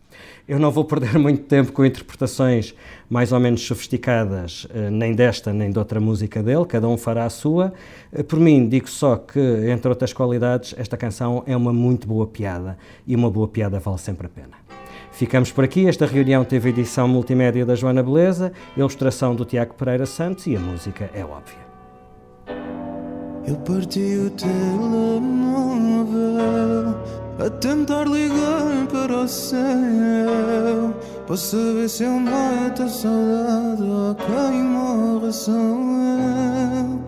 Eu 0.47 0.59
não 0.59 0.71
vou 0.71 0.85
perder 0.85 1.17
muito 1.19 1.43
tempo 1.43 1.71
com 1.71 1.85
interpretações 1.85 2.73
mais 3.09 3.31
ou 3.31 3.39
menos 3.39 3.65
sofisticadas, 3.65 4.67
eh, 4.73 4.89
nem 4.89 5.13
desta 5.13 5.53
nem 5.53 5.71
de 5.71 5.79
outra 5.79 5.99
música 5.99 6.41
dele, 6.41 6.65
cada 6.65 6.87
um 6.87 6.97
fará 6.97 7.25
a 7.25 7.29
sua. 7.29 7.73
Eh, 8.11 8.23
por 8.23 8.39
mim, 8.39 8.67
digo 8.67 8.89
só 8.89 9.15
que, 9.15 9.39
entre 9.69 9.89
outras 9.89 10.13
qualidades, 10.13 10.73
esta 10.77 10.97
canção 10.97 11.43
é 11.45 11.55
uma 11.55 11.73
muito 11.73 12.07
boa 12.07 12.27
piada 12.27 12.77
e 13.05 13.15
uma 13.15 13.29
boa 13.29 13.47
piada 13.47 13.79
vale 13.79 13.97
sempre 13.97 14.27
a 14.27 14.29
pena. 14.29 14.67
Ficamos 15.11 15.51
por 15.51 15.63
aqui. 15.63 15.87
Esta 15.87 16.05
reunião 16.05 16.45
teve 16.45 16.69
edição 16.69 17.07
multimédia 17.07 17.65
da 17.65 17.73
Joana 17.73 18.03
Beleza, 18.03 18.51
ilustração 18.75 19.35
do 19.35 19.45
Tiago 19.45 19.73
Pereira 19.73 20.05
Santos 20.05 20.45
e 20.45 20.55
a 20.55 20.59
música 20.59 21.09
é 21.13 21.25
óbvia. 21.25 21.65
Eu 23.47 23.55
parti 23.55 23.99
o 23.99 24.29
telemóvel 24.29 25.17
a 27.39 27.49
tentar 27.49 28.05
ligar 28.05 28.87
para 28.91 29.21
o 29.21 29.27
céu 29.27 30.93
para 31.27 31.37
saber 31.37 31.87
se 31.87 32.03
eu 32.03 32.19
mato 32.19 32.83
a 32.83 32.87
saudade 32.87 33.83
ou 33.83 34.15
quem 34.15 34.63
morre 34.63 35.31
sou 35.31 35.53
eu. 35.53 36.99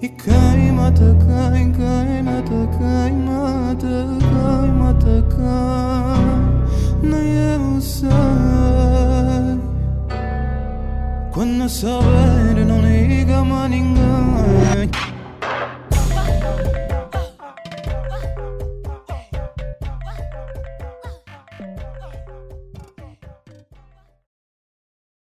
E 0.00 0.08
quem 0.08 0.72
mata 0.72 1.14
quem, 1.20 1.72
quem 1.72 2.22
mata 2.22 2.68
quem 2.78 3.12
mata 3.16 4.06
quem 4.18 4.72
mata 4.72 5.24
quem, 5.28 7.10
nem 7.10 7.34
eu 7.52 7.80
sei. 7.80 8.08
Quando 11.32 11.68
souber, 11.68 12.66
não 12.66 12.80
liga 12.80 13.44
mais 13.44 13.70
ninguém. 13.70 14.99